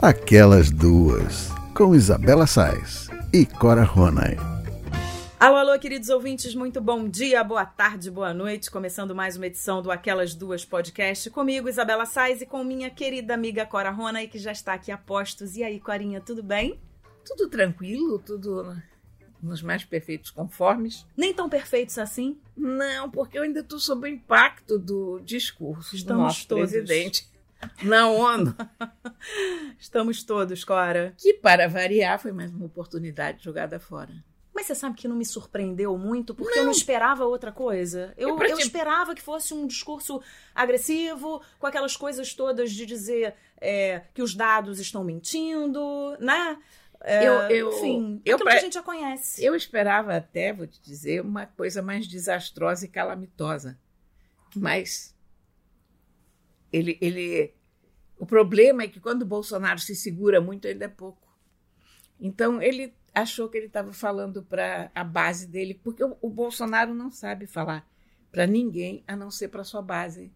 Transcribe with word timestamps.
Aquelas 0.00 0.70
Duas, 0.70 1.48
com 1.74 1.92
Isabela 1.92 2.46
Sais 2.46 3.08
e 3.34 3.44
Cora 3.44 3.82
Ronay. 3.82 4.36
Alô, 5.40 5.56
alô, 5.56 5.76
queridos 5.76 6.08
ouvintes, 6.08 6.54
muito 6.54 6.80
bom 6.80 7.08
dia, 7.08 7.42
boa 7.42 7.66
tarde, 7.66 8.08
boa 8.08 8.32
noite. 8.32 8.70
Começando 8.70 9.12
mais 9.12 9.36
uma 9.36 9.48
edição 9.48 9.82
do 9.82 9.90
Aquelas 9.90 10.36
Duas 10.36 10.64
Podcast 10.64 11.28
comigo, 11.30 11.68
Isabela 11.68 12.06
Sais, 12.06 12.40
e 12.40 12.46
com 12.46 12.62
minha 12.62 12.90
querida 12.90 13.34
amiga 13.34 13.66
Cora 13.66 13.90
Ronay, 13.90 14.28
que 14.28 14.38
já 14.38 14.52
está 14.52 14.74
aqui 14.74 14.92
a 14.92 14.96
postos. 14.96 15.56
E 15.56 15.64
aí, 15.64 15.80
Corinha, 15.80 16.20
tudo 16.20 16.44
bem? 16.44 16.78
Tudo 17.26 17.48
tranquilo, 17.48 18.20
tudo 18.20 18.80
nos 19.42 19.62
mais 19.62 19.84
perfeitos 19.84 20.30
conformes. 20.30 21.04
Nem 21.16 21.34
tão 21.34 21.48
perfeitos 21.48 21.98
assim? 21.98 22.38
Não, 22.56 23.10
porque 23.10 23.36
eu 23.36 23.42
ainda 23.42 23.60
estou 23.60 23.80
sob 23.80 24.08
o 24.08 24.12
impacto 24.12 24.78
do 24.78 25.18
discurso 25.24 25.96
Estamos 25.96 26.20
do 26.20 26.22
nosso 26.22 26.46
todos. 26.46 26.70
presidente 26.70 27.26
na 27.82 28.08
ONU. 28.10 28.54
Estamos 29.78 30.22
todos, 30.22 30.64
Cora. 30.64 31.14
Que, 31.16 31.34
para 31.34 31.68
variar, 31.68 32.18
foi 32.18 32.32
mais 32.32 32.50
uma 32.52 32.66
oportunidade 32.66 33.42
jogada 33.42 33.78
fora. 33.78 34.12
Mas 34.54 34.66
você 34.66 34.74
sabe 34.74 34.96
que 34.96 35.06
não 35.06 35.14
me 35.14 35.24
surpreendeu 35.24 35.96
muito, 35.96 36.34
porque 36.34 36.58
eu 36.58 36.62
Não. 36.62 36.70
não 36.70 36.72
esperava 36.72 37.24
outra 37.24 37.52
coisa. 37.52 38.12
Eu, 38.16 38.30
Eu 38.30 38.42
eu 38.42 38.58
esperava 38.58 39.14
que 39.14 39.22
fosse 39.22 39.54
um 39.54 39.66
discurso 39.68 40.20
agressivo, 40.52 41.40
com 41.60 41.66
aquelas 41.66 41.96
coisas 41.96 42.34
todas 42.34 42.72
de 42.72 42.84
dizer 42.84 43.34
é, 43.60 44.02
que 44.12 44.20
os 44.22 44.34
dados 44.34 44.80
estão 44.80 45.04
mentindo, 45.04 46.16
né? 46.18 46.58
É, 47.00 47.24
Eu- 47.28 47.32
eu- 47.50 47.68
enfim, 47.70 48.20
eu 48.24 48.34
aquilo 48.34 48.44
pra- 48.44 48.52
que 48.54 48.58
a 48.58 48.62
gente 48.62 48.74
já 48.74 48.82
conhece. 48.82 49.44
Eu 49.44 49.54
esperava 49.54 50.16
até, 50.16 50.52
vou 50.52 50.66
te 50.66 50.80
dizer, 50.82 51.20
uma 51.22 51.46
coisa 51.46 51.80
mais 51.80 52.08
desastrosa 52.08 52.84
e 52.84 52.88
calamitosa. 52.88 53.78
Mas 54.56 55.14
ele, 56.72 56.98
ele, 57.00 57.54
o 58.18 58.26
problema 58.26 58.82
é 58.82 58.88
que 58.88 59.00
quando 59.00 59.22
o 59.22 59.26
Bolsonaro 59.26 59.80
se 59.80 59.94
segura 59.94 60.40
muito, 60.40 60.66
ainda 60.66 60.84
é 60.84 60.88
pouco. 60.88 61.28
Então 62.20 62.60
ele 62.60 62.94
achou 63.14 63.48
que 63.48 63.56
ele 63.56 63.66
estava 63.66 63.92
falando 63.92 64.42
para 64.42 64.90
a 64.94 65.04
base 65.04 65.46
dele, 65.46 65.74
porque 65.74 66.04
o, 66.04 66.16
o 66.20 66.30
Bolsonaro 66.30 66.94
não 66.94 67.10
sabe 67.10 67.46
falar 67.46 67.88
para 68.30 68.46
ninguém 68.46 69.02
a 69.06 69.16
não 69.16 69.30
ser 69.30 69.48
para 69.48 69.64
sua 69.64 69.82
base 69.82 70.32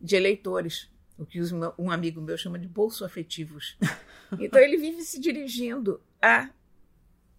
de 0.00 0.16
eleitores, 0.16 0.90
o 1.16 1.24
que 1.24 1.40
um 1.78 1.90
amigo 1.90 2.20
meu 2.20 2.36
chama 2.36 2.58
de 2.58 2.68
bolso-afetivos. 2.68 3.76
Então 4.40 4.60
ele 4.60 4.76
vive 4.76 5.02
se 5.02 5.20
dirigindo 5.20 6.02
à 6.20 6.50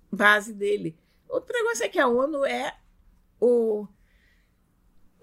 base 0.09 0.53
dele. 0.53 0.97
Outro 1.27 1.53
negócio 1.53 1.83
é 1.83 1.89
que 1.89 1.99
a 1.99 2.07
ONU 2.07 2.45
é 2.45 2.73
o, 3.39 3.85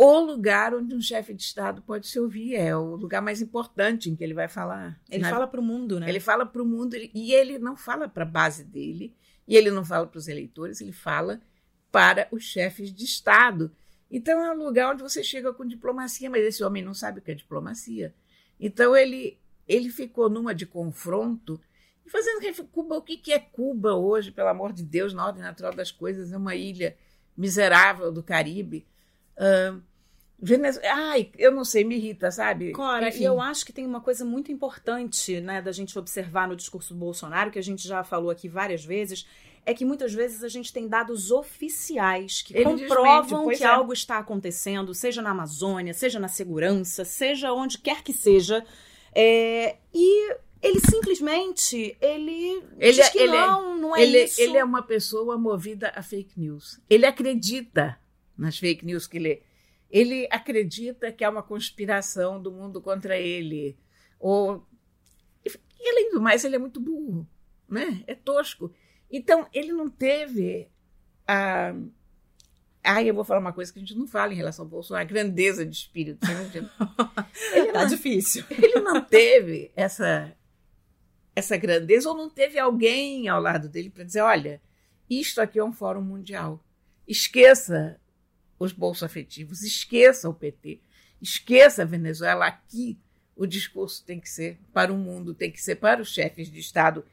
o 0.04 0.20
lugar 0.20 0.74
onde 0.74 0.94
um 0.94 1.00
chefe 1.00 1.32
de 1.34 1.42
Estado 1.42 1.82
pode 1.82 2.06
se 2.06 2.18
ouvir, 2.18 2.54
é 2.54 2.76
o 2.76 2.96
lugar 2.96 3.20
mais 3.22 3.40
importante 3.40 4.10
em 4.10 4.16
que 4.16 4.24
ele 4.24 4.34
vai 4.34 4.48
falar. 4.48 5.00
Ele 5.10 5.22
Na- 5.22 5.30
fala 5.30 5.46
pro 5.46 5.62
mundo, 5.62 6.00
né? 6.00 6.08
ele 6.08 6.20
fala 6.20 6.44
para 6.46 6.62
o 6.62 6.66
mundo 6.66 6.94
e 6.96 7.32
ele 7.32 7.58
não 7.58 7.76
fala 7.76 8.08
para 8.08 8.22
a 8.22 8.26
base 8.26 8.64
dele, 8.64 9.14
e 9.46 9.56
ele 9.56 9.70
não 9.70 9.84
fala 9.84 10.06
para 10.06 10.18
os 10.18 10.28
eleitores, 10.28 10.80
ele 10.80 10.92
fala 10.92 11.40
para 11.90 12.26
os 12.30 12.42
chefes 12.42 12.92
de 12.92 13.04
Estado. 13.04 13.70
Então 14.10 14.42
é 14.44 14.52
um 14.52 14.64
lugar 14.64 14.92
onde 14.92 15.02
você 15.02 15.22
chega 15.22 15.52
com 15.52 15.64
diplomacia, 15.66 16.28
mas 16.30 16.42
esse 16.44 16.62
homem 16.64 16.82
não 16.82 16.94
sabe 16.94 17.18
o 17.18 17.22
que 17.22 17.30
é 17.30 17.34
diplomacia. 17.34 18.14
Então 18.58 18.96
ele, 18.96 19.38
ele 19.66 19.88
ficou 19.90 20.28
numa 20.28 20.54
de 20.54 20.66
confronto 20.66 21.60
e 22.04 22.10
fazendo 22.10 22.42
Cuba, 22.72 22.96
o 22.96 23.02
que, 23.02 23.32
é 23.32 23.38
Cuba 23.38 23.94
hoje, 23.94 24.30
pelo 24.30 24.48
amor 24.48 24.72
de 24.72 24.82
Deus, 24.82 25.14
na 25.14 25.26
ordem 25.26 25.42
natural 25.42 25.72
das 25.74 25.90
coisas, 25.90 26.32
é 26.32 26.36
uma 26.36 26.54
ilha 26.54 26.96
miserável 27.36 28.12
do 28.12 28.22
Caribe. 28.22 28.86
Ahn, 29.38 29.80
Venezuela, 30.44 30.92
ai, 30.92 31.30
eu 31.38 31.52
não 31.52 31.64
sei, 31.64 31.84
me 31.84 31.94
irrita, 31.94 32.28
sabe? 32.32 32.72
Cora, 32.72 33.08
Enfim. 33.08 33.20
e 33.22 33.24
eu 33.24 33.40
acho 33.40 33.64
que 33.64 33.72
tem 33.72 33.86
uma 33.86 34.00
coisa 34.00 34.24
muito 34.24 34.50
importante, 34.50 35.40
né, 35.40 35.62
da 35.62 35.70
gente 35.70 35.96
observar 35.96 36.48
no 36.48 36.56
discurso 36.56 36.92
do 36.92 36.98
Bolsonaro, 36.98 37.52
que 37.52 37.60
a 37.60 37.62
gente 37.62 37.86
já 37.86 38.02
falou 38.02 38.28
aqui 38.28 38.48
várias 38.48 38.84
vezes, 38.84 39.24
é 39.64 39.72
que 39.72 39.84
muitas 39.84 40.12
vezes 40.12 40.42
a 40.42 40.48
gente 40.48 40.72
tem 40.72 40.88
dados 40.88 41.30
oficiais 41.30 42.42
que 42.42 42.56
Ele 42.56 42.64
comprovam 42.64 43.40
desmente, 43.42 43.58
que 43.58 43.64
é. 43.64 43.68
algo 43.68 43.92
está 43.92 44.18
acontecendo, 44.18 44.92
seja 44.92 45.22
na 45.22 45.30
Amazônia, 45.30 45.94
seja 45.94 46.18
na 46.18 46.26
segurança, 46.26 47.04
seja 47.04 47.52
onde 47.52 47.78
quer 47.78 48.02
que 48.02 48.12
seja. 48.12 48.66
É, 49.14 49.76
e 49.94 50.34
ele 50.60 50.80
simplesmente 50.80 51.96
ele, 52.00 52.62
Ele 52.78 52.92
diz 52.92 52.98
é- 53.06 53.10
que 53.10 53.18
ele 53.18 53.36
é- 53.36 53.46
não, 53.46 53.78
não 53.78 53.96
é 53.96 54.02
ele, 54.02 54.24
isso. 54.24 54.40
ele 54.40 54.56
é 54.56 54.64
uma 54.64 54.82
pessoa 54.82 55.38
movida 55.38 55.92
a 55.94 56.02
fake 56.02 56.38
news. 56.40 56.80
Ele 56.90 57.06
acredita 57.06 57.96
nas 58.36 58.58
fake 58.58 58.84
news 58.84 59.06
que 59.06 59.18
lê. 59.20 59.42
Ele 59.92 60.26
acredita 60.30 61.12
que 61.12 61.22
há 61.22 61.28
uma 61.30 61.42
conspiração 61.42 62.40
do 62.42 62.50
mundo 62.50 62.80
contra 62.80 63.16
ele. 63.18 63.76
Ou, 64.18 64.66
e 65.44 65.88
além 65.88 66.10
do 66.12 66.20
mais, 66.20 66.42
ele 66.44 66.56
é 66.56 66.58
muito 66.58 66.80
burro, 66.80 67.28
né? 67.68 68.02
É 68.06 68.14
tosco. 68.14 68.72
Então, 69.10 69.46
ele 69.52 69.72
não 69.72 69.90
teve 69.90 70.68
a. 71.28 71.74
Ah, 72.84 73.02
eu 73.02 73.14
vou 73.14 73.22
falar 73.22 73.38
uma 73.38 73.52
coisa 73.52 73.72
que 73.72 73.78
a 73.78 73.82
gente 73.82 73.94
não 73.96 74.08
fala 74.08 74.32
em 74.32 74.36
relação 74.36 74.64
ao 74.64 74.68
Bolsonaro, 74.70 75.04
a 75.04 75.08
grandeza 75.08 75.64
de 75.64 75.76
espírito. 75.76 76.26
Entende? 76.26 76.68
Ele 77.54 77.70
Tá 77.72 77.80
não- 77.82 77.86
difícil. 77.88 78.44
ele 78.50 78.80
não 78.80 79.00
teve 79.00 79.70
essa 79.76 80.34
essa 81.36 81.56
grandeza 81.56 82.08
ou 82.10 82.16
não 82.16 82.28
teve 82.28 82.58
alguém 82.58 83.28
ao 83.28 83.40
lado 83.40 83.68
dele 83.68 83.88
para 83.88 84.04
dizer, 84.04 84.20
olha, 84.20 84.60
isto 85.08 85.40
aqui 85.40 85.58
é 85.58 85.64
um 85.64 85.72
fórum 85.72 86.02
mundial. 86.02 86.62
Esqueça 87.06 87.98
os 88.62 88.72
bolso-afetivos, 88.72 89.62
esqueça 89.62 90.28
o 90.28 90.34
PT, 90.34 90.80
esqueça 91.20 91.82
a 91.82 91.86
Venezuela. 91.86 92.46
Aqui 92.46 92.98
o 93.36 93.46
discurso 93.46 94.04
tem 94.04 94.20
que 94.20 94.28
ser 94.28 94.58
para 94.72 94.92
o 94.92 94.96
mundo, 94.96 95.34
tem 95.34 95.50
que 95.50 95.60
ser 95.62 95.76
para 95.76 96.00
os 96.02 96.12
chefes 96.12 96.50
de 96.50 96.60
Estado 96.60 97.04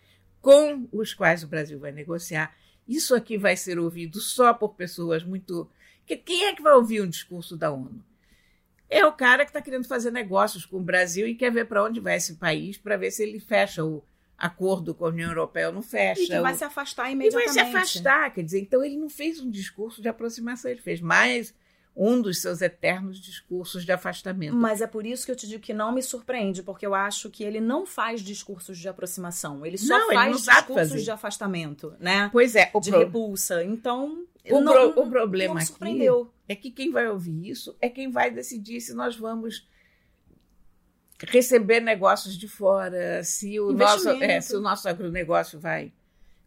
com 0.42 0.88
os 0.92 1.14
quais 1.14 1.44
o 1.44 1.48
Brasil 1.48 1.80
vai 1.80 1.92
negociar. 1.92 2.56
Isso 2.88 3.14
aqui 3.16 3.38
vai 3.38 3.56
ser 3.56 3.78
ouvido 3.78 4.20
só 4.20 4.54
por 4.54 4.76
pessoas 4.76 5.24
muito. 5.24 5.70
que- 6.06 6.18
Quem 6.18 6.46
é 6.46 6.56
que 6.56 6.62
vai 6.62 6.74
ouvir 6.74 7.02
um 7.02 7.08
discurso 7.08 7.56
da 7.56 7.72
ONU? 7.72 8.04
É 8.90 9.06
o 9.06 9.12
cara 9.14 9.46
que 9.46 9.52
está 9.52 9.62
querendo 9.62 9.88
fazer 9.88 10.10
negócios 10.12 10.66
com 10.66 10.78
o 10.78 10.84
Brasil 10.84 11.28
e 11.28 11.36
quer 11.36 11.52
ver 11.52 11.66
para 11.66 11.84
onde 11.84 12.00
vai 12.00 12.16
esse 12.18 12.36
país 12.36 12.78
para 12.78 12.98
ver 12.98 13.12
se 13.12 13.22
ele 13.22 13.40
fecha 13.40 13.86
o 13.86 14.04
acordo 14.40 14.96
com 14.96 15.06
a 15.06 15.10
União 15.10 15.30
Europeia 15.30 15.72
não 15.72 15.82
fecha. 15.82 16.22
E 16.22 16.28
que 16.28 16.40
vai 16.40 16.54
o- 16.54 16.58
se 16.58 16.64
afastar 16.64 17.10
e 17.10 17.14
imediatamente. 17.14 17.54
vai 17.56 17.66
se 17.66 17.78
afastar. 17.78 18.34
Quer 18.34 18.44
dizer, 18.44 18.60
então 18.62 18.84
ele 18.84 18.98
não 18.98 19.10
fez 19.10 19.40
um 19.40 19.50
discurso 19.50 20.02
de 20.02 20.08
aproximação, 20.08 20.72
ele 20.72 20.82
fez 20.82 21.02
mais 21.02 21.54
um 21.96 22.22
dos 22.22 22.42
seus 22.42 22.62
eternos 22.62 23.20
discursos 23.20 23.84
de 23.84 23.92
afastamento. 23.92 24.56
Mas 24.56 24.80
é 24.80 24.88
por 24.88 25.06
isso 25.06 25.26
que 25.26 25.32
eu 25.32 25.36
te 25.36 25.46
digo 25.48 25.62
que 25.62 25.74
não 25.74 25.92
me 25.92 26.02
surpreende, 26.02 26.64
porque 26.64 26.86
eu 26.86 26.96
acho 26.96 27.30
que 27.30 27.44
ele 27.44 27.60
não 27.60 27.86
faz 27.86 28.22
discursos 28.22 28.78
de 28.78 28.88
aproximação. 28.88 29.66
Ele 29.66 29.78
só 29.78 29.98
Não, 29.98 30.06
ele 30.12 30.16
faz 30.16 30.42
sabe 30.42 30.58
discursos 30.68 31.04
de 31.04 31.12
afastamento, 31.12 31.94
né? 32.00 32.30
Pois 32.32 32.56
é, 32.56 32.72
de 32.82 32.90
pro- 32.90 33.00
repulsa. 33.00 33.64
Então, 33.66 34.24
o 34.50 34.62
não, 34.62 34.94
pro- 34.94 35.04
o 35.04 35.10
problema 35.10 35.48
não 35.50 35.56
me 35.56 35.62
aqui 35.62 35.72
surpreendeu. 35.72 36.32
é 36.48 36.56
que 36.56 36.72
quem 36.72 36.90
vai 36.90 37.10
ouvir 37.10 37.50
isso 37.50 37.76
é 37.82 37.90
quem 37.90 38.10
vai 38.10 38.32
decidir 38.32 38.80
se 38.80 38.94
nós 38.94 39.18
vamos 39.18 39.68
receber 41.28 41.80
negócios 41.80 42.38
de 42.38 42.48
fora, 42.48 43.24
se 43.24 43.60
o, 43.60 43.72
nosso, 43.72 44.10
é, 44.10 44.40
se 44.42 44.56
o 44.56 44.62
nosso 44.62 44.88
agronegócio 44.88 45.60
vai 45.60 45.92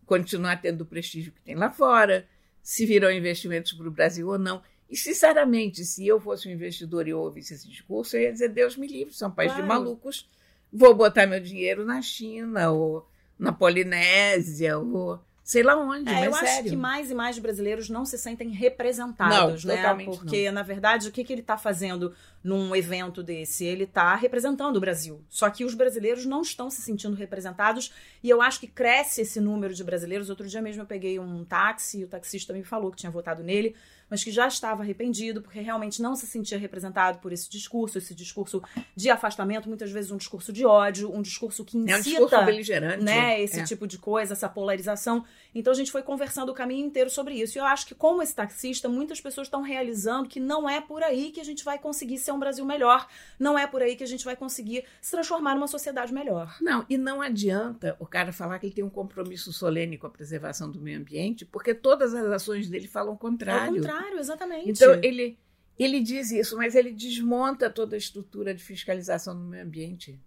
continuar 0.06 0.60
tendo 0.60 0.82
o 0.82 0.86
prestígio 0.86 1.32
que 1.32 1.40
tem 1.40 1.54
lá 1.54 1.70
fora, 1.70 2.26
se 2.62 2.86
virão 2.86 3.10
investimentos 3.10 3.72
para 3.72 3.88
o 3.88 3.90
Brasil 3.90 4.28
ou 4.28 4.38
não. 4.38 4.62
E, 4.88 4.96
sinceramente, 4.96 5.84
se 5.84 6.06
eu 6.06 6.20
fosse 6.20 6.48
um 6.48 6.52
investidor 6.52 7.08
e 7.08 7.14
ouvisse 7.14 7.54
esse 7.54 7.68
discurso, 7.68 8.16
eu 8.16 8.22
ia 8.22 8.32
dizer: 8.32 8.48
Deus 8.48 8.76
me 8.76 8.86
livre, 8.86 9.14
são 9.14 9.28
um 9.28 9.32
país 9.32 9.52
de 9.52 9.62
Claro. 9.62 9.68
malucos, 9.68 10.28
vou 10.72 10.94
botar 10.94 11.26
meu 11.26 11.40
dinheiro 11.40 11.84
na 11.84 12.02
China, 12.02 12.70
ou 12.70 13.08
na 13.38 13.52
Polinésia, 13.52 14.78
ou 14.78 15.18
sei 15.52 15.62
lá 15.62 15.76
onde, 15.76 16.08
É, 16.10 16.26
eu 16.26 16.34
acho 16.34 16.46
sério. 16.46 16.70
que 16.70 16.76
mais 16.76 17.10
e 17.10 17.14
mais 17.14 17.38
brasileiros 17.38 17.90
não 17.90 18.06
se 18.06 18.16
sentem 18.16 18.48
representados, 18.48 19.64
Não, 19.64 19.74
né? 19.74 20.04
Porque, 20.06 20.50
na 20.50 20.62
verdade, 20.62 21.08
o 21.08 21.12
que, 21.12 21.22
que 21.22 21.30
ele 21.32 21.42
está 21.42 21.58
fazendo 21.58 22.14
num 22.42 22.74
evento 22.74 23.22
desse? 23.22 23.66
Ele 23.66 23.84
está 23.84 24.14
representando 24.16 24.76
o 24.76 24.80
Brasil. 24.80 25.20
Só 25.28 25.50
que 25.50 25.62
os 25.62 25.74
brasileiros 25.74 26.24
não 26.24 26.40
estão 26.40 26.70
se 26.70 26.80
sentindo 26.80 27.14
representados 27.14 27.92
e 28.22 28.30
eu 28.30 28.40
acho 28.40 28.60
que 28.60 28.66
cresce 28.66 29.20
esse 29.20 29.40
número 29.40 29.74
de 29.74 29.84
brasileiros. 29.84 30.30
Outro 30.30 30.48
dia 30.48 30.62
mesmo 30.62 30.82
eu 30.82 30.86
peguei 30.86 31.18
um 31.18 31.44
táxi 31.44 32.00
e 32.00 32.04
o 32.04 32.08
taxista 32.08 32.54
me 32.54 32.64
falou 32.64 32.90
que 32.90 32.96
tinha 32.96 33.12
votado 33.12 33.42
nele, 33.42 33.76
mas 34.08 34.24
que 34.24 34.30
já 34.30 34.46
estava 34.48 34.82
arrependido 34.82 35.40
porque 35.42 35.60
realmente 35.60 36.00
não 36.02 36.16
se 36.16 36.26
sentia 36.26 36.58
representado 36.58 37.18
por 37.18 37.32
esse 37.32 37.48
discurso, 37.48 37.98
esse 37.98 38.14
discurso 38.14 38.62
de 38.96 39.10
afastamento, 39.10 39.68
muitas 39.68 39.90
vezes 39.90 40.10
um 40.10 40.16
discurso 40.16 40.52
de 40.52 40.64
ódio, 40.64 41.14
um 41.14 41.22
discurso 41.22 41.64
que 41.64 41.76
É 41.76 41.80
um 41.80 41.84
discurso 42.00 42.24
incita 42.24 42.42
beligerante. 42.42 43.04
né, 43.04 43.40
esse 43.40 43.60
é. 43.60 43.64
tipo 43.64 43.86
de 43.86 43.98
coisa, 43.98 44.32
essa 44.34 44.48
polarização. 44.48 45.24
Então 45.54 45.72
a 45.72 45.76
gente 45.76 45.92
foi 45.92 46.02
conversando 46.02 46.50
o 46.50 46.54
caminho 46.54 46.86
inteiro 46.86 47.10
sobre 47.10 47.34
isso. 47.34 47.58
E 47.58 47.60
eu 47.60 47.64
acho 47.64 47.86
que, 47.86 47.94
como 47.94 48.22
esse 48.22 48.34
taxista, 48.34 48.88
muitas 48.88 49.20
pessoas 49.20 49.46
estão 49.46 49.60
realizando 49.62 50.28
que 50.28 50.40
não 50.40 50.68
é 50.68 50.80
por 50.80 51.02
aí 51.02 51.30
que 51.30 51.40
a 51.40 51.44
gente 51.44 51.64
vai 51.64 51.78
conseguir 51.78 52.18
ser 52.18 52.32
um 52.32 52.38
Brasil 52.38 52.64
melhor, 52.64 53.06
não 53.38 53.58
é 53.58 53.66
por 53.66 53.82
aí 53.82 53.96
que 53.96 54.04
a 54.04 54.06
gente 54.06 54.24
vai 54.24 54.34
conseguir 54.34 54.84
se 55.00 55.10
transformar 55.10 55.54
numa 55.54 55.68
sociedade 55.68 56.12
melhor. 56.12 56.56
Não, 56.60 56.86
e 56.88 56.96
não 56.96 57.20
adianta 57.20 57.96
o 57.98 58.06
cara 58.06 58.32
falar 58.32 58.58
que 58.58 58.66
ele 58.66 58.74
tem 58.74 58.84
um 58.84 58.90
compromisso 58.90 59.52
solene 59.52 59.98
com 59.98 60.06
a 60.06 60.10
preservação 60.10 60.70
do 60.70 60.80
meio 60.80 60.98
ambiente, 60.98 61.44
porque 61.44 61.74
todas 61.74 62.14
as 62.14 62.26
ações 62.26 62.68
dele 62.68 62.88
falam 62.88 63.10
o 63.10 63.12
É 63.12 63.16
o 63.16 63.18
contrário. 63.18 63.74
contrário, 63.74 64.18
exatamente. 64.18 64.70
Então, 64.70 64.94
ele, 65.02 65.38
ele 65.78 66.00
diz 66.00 66.30
isso, 66.30 66.56
mas 66.56 66.74
ele 66.74 66.92
desmonta 66.92 67.68
toda 67.68 67.94
a 67.94 67.98
estrutura 67.98 68.54
de 68.54 68.62
fiscalização 68.62 69.36
do 69.36 69.44
meio 69.44 69.64
ambiente. 69.64 70.18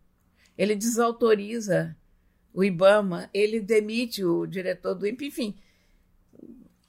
Ele 0.57 0.75
desautoriza 0.75 1.95
o 2.56 2.63
IBAMA, 2.63 3.30
ele 3.34 3.60
demite 3.60 4.24
o 4.24 4.46
diretor 4.46 4.96
do 4.96 5.06
INPE, 5.06 5.28
enfim. 5.28 5.56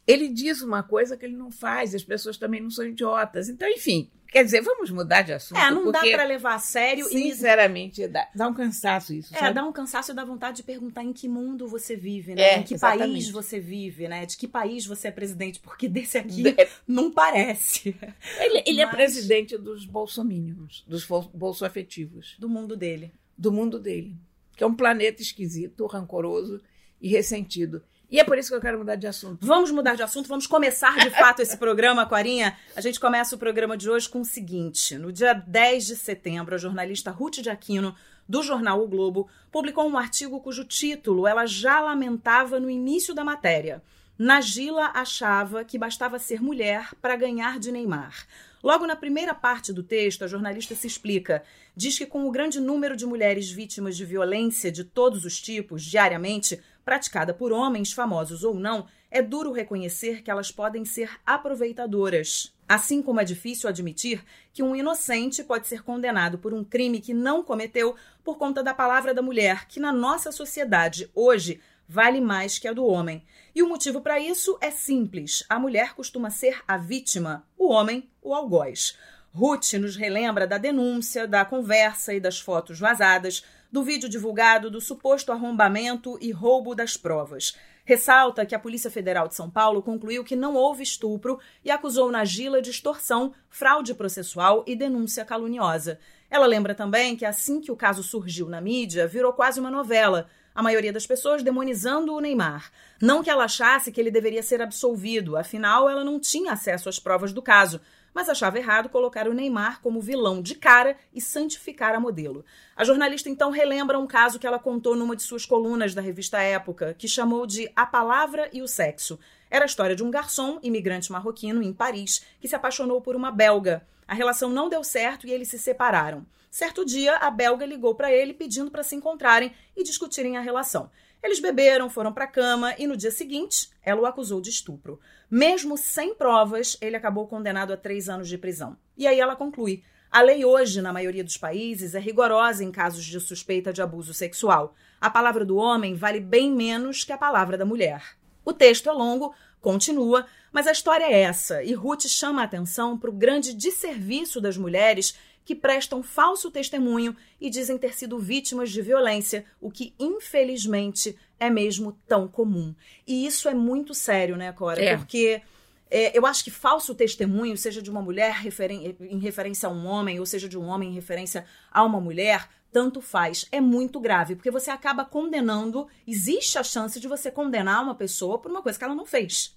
Ele 0.06 0.28
diz 0.28 0.62
uma 0.62 0.84
coisa 0.84 1.16
que 1.16 1.26
ele 1.26 1.36
não 1.36 1.50
faz, 1.50 1.92
as 1.92 2.04
pessoas 2.04 2.36
também 2.36 2.60
não 2.60 2.70
são 2.70 2.86
idiotas. 2.86 3.48
Então, 3.48 3.68
enfim, 3.68 4.08
Quer 4.28 4.44
dizer, 4.44 4.60
vamos 4.60 4.90
mudar 4.90 5.22
de 5.22 5.32
assunto. 5.32 5.58
É, 5.58 5.70
não 5.70 5.90
dá 5.90 6.00
para 6.00 6.24
levar 6.24 6.56
a 6.56 6.58
sério. 6.58 7.06
Sinceramente, 7.06 8.02
e... 8.02 8.08
dá, 8.08 8.28
dá 8.34 8.48
um 8.48 8.54
cansaço 8.54 9.14
isso. 9.14 9.34
É, 9.34 9.38
sabe? 9.38 9.54
dá 9.54 9.64
um 9.64 9.72
cansaço 9.72 10.12
e 10.12 10.14
dá 10.14 10.24
vontade 10.24 10.58
de 10.58 10.62
perguntar 10.62 11.04
em 11.04 11.12
que 11.12 11.28
mundo 11.28 11.66
você 11.68 11.96
vive, 11.96 12.34
né? 12.34 12.42
É, 12.42 12.58
em 12.58 12.62
que 12.62 12.74
exatamente. 12.74 13.12
país 13.12 13.30
você 13.30 13.60
vive, 13.60 14.08
né? 14.08 14.26
De 14.26 14.36
que 14.36 14.48
país 14.48 14.84
você 14.84 15.08
é 15.08 15.10
presidente, 15.10 15.60
porque 15.60 15.88
desse 15.88 16.18
aqui 16.18 16.54
não 16.86 17.10
parece. 17.10 17.96
Ele, 18.38 18.62
ele 18.66 18.80
é 18.80 18.84
Mas... 18.84 18.94
é 18.94 18.96
presidente 18.96 19.56
dos 19.56 19.86
bolsominions, 19.86 20.84
dos 20.86 21.06
bolsoafetivos. 21.06 22.36
Do 22.38 22.48
mundo 22.48 22.76
dele. 22.76 23.12
Do 23.38 23.52
mundo 23.52 23.78
dele. 23.78 24.16
Que 24.56 24.64
é 24.64 24.66
um 24.66 24.74
planeta 24.74 25.22
esquisito, 25.22 25.86
rancoroso 25.86 26.60
e 27.00 27.08
ressentido. 27.08 27.82
E 28.10 28.20
é 28.20 28.24
por 28.24 28.38
isso 28.38 28.50
que 28.50 28.54
eu 28.54 28.60
quero 28.60 28.78
mudar 28.78 28.94
de 28.94 29.06
assunto. 29.06 29.44
Vamos 29.44 29.70
mudar 29.72 29.96
de 29.96 30.02
assunto, 30.02 30.28
vamos 30.28 30.46
começar 30.46 30.96
de 30.98 31.10
fato 31.10 31.42
esse 31.42 31.56
programa, 31.56 32.06
Corinha. 32.06 32.56
A 32.76 32.80
gente 32.80 33.00
começa 33.00 33.34
o 33.34 33.38
programa 33.38 33.76
de 33.76 33.90
hoje 33.90 34.08
com 34.08 34.20
o 34.20 34.24
seguinte: 34.24 34.96
no 34.96 35.12
dia 35.12 35.32
10 35.32 35.86
de 35.86 35.96
setembro, 35.96 36.54
a 36.54 36.58
jornalista 36.58 37.10
Ruth 37.10 37.38
de 37.38 37.50
Aquino, 37.50 37.94
do 38.28 38.42
jornal 38.42 38.80
O 38.80 38.88
Globo, 38.88 39.28
publicou 39.50 39.88
um 39.88 39.98
artigo 39.98 40.40
cujo 40.40 40.64
título 40.64 41.26
ela 41.26 41.46
já 41.46 41.80
lamentava 41.80 42.60
no 42.60 42.70
início 42.70 43.12
da 43.12 43.24
matéria. 43.24 43.82
Nagila 44.18 44.92
achava 44.94 45.64
que 45.64 45.76
bastava 45.76 46.18
ser 46.18 46.40
mulher 46.40 46.94
para 47.02 47.16
ganhar 47.16 47.58
de 47.58 47.70
Neymar. 47.70 48.26
Logo 48.66 48.84
na 48.84 48.96
primeira 48.96 49.32
parte 49.32 49.72
do 49.72 49.80
texto, 49.80 50.24
a 50.24 50.26
jornalista 50.26 50.74
se 50.74 50.88
explica. 50.88 51.44
Diz 51.76 51.96
que, 51.96 52.04
com 52.04 52.26
o 52.26 52.32
grande 52.32 52.58
número 52.58 52.96
de 52.96 53.06
mulheres 53.06 53.48
vítimas 53.48 53.96
de 53.96 54.04
violência 54.04 54.72
de 54.72 54.82
todos 54.82 55.24
os 55.24 55.40
tipos 55.40 55.84
diariamente, 55.84 56.60
praticada 56.84 57.32
por 57.32 57.52
homens, 57.52 57.92
famosos 57.92 58.42
ou 58.42 58.56
não, 58.56 58.88
é 59.08 59.22
duro 59.22 59.52
reconhecer 59.52 60.20
que 60.20 60.32
elas 60.32 60.50
podem 60.50 60.84
ser 60.84 61.08
aproveitadoras. 61.24 62.52
Assim 62.68 63.00
como 63.00 63.20
é 63.20 63.24
difícil 63.24 63.68
admitir 63.68 64.24
que 64.52 64.64
um 64.64 64.74
inocente 64.74 65.44
pode 65.44 65.68
ser 65.68 65.84
condenado 65.84 66.36
por 66.36 66.52
um 66.52 66.64
crime 66.64 67.00
que 67.00 67.14
não 67.14 67.44
cometeu 67.44 67.94
por 68.24 68.36
conta 68.36 68.64
da 68.64 68.74
palavra 68.74 69.14
da 69.14 69.22
mulher, 69.22 69.68
que 69.68 69.78
na 69.78 69.92
nossa 69.92 70.32
sociedade 70.32 71.08
hoje 71.14 71.60
vale 71.88 72.20
mais 72.20 72.58
que 72.58 72.68
a 72.68 72.72
do 72.72 72.86
homem. 72.86 73.24
E 73.54 73.62
o 73.62 73.68
motivo 73.68 74.00
para 74.00 74.20
isso 74.20 74.58
é 74.60 74.70
simples: 74.70 75.44
a 75.48 75.58
mulher 75.58 75.94
costuma 75.94 76.30
ser 76.30 76.62
a 76.66 76.76
vítima, 76.76 77.46
o 77.56 77.68
homem 77.68 78.08
o 78.22 78.34
algoz. 78.34 78.96
Ruth 79.32 79.74
nos 79.74 79.96
relembra 79.96 80.46
da 80.46 80.56
denúncia, 80.56 81.28
da 81.28 81.44
conversa 81.44 82.14
e 82.14 82.20
das 82.20 82.40
fotos 82.40 82.80
vazadas, 82.80 83.44
do 83.70 83.82
vídeo 83.82 84.08
divulgado 84.08 84.70
do 84.70 84.80
suposto 84.80 85.30
arrombamento 85.30 86.18
e 86.20 86.30
roubo 86.30 86.74
das 86.74 86.96
provas. 86.96 87.54
Ressalta 87.84 88.44
que 88.44 88.54
a 88.54 88.58
Polícia 88.58 88.90
Federal 88.90 89.28
de 89.28 89.34
São 89.34 89.48
Paulo 89.48 89.82
concluiu 89.82 90.24
que 90.24 90.34
não 90.34 90.54
houve 90.54 90.82
estupro 90.82 91.38
e 91.64 91.70
acusou 91.70 92.10
Nagila 92.10 92.60
de 92.60 92.70
extorsão, 92.70 93.32
fraude 93.48 93.94
processual 93.94 94.64
e 94.66 94.74
denúncia 94.74 95.24
caluniosa. 95.24 96.00
Ela 96.28 96.46
lembra 96.46 96.74
também 96.74 97.14
que 97.14 97.24
assim 97.24 97.60
que 97.60 97.70
o 97.70 97.76
caso 97.76 98.02
surgiu 98.02 98.48
na 98.48 98.60
mídia, 98.60 99.06
virou 99.06 99.32
quase 99.32 99.60
uma 99.60 99.70
novela, 99.70 100.28
a 100.56 100.62
maioria 100.62 100.90
das 100.90 101.06
pessoas 101.06 101.42
demonizando 101.42 102.14
o 102.14 102.20
Neymar. 102.20 102.72
Não 102.98 103.22
que 103.22 103.28
ela 103.28 103.44
achasse 103.44 103.92
que 103.92 104.00
ele 104.00 104.10
deveria 104.10 104.42
ser 104.42 104.62
absolvido, 104.62 105.36
afinal 105.36 105.86
ela 105.86 106.02
não 106.02 106.18
tinha 106.18 106.52
acesso 106.52 106.88
às 106.88 106.98
provas 106.98 107.30
do 107.30 107.42
caso, 107.42 107.78
mas 108.14 108.30
achava 108.30 108.56
errado 108.56 108.88
colocar 108.88 109.28
o 109.28 109.34
Neymar 109.34 109.82
como 109.82 110.00
vilão 110.00 110.40
de 110.40 110.54
cara 110.54 110.96
e 111.12 111.20
santificar 111.20 111.94
a 111.94 112.00
modelo. 112.00 112.42
A 112.74 112.84
jornalista 112.84 113.28
então 113.28 113.50
relembra 113.50 113.98
um 113.98 114.06
caso 114.06 114.38
que 114.38 114.46
ela 114.46 114.58
contou 114.58 114.96
numa 114.96 115.14
de 115.14 115.22
suas 115.22 115.44
colunas 115.44 115.92
da 115.92 116.00
revista 116.00 116.40
Época, 116.40 116.94
que 116.98 117.06
chamou 117.06 117.46
de 117.46 117.70
A 117.76 117.84
Palavra 117.84 118.48
e 118.50 118.62
o 118.62 118.66
Sexo. 118.66 119.18
Era 119.50 119.66
a 119.66 119.66
história 119.66 119.94
de 119.94 120.02
um 120.02 120.10
garçom, 120.10 120.58
imigrante 120.62 121.12
marroquino, 121.12 121.62
em 121.62 121.74
Paris, 121.74 122.24
que 122.40 122.48
se 122.48 122.56
apaixonou 122.56 123.02
por 123.02 123.14
uma 123.14 123.30
belga. 123.30 123.86
A 124.08 124.14
relação 124.14 124.48
não 124.48 124.70
deu 124.70 124.82
certo 124.82 125.26
e 125.26 125.30
eles 125.30 125.48
se 125.48 125.58
separaram. 125.58 126.24
Certo 126.56 126.86
dia, 126.86 127.16
a 127.16 127.30
belga 127.30 127.66
ligou 127.66 127.94
para 127.94 128.10
ele 128.10 128.32
pedindo 128.32 128.70
para 128.70 128.82
se 128.82 128.96
encontrarem 128.96 129.52
e 129.76 129.84
discutirem 129.84 130.38
a 130.38 130.40
relação. 130.40 130.90
Eles 131.22 131.38
beberam, 131.38 131.90
foram 131.90 132.14
para 132.14 132.24
a 132.24 132.26
cama 132.26 132.74
e 132.78 132.86
no 132.86 132.96
dia 132.96 133.10
seguinte, 133.10 133.68
ela 133.82 134.00
o 134.00 134.06
acusou 134.06 134.40
de 134.40 134.48
estupro. 134.48 134.98
Mesmo 135.30 135.76
sem 135.76 136.14
provas, 136.14 136.78
ele 136.80 136.96
acabou 136.96 137.26
condenado 137.26 137.74
a 137.74 137.76
três 137.76 138.08
anos 138.08 138.26
de 138.26 138.38
prisão. 138.38 138.74
E 138.96 139.06
aí 139.06 139.20
ela 139.20 139.36
conclui: 139.36 139.84
a 140.10 140.22
lei 140.22 140.46
hoje, 140.46 140.80
na 140.80 140.94
maioria 140.94 141.22
dos 141.22 141.36
países, 141.36 141.94
é 141.94 141.98
rigorosa 141.98 142.64
em 142.64 142.72
casos 142.72 143.04
de 143.04 143.20
suspeita 143.20 143.70
de 143.70 143.82
abuso 143.82 144.14
sexual. 144.14 144.74
A 144.98 145.10
palavra 145.10 145.44
do 145.44 145.58
homem 145.58 145.94
vale 145.94 146.20
bem 146.20 146.50
menos 146.50 147.04
que 147.04 147.12
a 147.12 147.18
palavra 147.18 147.58
da 147.58 147.66
mulher. 147.66 148.16
O 148.46 148.54
texto 148.54 148.88
é 148.88 148.92
longo, 148.92 149.34
continua, 149.60 150.24
mas 150.50 150.66
a 150.66 150.72
história 150.72 151.04
é 151.04 151.20
essa, 151.20 151.62
e 151.62 151.74
Ruth 151.74 152.06
chama 152.06 152.40
a 152.40 152.44
atenção 152.44 152.96
para 152.96 153.10
o 153.10 153.12
grande 153.12 153.52
desserviço 153.52 154.40
das 154.40 154.56
mulheres 154.56 155.18
que 155.46 155.54
prestam 155.54 156.02
falso 156.02 156.50
testemunho 156.50 157.16
e 157.40 157.48
dizem 157.48 157.78
ter 157.78 157.94
sido 157.94 158.18
vítimas 158.18 158.70
de 158.70 158.82
violência, 158.82 159.46
o 159.60 159.70
que 159.70 159.94
infelizmente 159.98 161.16
é 161.38 161.48
mesmo 161.48 161.92
tão 162.06 162.26
comum. 162.26 162.74
E 163.06 163.24
isso 163.24 163.48
é 163.48 163.54
muito 163.54 163.94
sério, 163.94 164.36
né, 164.36 164.52
Cora? 164.52 164.82
É. 164.82 164.96
Porque 164.96 165.40
é, 165.88 166.18
eu 166.18 166.26
acho 166.26 166.42
que 166.42 166.50
falso 166.50 166.96
testemunho, 166.96 167.56
seja 167.56 167.80
de 167.80 167.88
uma 167.88 168.02
mulher 168.02 168.32
referen 168.32 168.96
em 169.00 169.20
referência 169.20 169.68
a 169.68 169.72
um 169.72 169.86
homem, 169.86 170.18
ou 170.18 170.26
seja 170.26 170.48
de 170.48 170.58
um 170.58 170.66
homem 170.66 170.90
em 170.90 170.94
referência 170.94 171.46
a 171.70 171.84
uma 171.84 172.00
mulher, 172.00 172.48
tanto 172.72 173.00
faz. 173.00 173.46
É 173.52 173.60
muito 173.60 174.00
grave, 174.00 174.34
porque 174.34 174.50
você 174.50 174.72
acaba 174.72 175.04
condenando, 175.04 175.86
existe 176.04 176.58
a 176.58 176.64
chance 176.64 176.98
de 176.98 177.06
você 177.06 177.30
condenar 177.30 177.84
uma 177.84 177.94
pessoa 177.94 178.36
por 178.36 178.50
uma 178.50 178.62
coisa 178.62 178.76
que 178.76 178.84
ela 178.84 178.96
não 178.96 179.06
fez. 179.06 179.56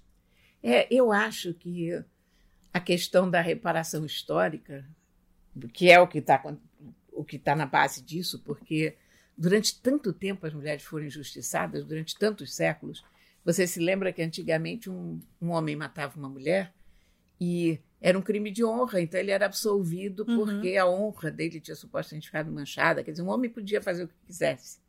É, 0.61 0.87
eu 0.93 1.11
acho 1.11 1.51
que 1.55 1.99
a 2.71 2.79
questão 2.79 3.27
da 3.27 3.41
reparação 3.41 4.05
histórica 4.05 4.85
que 5.73 5.89
é 5.89 5.99
o 5.99 6.07
que 6.07 6.19
está 6.19 6.41
o 7.11 7.23
que 7.23 7.35
está 7.35 7.55
na 7.55 7.65
base 7.65 8.01
disso, 8.01 8.39
porque 8.39 8.95
durante 9.37 9.79
tanto 9.81 10.13
tempo 10.13 10.45
as 10.45 10.53
mulheres 10.53 10.83
foram 10.83 11.05
injustiçadas, 11.05 11.85
durante 11.85 12.17
tantos 12.17 12.53
séculos. 12.53 13.03
Você 13.43 13.65
se 13.67 13.79
lembra 13.79 14.13
que 14.13 14.21
antigamente 14.21 14.89
um, 14.89 15.19
um 15.41 15.49
homem 15.49 15.75
matava 15.75 16.17
uma 16.17 16.29
mulher 16.29 16.73
e 17.39 17.79
era 18.01 18.17
um 18.17 18.21
crime 18.21 18.51
de 18.51 18.63
honra, 18.63 19.01
então 19.01 19.19
ele 19.19 19.31
era 19.31 19.45
absolvido 19.45 20.25
uhum. 20.27 20.37
porque 20.37 20.77
a 20.77 20.87
honra 20.87 21.31
dele 21.31 21.59
tinha 21.59 21.75
supostamente 21.75 22.27
ficado 22.27 22.51
manchada. 22.51 23.03
Quer 23.03 23.11
dizer, 23.11 23.23
um 23.23 23.29
homem 23.29 23.49
podia 23.49 23.81
fazer 23.81 24.03
o 24.03 24.07
que 24.07 24.15
quisesse 24.27 24.79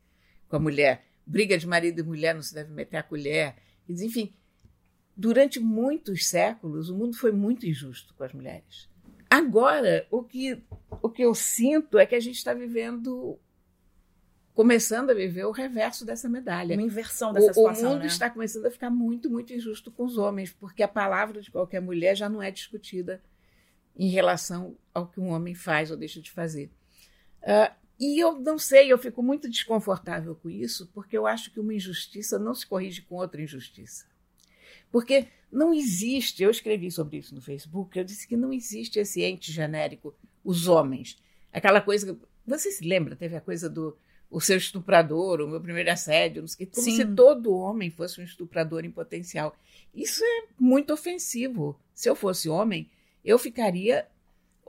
com 0.49 0.57
a 0.57 0.61
mulher. 0.61 1.05
Briga 1.27 1.57
de 1.59 1.67
marido 1.67 2.01
e 2.01 2.03
mulher 2.03 2.35
não 2.35 2.43
se 2.43 2.55
deve 2.55 2.73
meter 2.73 2.99
a 2.99 3.03
colher. 3.03 3.57
Enfim, 3.89 4.33
durante 5.17 5.59
muitos 5.59 6.27
séculos 6.27 6.89
o 6.91 6.97
mundo 6.97 7.17
foi 7.17 7.33
muito 7.33 7.67
injusto 7.67 8.15
com 8.15 8.25
as 8.25 8.33
mulheres. 8.33 8.89
Agora, 9.41 10.07
o 10.11 10.23
que, 10.23 10.63
o 11.03 11.09
que 11.09 11.23
eu 11.23 11.35
sinto 11.35 11.99
é 11.99 12.07
que 12.07 12.15
a 12.15 12.21
gente 12.21 12.37
está 12.37 12.53
vivendo, 12.53 13.39
começando 14.55 15.11
a 15.11 15.15
viver 15.15 15.45
o 15.45 15.51
reverso 15.51 16.05
dessa 16.05 16.29
medalha. 16.29 16.75
Uma 16.77 16.83
inversão 16.83 17.33
dessa 17.33 17.51
o, 17.51 17.55
situação. 17.55 17.91
O 17.91 17.93
mundo 17.93 18.03
né? 18.03 18.07
está 18.07 18.29
começando 18.29 18.67
a 18.67 18.71
ficar 18.71 18.91
muito, 18.91 19.31
muito 19.31 19.53
injusto 19.53 19.91
com 19.91 20.05
os 20.05 20.19
homens, 20.19 20.53
porque 20.53 20.83
a 20.83 20.89
palavra 20.89 21.41
de 21.41 21.51
qualquer 21.51 21.81
mulher 21.81 22.15
já 22.15 22.29
não 22.29 22.43
é 22.43 22.51
discutida 22.51 23.23
em 23.97 24.09
relação 24.09 24.77
ao 24.95 25.07
que 25.07 25.21
um 25.21 25.29
homem 25.29 25.55
faz 25.55 25.91
ou 25.91 25.97
deixa 25.97 26.21
de 26.21 26.31
fazer. 26.31 26.71
Uh, 27.43 27.75
e 27.99 28.19
eu 28.19 28.41
não 28.41 28.59
sei, 28.59 28.91
eu 28.91 28.97
fico 28.97 29.23
muito 29.23 29.49
desconfortável 29.49 30.35
com 30.35 30.49
isso, 30.49 30.91
porque 30.95 31.17
eu 31.17 31.27
acho 31.27 31.53
que 31.53 31.61
uma 31.61 31.75
injustiça 31.75 32.39
não 32.39 32.55
se 32.55 32.67
corrige 32.67 33.03
com 33.03 33.17
outra 33.17 33.43
injustiça. 33.43 34.07
Porque 34.91 35.29
não 35.51 35.73
existe, 35.75 36.43
eu 36.43 36.51
escrevi 36.51 36.91
sobre 36.91 37.19
isso 37.19 37.35
no 37.35 37.41
Facebook, 37.41 37.99
eu 37.99 38.05
disse 38.05 38.27
que 38.27 38.37
não 38.37 38.53
existe 38.53 38.99
esse 38.99 39.23
ente 39.23 39.53
genérico, 39.53 40.15
os 40.45 40.69
homens. 40.69 41.19
Aquela 41.53 41.81
coisa. 41.81 42.19
Você 42.47 42.71
se 42.71 42.85
lembra? 42.87 43.17
Teve 43.17 43.37
a 43.37 43.41
coisa 43.41 43.69
do 43.69 43.97
o 44.31 44.41
seu 44.41 44.57
estuprador, 44.57 45.41
o 45.41 45.49
meu 45.49 45.61
primeiro 45.61 45.91
assédio, 45.91 46.43
não 46.43 46.49
sei, 46.49 46.65
como 46.65 46.85
Sim. 46.85 46.97
se 46.97 47.05
todo 47.05 47.53
homem 47.53 47.91
fosse 47.91 48.21
um 48.21 48.25
estuprador 48.25 48.85
em 48.85 48.91
potencial. 48.91 49.57
Isso 49.93 50.23
é 50.23 50.45
muito 50.59 50.93
ofensivo. 50.93 51.79
Se 51.93 52.09
eu 52.09 52.15
fosse 52.15 52.49
homem, 52.49 52.89
eu 53.25 53.39
ficaria 53.39 54.07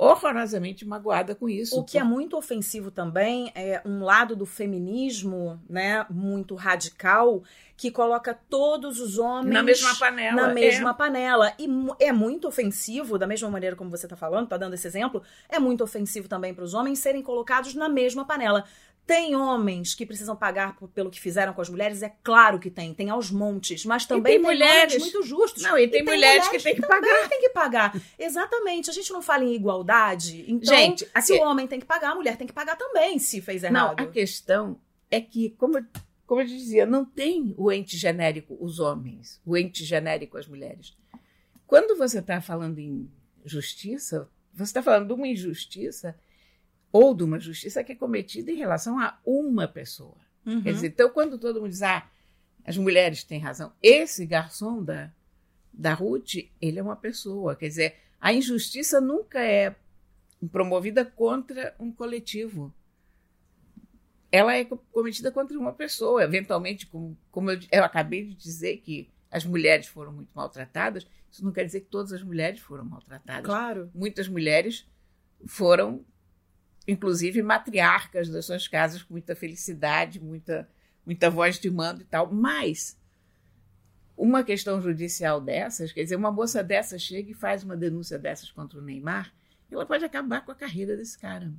horrorosamente 0.01 0.83
magoada 0.83 1.35
com 1.35 1.47
isso. 1.47 1.79
O 1.79 1.83
que 1.83 1.99
é 1.99 2.03
muito 2.03 2.35
ofensivo 2.35 2.89
também 2.89 3.51
é 3.53 3.79
um 3.85 4.03
lado 4.03 4.35
do 4.35 4.47
feminismo, 4.47 5.61
né, 5.69 6.03
muito 6.09 6.55
radical, 6.55 7.43
que 7.77 7.91
coloca 7.91 8.33
todos 8.49 8.99
os 8.99 9.19
homens 9.19 9.53
na 9.53 9.61
mesma 9.61 9.95
panela. 9.95 10.41
Na 10.41 10.53
mesma 10.55 10.89
é. 10.89 10.93
panela. 10.93 11.53
E 11.59 11.67
é 11.99 12.11
muito 12.11 12.47
ofensivo, 12.47 13.19
da 13.19 13.27
mesma 13.27 13.47
maneira 13.51 13.75
como 13.75 13.91
você 13.91 14.07
está 14.07 14.15
falando, 14.15 14.45
está 14.45 14.57
dando 14.57 14.73
esse 14.73 14.87
exemplo, 14.87 15.21
é 15.47 15.59
muito 15.59 15.83
ofensivo 15.83 16.27
também 16.27 16.51
para 16.51 16.63
os 16.63 16.73
homens 16.73 16.97
serem 16.97 17.21
colocados 17.21 17.75
na 17.75 17.87
mesma 17.87 18.25
panela. 18.25 18.65
Tem 19.11 19.35
homens 19.35 19.93
que 19.93 20.05
precisam 20.05 20.37
pagar 20.37 20.77
por, 20.77 20.87
pelo 20.87 21.11
que 21.11 21.19
fizeram 21.19 21.51
com 21.51 21.59
as 21.59 21.67
mulheres? 21.67 22.01
É 22.01 22.13
claro 22.23 22.57
que 22.57 22.69
tem, 22.69 22.93
tem 22.93 23.09
aos 23.09 23.29
montes, 23.29 23.83
mas 23.83 24.05
também 24.05 24.23
tem, 24.23 24.41
tem 24.41 24.41
mulheres 24.41 24.97
muito 24.99 25.21
justos. 25.23 25.61
Não, 25.61 25.77
e 25.77 25.85
tem, 25.85 25.99
e 25.99 26.05
tem 26.05 26.15
mulheres, 26.15 26.45
mulheres, 26.45 26.63
que 26.63 26.63
têm 26.63 26.75
que 26.75 26.87
pagar. 26.87 27.27
tem 27.27 27.41
que 27.41 27.49
pagar. 27.49 28.01
Exatamente. 28.17 28.89
A 28.89 28.93
gente 28.93 29.11
não 29.11 29.21
fala 29.21 29.43
em 29.43 29.53
igualdade. 29.53 30.45
Então, 30.47 30.73
gente, 30.73 31.05
se 31.21 31.33
o 31.33 31.41
homem 31.41 31.67
tem 31.67 31.77
que 31.77 31.85
pagar, 31.85 32.11
a 32.11 32.15
mulher 32.15 32.37
tem 32.37 32.47
que 32.47 32.53
pagar 32.53 32.77
também, 32.77 33.19
se 33.19 33.41
fez 33.41 33.63
errado. 33.63 33.97
Não, 33.99 34.05
a 34.05 34.07
questão 34.09 34.79
é 35.09 35.19
que, 35.19 35.49
como, 35.57 35.85
como 36.25 36.39
eu 36.39 36.45
dizia, 36.45 36.85
não 36.85 37.03
tem 37.03 37.53
o 37.57 37.69
ente 37.69 37.97
genérico 37.97 38.57
os 38.61 38.79
homens, 38.79 39.41
o 39.45 39.57
ente 39.57 39.83
genérico 39.83 40.37
as 40.37 40.47
mulheres. 40.47 40.95
Quando 41.67 41.97
você 41.97 42.19
está 42.19 42.39
falando 42.39 42.79
em 42.79 43.11
justiça, 43.43 44.29
você 44.53 44.69
está 44.69 44.81
falando 44.81 45.07
de 45.07 45.13
uma 45.13 45.27
injustiça 45.27 46.15
ou 46.91 47.13
de 47.13 47.23
uma 47.23 47.39
justiça 47.39 47.83
que 47.83 47.93
é 47.93 47.95
cometida 47.95 48.51
em 48.51 48.55
relação 48.55 48.99
a 48.99 49.17
uma 49.25 49.67
pessoa. 49.67 50.17
Uhum. 50.45 50.61
Quer 50.61 50.73
dizer, 50.73 50.87
então, 50.87 51.09
quando 51.09 51.37
todo 51.37 51.61
mundo 51.61 51.69
diz, 51.69 51.81
ah, 51.81 52.09
as 52.65 52.77
mulheres 52.77 53.23
têm 53.23 53.39
razão, 53.39 53.73
esse 53.81 54.25
garçom 54.25 54.83
da, 54.83 55.11
da 55.71 55.93
Ruth, 55.93 56.35
ele 56.61 56.79
é 56.79 56.83
uma 56.83 56.95
pessoa. 56.95 57.55
Quer 57.55 57.67
dizer, 57.67 57.95
a 58.19 58.33
injustiça 58.33 58.99
nunca 58.99 59.43
é 59.43 59.75
promovida 60.51 61.05
contra 61.05 61.75
um 61.79 61.91
coletivo. 61.91 62.73
Ela 64.31 64.55
é 64.55 64.65
cometida 64.65 65.31
contra 65.31 65.57
uma 65.57 65.73
pessoa. 65.73 66.23
Eventualmente, 66.23 66.87
como, 66.87 67.17
como 67.29 67.51
eu, 67.51 67.59
eu 67.71 67.83
acabei 67.83 68.25
de 68.25 68.33
dizer 68.33 68.77
que 68.77 69.09
as 69.29 69.45
mulheres 69.45 69.87
foram 69.87 70.11
muito 70.11 70.29
maltratadas, 70.33 71.07
isso 71.31 71.43
não 71.43 71.51
quer 71.53 71.63
dizer 71.63 71.81
que 71.81 71.87
todas 71.87 72.11
as 72.11 72.21
mulheres 72.21 72.59
foram 72.59 72.83
maltratadas. 72.83 73.45
Claro. 73.45 73.89
Muitas 73.95 74.27
mulheres 74.27 74.85
foram, 75.47 76.03
inclusive, 76.91 77.41
matriarcas 77.41 78.29
das 78.29 78.45
suas 78.45 78.67
casas 78.67 79.01
com 79.03 79.13
muita 79.13 79.35
felicidade, 79.35 80.19
muita, 80.19 80.67
muita 81.05 81.29
voz 81.29 81.59
de 81.59 81.69
mando 81.69 82.01
e 82.01 82.05
tal. 82.05 82.31
Mas 82.31 82.97
uma 84.17 84.43
questão 84.43 84.81
judicial 84.81 85.41
dessas, 85.41 85.91
quer 85.91 86.03
dizer, 86.03 86.15
uma 86.15 86.31
moça 86.31 86.63
dessa 86.63 86.99
chega 86.99 87.31
e 87.31 87.33
faz 87.33 87.63
uma 87.63 87.75
denúncia 87.75 88.19
dessas 88.19 88.51
contra 88.51 88.79
o 88.79 88.81
Neymar, 88.81 89.33
ela 89.71 89.85
pode 89.85 90.03
acabar 90.03 90.43
com 90.45 90.51
a 90.51 90.55
carreira 90.55 90.95
desse 90.97 91.17
cara. 91.17 91.51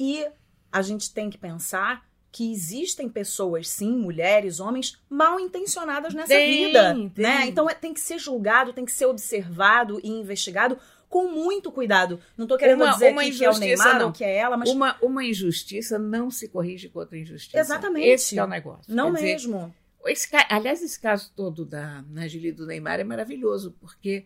E 0.00 0.26
a 0.72 0.80
gente 0.82 1.12
tem 1.12 1.28
que 1.28 1.36
pensar 1.38 2.08
que 2.30 2.52
existem 2.52 3.08
pessoas, 3.08 3.68
sim, 3.68 3.96
mulheres, 3.96 4.60
homens, 4.60 4.98
mal 5.08 5.38
intencionadas 5.40 6.12
nessa 6.14 6.28
Tem, 6.28 6.66
vida, 6.66 6.94
tem. 6.94 7.12
né? 7.16 7.46
Então 7.46 7.68
é- 7.68 7.74
tem 7.74 7.94
que 7.94 8.00
ser 8.00 8.18
julgado, 8.18 8.72
tem 8.72 8.84
que 8.84 8.92
ser 8.92 9.06
observado 9.06 9.98
e 10.02 10.08
investigado 10.08 10.78
com 11.08 11.28
muito 11.32 11.72
cuidado. 11.72 12.20
Não 12.36 12.46
tô 12.46 12.56
querendo 12.58 12.82
Uma- 12.82 12.92
dizer 12.92 13.12
uma 13.12 13.22
aqui 13.22 13.30
que 13.38 13.44
é 13.44 13.50
o 13.50 13.58
Neymar 13.58 13.98
não. 13.98 14.06
ou 14.08 14.12
que 14.12 14.22
é 14.24 14.36
ela, 14.36 14.56
mas 14.56 14.68
Uma, 14.68 14.96
uma 15.02 15.24
injustiça 15.24 15.98
não 15.98 16.30
se 16.30 16.48
corrige 16.48 16.88
com 16.88 16.98
outra 16.98 17.16
injustiça. 17.18 17.58
Exatamente. 17.58 18.06
Esse 18.06 18.34
que 18.34 18.38
é 18.40 18.44
o 18.44 18.46
negócio. 18.46 18.94
não 18.94 19.06
Quer 19.12 19.16
dizer, 19.16 19.26
mesmo. 19.26 19.74
Esse 20.06 20.30
ca- 20.30 20.46
aliás, 20.50 20.82
esse 20.82 20.98
caso 21.00 21.32
todo 21.34 21.64
da 21.64 22.02
Nagili 22.10 22.52
do 22.52 22.66
Neymar 22.66 23.00
é 23.00 23.04
maravilhoso, 23.04 23.74
porque 23.80 24.24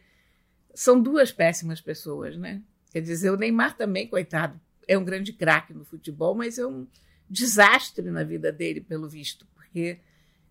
são 0.74 1.00
duas 1.00 1.32
péssimas 1.32 1.80
pessoas, 1.80 2.36
né? 2.36 2.60
Quer 2.92 3.00
dizer, 3.00 3.30
o 3.30 3.36
Neymar 3.36 3.76
também, 3.76 4.06
coitado, 4.06 4.60
é 4.86 4.98
um 4.98 5.04
grande 5.04 5.32
craque 5.32 5.72
no 5.72 5.84
futebol, 5.84 6.34
mas 6.34 6.58
é 6.58 6.66
um 6.66 6.86
desastre 7.28 8.10
na 8.10 8.22
vida 8.22 8.52
dele, 8.52 8.80
pelo 8.80 9.08
visto, 9.08 9.46
porque 9.54 9.98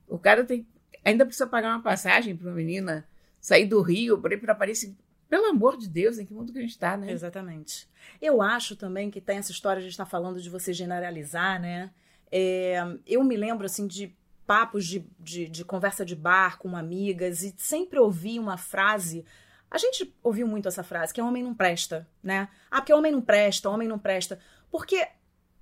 o 0.08 0.18
cara 0.18 0.44
tem 0.44 0.66
ainda 1.04 1.26
precisa 1.26 1.48
pagar 1.48 1.70
uma 1.76 1.82
passagem 1.84 2.36
para 2.36 2.48
uma 2.48 2.56
menina 2.56 3.08
sair 3.40 3.66
do 3.66 3.82
Rio 3.82 4.18
para 4.20 4.34
ir 4.34 4.38
para 4.38 4.54
Paris. 4.56 4.92
Pelo 5.32 5.46
amor 5.46 5.78
de 5.78 5.88
Deus, 5.88 6.20
em 6.20 6.26
que 6.26 6.34
mundo 6.34 6.52
que 6.52 6.60
a 6.60 6.62
gente 6.62 6.72
está, 6.72 6.98
né? 6.98 7.10
Exatamente. 7.10 7.88
Eu 8.22 8.42
acho 8.42 8.76
também 8.76 9.10
que 9.10 9.22
tem 9.22 9.38
essa 9.38 9.54
história, 9.54 9.80
a 9.80 9.82
gente 9.82 9.94
está 9.94 10.06
falando 10.06 10.42
de 10.42 10.50
você 10.50 10.74
generalizar, 10.74 11.58
né? 11.58 11.90
É, 12.30 12.84
eu 13.08 13.24
me 13.24 13.38
lembro, 13.38 13.66
assim, 13.66 13.88
de 13.88 14.14
papos 14.46 14.86
de, 14.86 15.08
de, 15.18 15.48
de 15.48 15.64
conversa 15.64 16.04
de 16.04 16.18
bar 16.18 16.58
com 16.58 16.76
amigas 16.76 17.44
e 17.44 17.56
sempre 17.58 17.98
ouvi 17.98 18.38
uma 18.40 18.58
frase. 18.58 19.24
A 19.70 19.78
gente 19.78 20.14
ouviu 20.22 20.46
muito 20.46 20.68
essa 20.68 20.84
frase, 20.84 21.14
que 21.14 21.22
é 21.22 21.24
homem 21.24 21.42
não 21.42 21.56
presta, 21.56 22.06
né? 22.22 22.50
Ah, 22.70 22.82
porque 22.82 22.94
homem 22.94 23.14
não 23.14 23.22
presta, 23.22 23.70
homem 23.70 23.88
não 23.88 23.98
presta. 23.98 24.38
Porque 24.70 25.08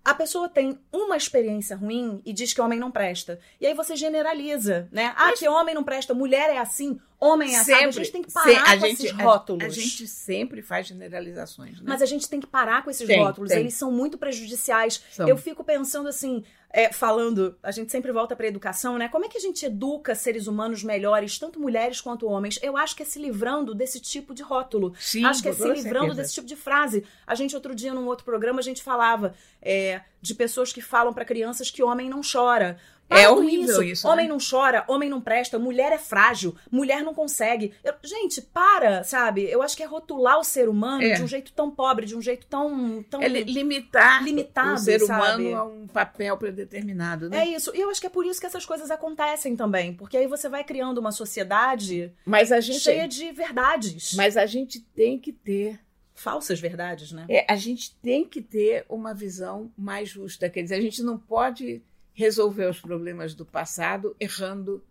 a 0.03 0.15
pessoa 0.15 0.49
tem 0.49 0.79
uma 0.91 1.15
experiência 1.15 1.75
ruim 1.75 2.23
e 2.25 2.33
diz 2.33 2.53
que 2.53 2.61
homem 2.61 2.79
não 2.79 2.89
presta. 2.89 3.39
E 3.61 3.67
aí 3.67 3.75
você 3.75 3.95
generaliza, 3.95 4.89
né? 4.91 5.13
Ah, 5.15 5.31
que 5.33 5.47
homem 5.47 5.75
não 5.75 5.83
presta, 5.83 6.15
mulher 6.15 6.49
é 6.49 6.57
assim, 6.57 6.99
homem 7.19 7.53
é 7.55 7.59
assim. 7.59 7.73
A 7.73 7.91
gente 7.91 8.11
tem 8.11 8.21
que 8.21 8.31
parar 8.31 8.49
se- 8.49 8.55
a 8.55 8.63
com 8.79 8.85
gente, 8.87 9.05
esses 9.05 9.19
a- 9.19 9.23
rótulos. 9.23 9.63
A, 9.65 9.69
gente 9.69 10.07
sempre 10.07 10.61
faz 10.61 10.87
generalizações, 10.87 11.77
né? 11.77 11.83
Mas 11.85 12.01
a 12.01 12.05
gente 12.05 12.27
tem 12.29 12.39
que 12.39 12.47
parar 12.47 12.83
com 12.83 12.89
esses 12.89 13.05
Tem, 13.07 13.19
rótulos, 13.23 13.49
tem. 13.51 13.59
eles 13.59 13.73
são 13.73 13.91
muito 13.91 14.17
prejudiciais. 14.17 15.01
São. 15.11 15.27
Eu 15.27 15.35
fico 15.37 15.63
pensando 15.63 16.07
assim, 16.07 16.43
é, 16.71 16.93
falando, 16.93 17.57
a 17.63 17.71
gente 17.71 17.91
sempre 17.91 18.11
volta 18.11 18.35
para 18.35 18.47
educação, 18.47 18.97
né? 18.97 19.09
Como 19.09 19.25
é 19.25 19.27
que 19.27 19.37
a 19.37 19.41
gente 19.41 19.65
educa 19.65 20.13
seres 20.15 20.47
humanos 20.47 20.83
melhores, 20.83 21.37
tanto 21.39 21.59
mulheres 21.59 21.99
quanto 21.99 22.27
homens? 22.27 22.59
Eu 22.61 22.77
acho 22.77 22.95
que 22.95 23.03
é 23.03 23.05
se 23.05 23.19
livrando 23.19 23.73
desse 23.75 23.99
tipo 23.99 24.33
de 24.33 24.43
rótulo. 24.43 24.93
Sim, 24.99 25.25
acho 25.25 25.41
que 25.41 25.49
é 25.49 25.53
se 25.53 25.63
livrando 25.63 26.07
certeza. 26.07 26.21
desse 26.21 26.33
tipo 26.35 26.47
de 26.47 26.55
frase. 26.55 27.03
A 27.25 27.35
gente, 27.35 27.55
outro 27.55 27.73
dia, 27.75 27.93
num 27.93 28.05
outro 28.05 28.23
programa, 28.23 28.59
a 28.59 28.63
gente 28.63 28.83
falava 28.83 29.33
é, 29.61 30.01
de 30.21 30.33
pessoas 30.35 30.71
que 30.71 30.81
falam 30.81 31.13
para 31.13 31.25
crianças 31.25 31.69
que 31.71 31.81
homem 31.83 32.09
não 32.09 32.21
chora. 32.21 32.77
É 33.09 33.27
horrível 33.27 33.81
isso, 33.81 34.07
Homem 34.07 34.27
né? 34.27 34.31
não 34.33 34.37
chora, 34.39 34.83
homem 34.87 35.09
não 35.09 35.19
presta, 35.19 35.57
mulher 35.57 35.91
é 35.91 35.97
frágil, 35.97 36.55
mulher 36.71 37.03
não 37.03 37.13
consegue. 37.13 37.73
Eu- 37.83 37.93
gente, 38.03 38.41
para, 38.41 39.03
sabe? 39.03 39.43
Eu 39.49 39.61
acho 39.63 39.75
que 39.75 39.81
é 39.81 39.85
rotular 39.85 40.39
o 40.39 40.43
ser 40.43 40.69
humano 40.69 41.03
É. 41.03 41.13
de 41.15 41.23
um 41.23 41.27
jeito 41.27 41.51
tão 41.53 41.71
pobre, 41.71 42.05
de 42.05 42.15
um 42.15 42.21
jeito 42.21 42.45
tão. 42.47 43.03
tão... 43.09 43.21
É 43.21 43.27
li- 43.27 43.43
limitar 43.43 44.23
limitado, 44.23 44.75
o 44.75 44.77
ser 44.77 44.99
sabe? 44.99 45.43
humano 45.47 45.57
a 45.57 45.63
um 45.63 45.87
papel 45.87 46.37
predeterminado, 46.37 47.29
né? 47.29 47.39
É 47.39 47.47
isso. 47.47 47.71
E 47.75 47.79
eu 47.81 47.89
acho 47.89 47.99
que 47.99 48.07
é 48.07 48.09
por 48.11 48.25
isso 48.25 48.39
que 48.39 48.45
essas 48.45 48.65
coisas 48.65 48.91
acontecem 48.91 49.55
também. 49.55 49.93
Porque 49.93 50.15
aí 50.17 50.27
você 50.27 50.47
vai 50.47 50.63
criando 50.63 50.97
uma 50.99 51.11
sociedade 51.11 52.13
Mas 52.25 52.51
a 52.51 52.59
gente, 52.59 52.79
cheia 52.79 53.07
de 53.07 53.31
verdades. 53.31 54.13
mas 54.15 54.37
a 54.37 54.45
gente 54.45 54.79
tem 54.79 55.17
que 55.17 55.31
ter, 55.33 55.79
Falsas 56.13 56.59
verdades, 56.59 57.11
né? 57.13 57.25
é, 57.29 57.45
a 57.49 57.55
gente 57.55 57.95
tem 58.01 58.25
que 58.25 58.41
ter 58.41 58.85
uma 58.89 59.13
visão 59.13 59.71
mais 59.77 60.09
justa. 60.09 60.49
Quer 60.49 60.63
dizer, 60.63 60.75
a 60.75 60.81
gente 60.81 61.01
não 61.01 61.17
pode 61.17 61.81
resolver 62.19 62.65
os 62.65 62.81
problemas 62.81 63.33
do 63.33 63.45
passado 63.45 64.13
errando 64.19 64.83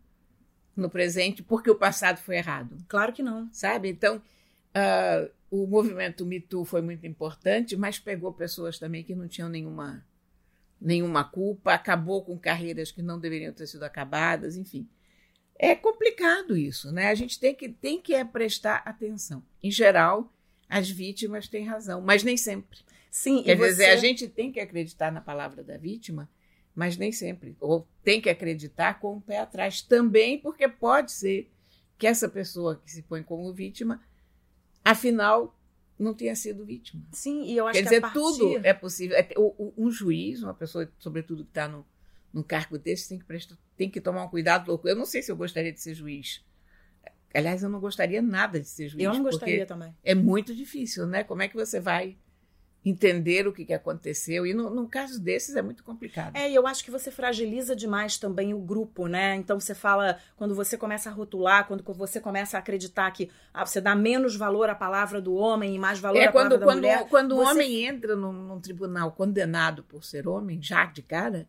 no 0.75 0.89
presente 0.89 1.43
porque 1.43 1.71
o 1.71 1.75
passado 1.75 2.17
foi 2.17 2.37
errado, 2.37 2.79
Claro 2.89 3.13
que 3.13 3.23
não. 3.23 3.53
sabe? 3.53 3.91
Então, 3.91 4.23
ah, 4.75 5.29
o 5.51 5.67
movimento 5.67 6.25
Me 6.25 6.41
Too 6.41 6.65
foi 6.65 6.81
muito 6.81 7.07
importante, 7.07 7.77
mas 7.77 7.99
pegou 7.99 8.33
pessoas 8.33 8.79
também 8.79 9.05
que 9.05 9.15
não 9.15 9.29
tinham 9.29 9.51
nenhuma 9.51 10.03
nenhuma 10.81 11.23
culpa, 11.23 11.75
acabou 11.75 12.25
com 12.25 12.39
carreiras 12.39 12.91
que 12.91 13.03
não 13.03 13.19
deveriam 13.19 13.53
ter 13.53 13.67
sido 13.67 13.83
acabadas, 13.83 14.57
enfim. 14.57 14.89
É 15.59 15.75
complicado 15.75 16.57
isso, 16.57 16.91
né? 16.93 17.09
A 17.09 17.15
gente 17.15 17.39
tem 17.39 17.55
que, 17.55 17.69
tem 17.69 18.01
que 18.01 18.15
é 18.15 18.25
prestar 18.25 18.77
atenção. 18.87 19.43
Em 19.63 19.71
geral, 19.73 20.33
as 20.67 20.89
vítimas 20.89 21.47
têm 21.47 21.67
razão, 21.67 22.01
mas 22.01 22.23
nem 22.23 22.39
sempre. 22.39 22.79
Sim, 23.11 23.43
Quer 23.43 23.53
e 23.53 23.57
você... 23.57 23.69
dizer, 23.71 23.91
a 23.91 23.97
gente 23.97 24.29
tem 24.29 24.51
que 24.53 24.61
acreditar 24.61 25.11
na 25.11 25.21
palavra 25.21 25.65
da 25.65 25.77
vítima, 25.77 26.31
mas 26.79 26.97
nem 26.97 27.11
sempre. 27.11 27.57
Ou 27.59 27.89
tem 28.05 28.21
que 28.21 28.31
acreditar 28.31 29.01
com 29.01 29.17
o 29.17 29.21
pé 29.21 29.41
atrás 29.41 29.83
também, 29.83 30.39
porque 30.39 30.69
pode 30.69 31.11
ser 31.11 31.51
que 31.99 32.07
essa 32.07 32.29
pessoa 32.29 32.77
que 32.77 32.89
se 32.89 33.03
põe 33.03 33.21
como 33.21 33.53
vítima, 33.53 34.01
afinal, 34.85 35.59
não 35.99 36.15
tenha 36.15 36.37
sido 36.37 36.65
vítima. 36.65 37.03
Sim, 37.11 37.43
e 37.47 37.57
eu 37.57 37.67
acho 37.67 37.73
Quer 37.73 37.83
que 37.83 37.89
dizer, 37.89 38.01
partir... 38.01 38.15
tudo 38.15 38.61
é 38.63 38.73
possível. 38.73 39.17
É, 39.17 39.29
Um 39.77 39.91
juiz, 39.91 40.41
uma 40.41 40.55
pessoa, 40.55 40.89
sobretudo, 41.01 41.43
que 41.43 41.51
está 41.51 41.67
no, 41.67 41.85
num 42.33 42.45
cargo 42.45 42.79
desse, 42.79 43.09
tem 43.09 43.19
que, 43.19 43.25
prestar, 43.25 43.59
tem 43.77 43.91
que 43.91 44.01
tomar 44.01 44.23
um 44.23 44.29
cuidado 44.29 44.69
louco. 44.69 44.87
Eu 44.87 44.95
não 44.95 45.05
sei 45.05 45.21
se 45.21 45.33
eu 45.33 45.37
gostaria 45.37 45.73
de 45.73 45.81
ser 45.81 45.95
juiz. 45.95 46.45
Aliás, 47.35 47.61
eu 47.61 47.69
não 47.69 47.81
gostaria 47.81 48.23
nada 48.23 48.61
de 48.61 48.69
ser 48.69 48.89
juiz. 48.89 49.03
Eu 49.03 49.13
não 49.13 49.25
gostaria 49.25 49.67
também. 49.67 49.93
É 50.05 50.15
muito 50.15 50.55
difícil, 50.55 51.09
né? 51.09 51.25
Como 51.25 51.43
é 51.43 51.49
que 51.49 51.57
você 51.57 51.81
vai 51.81 52.17
entender 52.85 53.47
o 53.47 53.53
que, 53.53 53.65
que 53.65 53.73
aconteceu? 53.75 54.47
E 54.47 54.55
no, 54.55 54.71
num 54.71 54.87
caso 54.87 55.21
desses 55.21 55.57
é 55.57 55.61
muito 55.63 55.83
complicado. 55.85 56.37
É, 56.37 56.49
e 56.51 56.55
eu 56.55 56.67
acho 56.67 56.83
que 56.85 56.91
você 56.91 57.11
fragiliza 57.11 57.75
demais 57.77 58.17
também 58.17 58.55
o 58.55 58.59
grupo, 58.59 59.07
né? 59.07 59.35
Então 59.37 59.59
você 59.61 59.75
fala, 59.75 60.19
quando 60.37 60.55
você 60.55 60.77
começa 60.79 61.11
a 61.11 61.13
rotular, 61.13 61.67
quando 61.67 61.83
você 61.95 62.21
começa 62.21 62.57
a 62.57 62.61
acreditar 62.61 63.11
que 63.11 63.31
ah, 63.53 63.67
você 63.67 63.81
dá 63.81 63.95
menos 63.95 64.37
valor 64.37 64.71
à 64.71 64.75
palavra 64.75 65.21
do 65.21 65.35
homem 65.35 65.75
e 65.75 65.79
mais 65.79 65.99
valor 65.99 66.19
É 66.19 66.27
à 66.27 66.33
palavra 66.33 66.51
quando, 66.57 66.61
da 66.61 66.67
quando, 66.67 66.79
mulher. 66.79 67.09
quando 67.09 67.33
o 67.33 67.37
você- 67.37 67.51
homem 67.53 67.85
entra 67.85 68.15
num, 68.17 68.33
num 68.33 68.61
tribunal 68.61 69.13
condenado 69.13 69.83
por 69.83 70.05
ser 70.05 70.27
homem, 70.29 70.63
já 70.63 70.87
de 70.87 71.03
cara, 71.03 71.47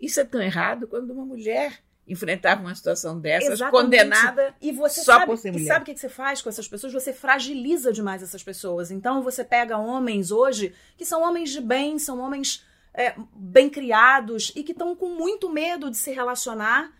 isso 0.00 0.20
é 0.20 0.24
tão 0.24 0.40
errado 0.40 0.86
quando 0.86 1.10
uma 1.12 1.24
mulher 1.26 1.80
enfrentava 2.08 2.60
uma 2.62 2.74
situação 2.74 3.18
dessas, 3.20 3.54
Exatamente. 3.54 3.84
condenada 3.84 4.54
E 4.60 4.72
você 4.72 5.02
Só 5.02 5.12
sabe, 5.12 5.26
por 5.26 5.36
ser 5.38 5.48
e 5.48 5.52
mulher. 5.52 5.66
sabe 5.66 5.82
o 5.82 5.84
que 5.86 5.94
que 5.94 6.00
você 6.00 6.08
faz 6.08 6.40
com 6.42 6.48
essas 6.48 6.66
pessoas? 6.66 6.92
Você 6.92 7.12
fragiliza 7.12 7.92
demais 7.92 8.22
essas 8.22 8.42
pessoas. 8.42 8.90
Então 8.90 9.22
você 9.22 9.44
pega 9.44 9.76
homens 9.76 10.30
hoje 10.30 10.74
que 10.96 11.04
são 11.04 11.22
homens 11.22 11.50
de 11.50 11.60
bem, 11.60 11.98
são 11.98 12.18
homens 12.20 12.64
é, 12.94 13.14
bem 13.34 13.68
criados 13.70 14.52
e 14.56 14.62
que 14.64 14.72
estão 14.72 14.96
com 14.96 15.10
muito 15.10 15.48
medo 15.50 15.90
de 15.90 15.96
se 15.96 16.10
relacionar. 16.10 16.90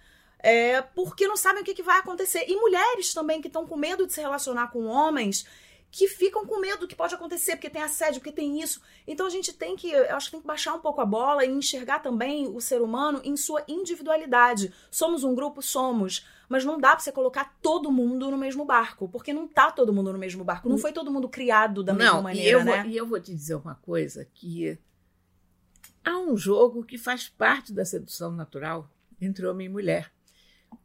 é, 0.41 0.81
porque 0.83 1.27
não 1.27 1.37
sabem 1.37 1.63
o 1.63 1.65
que, 1.65 1.75
que 1.75 1.83
vai 1.83 1.99
acontecer. 1.99 2.45
E 2.47 2.55
mulheres 2.57 3.13
também 3.13 3.41
que 3.41 3.49
estão 3.49 3.67
com 3.67 3.77
medo 3.77 4.07
de 4.07 4.13
se 4.13 4.21
relacionar 4.21 4.69
com 4.69 4.85
homens 4.87 5.45
que 5.91 6.07
ficam 6.07 6.47
com 6.47 6.61
medo 6.61 6.81
do 6.81 6.89
que 6.89 6.95
pode 6.95 7.15
acontecer, 7.15 7.57
porque 7.57 7.71
tem 7.71 7.83
assédio, 7.83 8.21
porque 8.21 8.33
tem 8.33 8.61
isso. 8.61 8.81
Então 9.07 9.27
a 9.27 9.31
gente 9.31 9.53
tem 9.53 9.75
que, 9.75 9.91
eu 9.91 10.15
acho 10.15 10.27
que 10.27 10.33
tem 10.33 10.41
que 10.41 10.47
baixar 10.47 10.75
um 10.75 10.81
pouco 10.81 11.01
a 11.01 11.07
bola 11.07 11.45
e 11.45 11.51
enxergar 11.51 12.01
também 12.01 12.47
o 12.47 12.61
ser 12.61 12.83
humano 12.83 13.21
em 13.25 13.37
sua 13.37 13.65
individualidade. 13.67 14.73
Somos 14.91 15.25
um 15.25 15.35
grupo, 15.35 15.63
somos, 15.63 16.27
mas 16.49 16.65
não 16.65 16.79
dá 16.79 16.91
pra 16.91 17.01
você 17.01 17.11
colocar 17.11 17.57
todo 17.63 17.91
mundo 17.91 18.31
no 18.31 18.37
mesmo 18.37 18.65
barco, 18.65 19.09
porque 19.09 19.33
não 19.33 19.49
tá 19.49 19.71
todo 19.71 19.93
mundo 19.93 20.13
no 20.13 20.19
mesmo 20.19 20.45
barco. 20.45 20.69
Não 20.69 20.79
foi 20.79 20.93
todo 20.93 21.11
mundo 21.11 21.29
criado 21.29 21.83
da 21.83 21.95
mesma 21.95 22.15
Não, 22.15 22.23
maneira, 22.23 22.49
e 22.49 22.53
eu, 22.53 22.65
né? 22.65 22.83
vou, 22.83 22.91
e 22.91 22.97
eu 22.97 23.07
vou 23.07 23.21
te 23.21 23.35
dizer 23.35 23.55
uma 23.55 23.75
coisa 23.77 24.27
que 24.35 24.79
há 26.05 26.19
um 26.19 26.37
jogo 26.37 26.85
que 26.85 26.99
faz 26.99 27.29
parte 27.29 27.73
da 27.73 27.85
sedução 27.85 28.31
natural 28.31 28.91
entre 29.21 29.47
homem 29.47 29.67
e 29.67 29.71
mulher. 29.71 30.13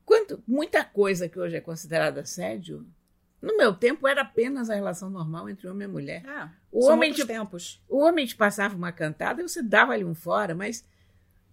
Quanto, 0.06 0.42
muita 0.48 0.84
coisa 0.84 1.28
que 1.28 1.40
hoje 1.40 1.58
é 1.58 1.62
considerada 1.62 2.22
assédio, 2.22 2.86
no 3.44 3.58
meu 3.58 3.74
tempo 3.74 4.08
era 4.08 4.22
apenas 4.22 4.70
a 4.70 4.76
relação 4.76 5.10
normal 5.10 5.50
entre 5.50 5.68
homem 5.68 5.86
e 5.86 5.92
mulher. 5.92 6.24
Ah, 6.26 6.50
o, 6.72 6.86
homem 6.86 7.12
te, 7.12 7.26
tempos. 7.26 7.84
o 7.90 7.98
homem 7.98 8.26
te 8.26 8.38
passava 8.38 8.74
uma 8.74 8.94
cantada 8.94 9.42
e 9.42 9.48
você 9.48 9.62
dava 9.62 9.92
ali 9.92 10.06
um 10.06 10.16
fora, 10.16 10.56
mas 10.56 10.86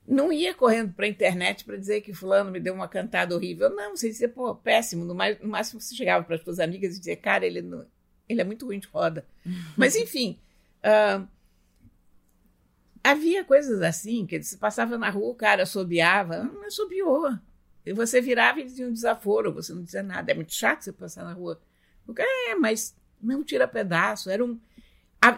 não 0.06 0.32
ia 0.32 0.54
correndo 0.54 0.92
para 0.92 1.06
a 1.06 1.08
internet 1.08 1.64
para 1.64 1.76
dizer 1.76 2.00
que 2.02 2.14
fulano 2.14 2.52
me 2.52 2.60
deu 2.60 2.74
uma 2.74 2.86
cantada 2.86 3.34
horrível. 3.34 3.70
Não, 3.70 3.96
você 3.96 4.08
dizia, 4.08 4.28
pô, 4.28 4.54
péssimo. 4.54 5.04
No, 5.04 5.16
mais, 5.16 5.40
no 5.40 5.48
máximo 5.48 5.80
você 5.80 5.92
chegava 5.96 6.24
para 6.24 6.36
as 6.36 6.42
suas 6.42 6.60
amigas 6.60 6.94
e 6.94 6.98
dizia, 7.00 7.16
cara, 7.16 7.44
ele, 7.44 7.60
não, 7.60 7.84
ele 8.28 8.40
é 8.40 8.44
muito 8.44 8.66
ruim 8.66 8.78
de 8.78 8.86
roda. 8.86 9.26
Mas, 9.76 9.96
enfim, 9.96 10.38
ah, 10.84 11.26
havia 13.02 13.44
coisas 13.44 13.82
assim, 13.82 14.26
que 14.26 14.40
você 14.40 14.56
passava 14.56 14.96
na 14.96 15.10
rua, 15.10 15.32
o 15.32 15.34
cara 15.34 15.64
assobiava, 15.64 16.44
não 16.44 16.62
assobiou. 16.62 17.36
E 17.84 17.92
você 17.92 18.20
virava 18.20 18.60
e 18.60 18.64
dizia 18.64 18.86
um 18.86 18.92
desaforo, 18.92 19.52
você 19.52 19.72
não 19.72 19.82
dizia 19.82 20.04
nada. 20.04 20.30
É 20.30 20.34
muito 20.36 20.54
chato 20.54 20.82
você 20.82 20.92
passar 20.92 21.24
na 21.24 21.32
rua. 21.32 21.60
É, 22.18 22.54
mas 22.54 22.94
não 23.20 23.44
tira 23.44 23.68
pedaço. 23.68 24.30
Era 24.30 24.44
um. 24.44 24.58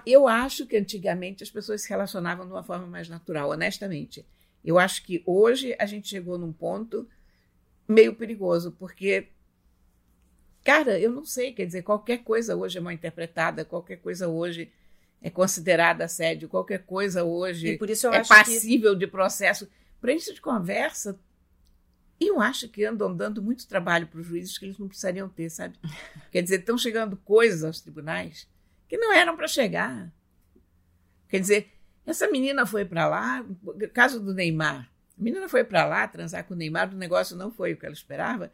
Eu 0.06 0.28
acho 0.28 0.66
que 0.66 0.76
antigamente 0.76 1.42
as 1.42 1.50
pessoas 1.50 1.82
se 1.82 1.88
relacionavam 1.88 2.46
de 2.46 2.52
uma 2.52 2.62
forma 2.62 2.86
mais 2.86 3.08
natural, 3.08 3.50
honestamente. 3.50 4.24
Eu 4.64 4.78
acho 4.78 5.02
que 5.02 5.22
hoje 5.26 5.74
a 5.78 5.86
gente 5.86 6.08
chegou 6.08 6.38
num 6.38 6.52
ponto 6.52 7.08
meio 7.88 8.14
perigoso, 8.14 8.72
porque, 8.78 9.26
cara, 10.62 10.98
eu 11.00 11.10
não 11.10 11.24
sei, 11.24 11.52
quer 11.52 11.66
dizer, 11.66 11.82
qualquer 11.82 12.18
coisa 12.18 12.56
hoje 12.56 12.78
é 12.78 12.80
mal 12.80 12.92
interpretada, 12.92 13.64
qualquer 13.64 13.96
coisa 13.96 14.28
hoje 14.28 14.70
é 15.20 15.28
considerada 15.30 16.04
assédio, 16.04 16.48
qualquer 16.48 16.84
coisa 16.84 17.24
hoje 17.24 17.76
por 17.76 17.90
isso 17.90 18.06
eu 18.06 18.12
é 18.12 18.18
acho 18.18 18.28
que 18.28 18.36
passível 18.36 18.94
de 18.94 19.06
processo. 19.06 19.68
Para 20.00 20.12
isso 20.12 20.34
de 20.34 20.40
conversa, 20.40 21.18
eu 22.28 22.40
acho 22.40 22.68
que 22.68 22.84
andam 22.84 23.14
dando 23.14 23.42
muito 23.42 23.66
trabalho 23.66 24.06
para 24.06 24.20
os 24.20 24.26
juízes 24.26 24.58
que 24.58 24.64
eles 24.64 24.78
não 24.78 24.88
precisariam 24.88 25.28
ter, 25.28 25.50
sabe? 25.50 25.78
Quer 26.30 26.42
dizer, 26.42 26.60
estão 26.60 26.76
chegando 26.76 27.16
coisas 27.16 27.64
aos 27.64 27.80
tribunais 27.80 28.48
que 28.88 28.96
não 28.96 29.12
eram 29.12 29.36
para 29.36 29.48
chegar. 29.48 30.12
Quer 31.28 31.40
dizer, 31.40 31.72
essa 32.04 32.28
menina 32.30 32.66
foi 32.66 32.84
para 32.84 33.06
lá, 33.08 33.44
caso 33.94 34.20
do 34.20 34.34
Neymar, 34.34 34.90
a 35.18 35.22
menina 35.22 35.48
foi 35.48 35.64
para 35.64 35.84
lá 35.84 36.06
transar 36.08 36.44
com 36.44 36.54
o 36.54 36.56
Neymar, 36.56 36.92
o 36.92 36.96
negócio 36.96 37.36
não 37.36 37.50
foi 37.50 37.72
o 37.72 37.76
que 37.76 37.86
ela 37.86 37.94
esperava. 37.94 38.52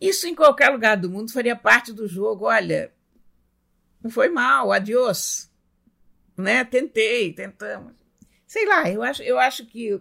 Isso 0.00 0.26
em 0.26 0.34
qualquer 0.34 0.70
lugar 0.70 0.96
do 0.96 1.10
mundo 1.10 1.32
faria 1.32 1.54
parte 1.54 1.92
do 1.92 2.08
jogo. 2.08 2.46
Olha, 2.46 2.92
não 4.02 4.10
foi 4.10 4.28
mal, 4.28 4.72
adiós. 4.72 5.50
Né? 6.36 6.64
Tentei, 6.64 7.32
tentamos. 7.32 7.92
Sei 8.46 8.66
lá, 8.66 8.90
eu 8.90 9.02
acho, 9.02 9.22
eu 9.22 9.38
acho 9.38 9.66
que. 9.66 10.00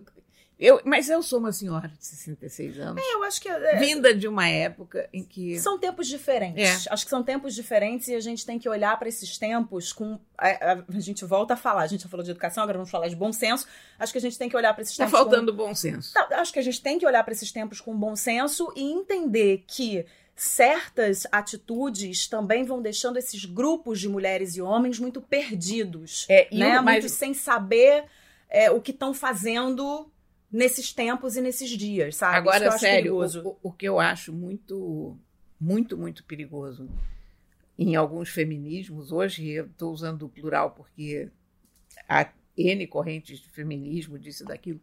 Eu, 0.60 0.82
mas 0.84 1.10
eu 1.10 1.24
sou 1.24 1.40
uma 1.40 1.54
senhora 1.54 1.88
de 1.88 2.06
66 2.06 2.80
anos, 2.80 3.02
eu 3.14 3.24
acho 3.24 3.40
que 3.42 3.48
é, 3.48 3.78
vinda 3.78 4.14
de 4.14 4.28
uma 4.28 4.46
época 4.46 5.08
em 5.14 5.24
que. 5.24 5.58
são 5.58 5.80
tempos 5.80 6.06
diferentes. 6.06 6.86
Acho 6.90 7.06
que 7.06 7.10
são 7.10 7.24
tempos 7.24 7.56
diferentes 7.56 8.10
e 8.10 8.16
a 8.16 8.20
gente 8.20 8.46
tem 8.46 8.60
que 8.60 8.68
olhar 8.68 9.00
para 9.00 9.08
esses 9.08 9.38
tempos 9.38 9.94
com. 9.94 10.20
A, 10.38 10.48
a- 10.50 10.84
a 10.94 11.00
gente 11.00 11.24
volta 11.24 11.54
a 11.54 11.58
falar. 11.58 11.84
A 11.84 11.88
gente 11.88 12.04
já 12.04 12.10
falou 12.10 12.26
de 12.26 12.32
educação, 12.32 12.62
agora 12.62 12.78
vamos 12.78 12.92
falar 12.92 13.08
de 13.08 13.16
bom 13.16 13.32
senso. 13.32 13.66
Acho 13.98 14.12
que 14.12 14.18
a 14.18 14.22
gente 14.22 14.38
tem 14.38 14.50
que 14.50 14.58
olhar 14.58 14.74
para 14.74 14.82
esses 14.82 14.92
Está 14.94 15.06
tempos. 15.06 15.18
com- 15.20 15.26
faltando 15.30 15.54
bom 15.54 15.74
senso. 15.74 16.12
Não, 16.14 16.28
acho 16.40 16.52
que 16.52 16.60
a 16.60 16.64
gente 16.64 16.82
tem 16.82 17.00
que 17.00 17.06
olhar 17.06 17.24
para 17.24 17.32
esses 17.34 17.52
tempos 17.54 17.80
com 17.80 17.96
bom 17.98 18.16
senso 18.18 18.74
e 18.76 18.84
entender 18.84 19.64
que 19.66 20.06
certas 20.36 21.26
atitudes 21.32 22.28
também 22.28 22.64
vão 22.64 22.82
deixando 22.82 23.18
esses 23.18 23.44
grupos 23.46 24.00
de 24.00 24.08
mulheres 24.10 24.56
e 24.56 24.62
homens 24.62 24.98
muito 25.00 25.22
perdidos, 25.22 26.26
É, 26.30 26.48
e 26.52 26.58
né? 26.60 26.80
o 26.80 26.84
mais- 26.84 27.04
Muito 27.04 27.14
sem 27.16 27.34
saber 27.34 28.06
é, 28.50 28.72
o 28.72 28.82
que 28.82 28.92
estão 28.92 29.14
fazendo 29.14 30.10
nesses 30.52 30.92
tempos 30.94 31.36
e 31.36 31.42
nesses 31.42 31.70
dias, 31.70 32.16
sabe? 32.16 32.38
Agora, 32.38 32.66
sério, 32.80 33.16
o- 33.46 33.58
o 33.64 33.72
que 33.72 33.86
eu 33.88 34.00
acho 34.00 34.34
muito, 34.34 35.18
muito, 35.60 35.98
muito 35.98 36.24
perigoso 36.24 36.90
em 37.78 37.96
alguns 37.96 38.30
feminismos, 38.30 39.12
hoje 39.12 39.48
eu 39.48 39.66
estou 39.68 39.94
usando 39.94 40.24
o 40.24 40.30
plural 40.30 40.72
porque 40.72 41.30
há 42.08 42.32
N 42.58 42.86
correntes 42.88 43.40
de 43.40 43.50
feminismo, 43.50 44.18
disso 44.20 44.44
e 44.44 44.48
daquilo, 44.48 44.82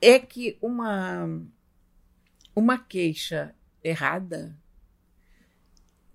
é 0.00 0.18
que 0.18 0.58
uma, 0.60 1.26
uma 2.54 2.76
queixa 2.78 3.54
errada 3.82 4.54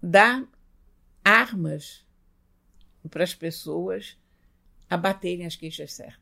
dá 0.02 0.46
armas 1.24 2.06
para 3.10 3.24
as 3.24 3.34
pessoas 3.34 4.18
abaterem 4.90 5.46
as 5.46 5.56
queixas 5.56 5.94
certas 5.94 6.21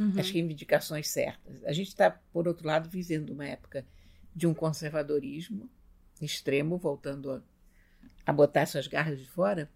Uhum. 0.00 0.18
as 0.18 0.30
reivindicações 0.30 1.08
certas. 1.08 1.62
A 1.64 1.72
gente 1.74 1.88
está, 1.88 2.10
por 2.10 2.48
outro 2.48 2.66
lado, 2.66 2.88
vivendo 2.88 3.34
uma 3.34 3.46
época 3.46 3.86
de 4.34 4.46
um 4.46 4.54
conservadorismo 4.54 5.68
extremo, 6.22 6.78
voltando 6.78 7.30
a, 7.30 7.42
a 8.24 8.32
botar 8.32 8.64
suas 8.64 8.86
garras 8.86 9.18
de 9.18 9.28
fora. 9.28 9.70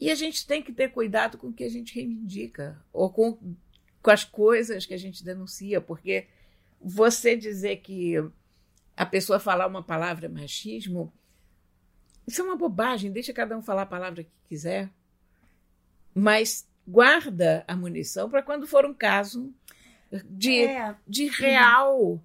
E 0.00 0.10
a 0.10 0.14
gente 0.14 0.46
tem 0.46 0.62
que 0.62 0.72
ter 0.72 0.88
cuidado 0.88 1.36
com 1.36 1.48
o 1.48 1.52
que 1.52 1.64
a 1.64 1.68
gente 1.68 1.94
reivindica, 1.94 2.82
ou 2.90 3.10
com, 3.10 3.38
com 4.00 4.10
as 4.10 4.24
coisas 4.24 4.86
que 4.86 4.94
a 4.94 4.98
gente 4.98 5.22
denuncia, 5.22 5.78
porque 5.78 6.26
você 6.80 7.36
dizer 7.36 7.76
que 7.82 8.14
a 8.96 9.04
pessoa 9.04 9.38
falar 9.38 9.66
uma 9.66 9.82
palavra 9.82 10.26
machismo, 10.26 11.12
isso 12.26 12.40
é 12.40 12.44
uma 12.44 12.56
bobagem, 12.56 13.12
deixa 13.12 13.34
cada 13.34 13.58
um 13.58 13.62
falar 13.62 13.82
a 13.82 13.86
palavra 13.86 14.24
que 14.24 14.30
quiser, 14.48 14.90
mas 16.14 16.66
guarda 16.88 17.64
a 17.68 17.76
munição 17.76 18.30
para 18.30 18.42
quando 18.42 18.66
for 18.66 18.86
um 18.86 18.94
caso 18.94 19.52
de, 20.24 20.60
É, 20.64 20.94
de 21.06 21.26
real 21.26 22.20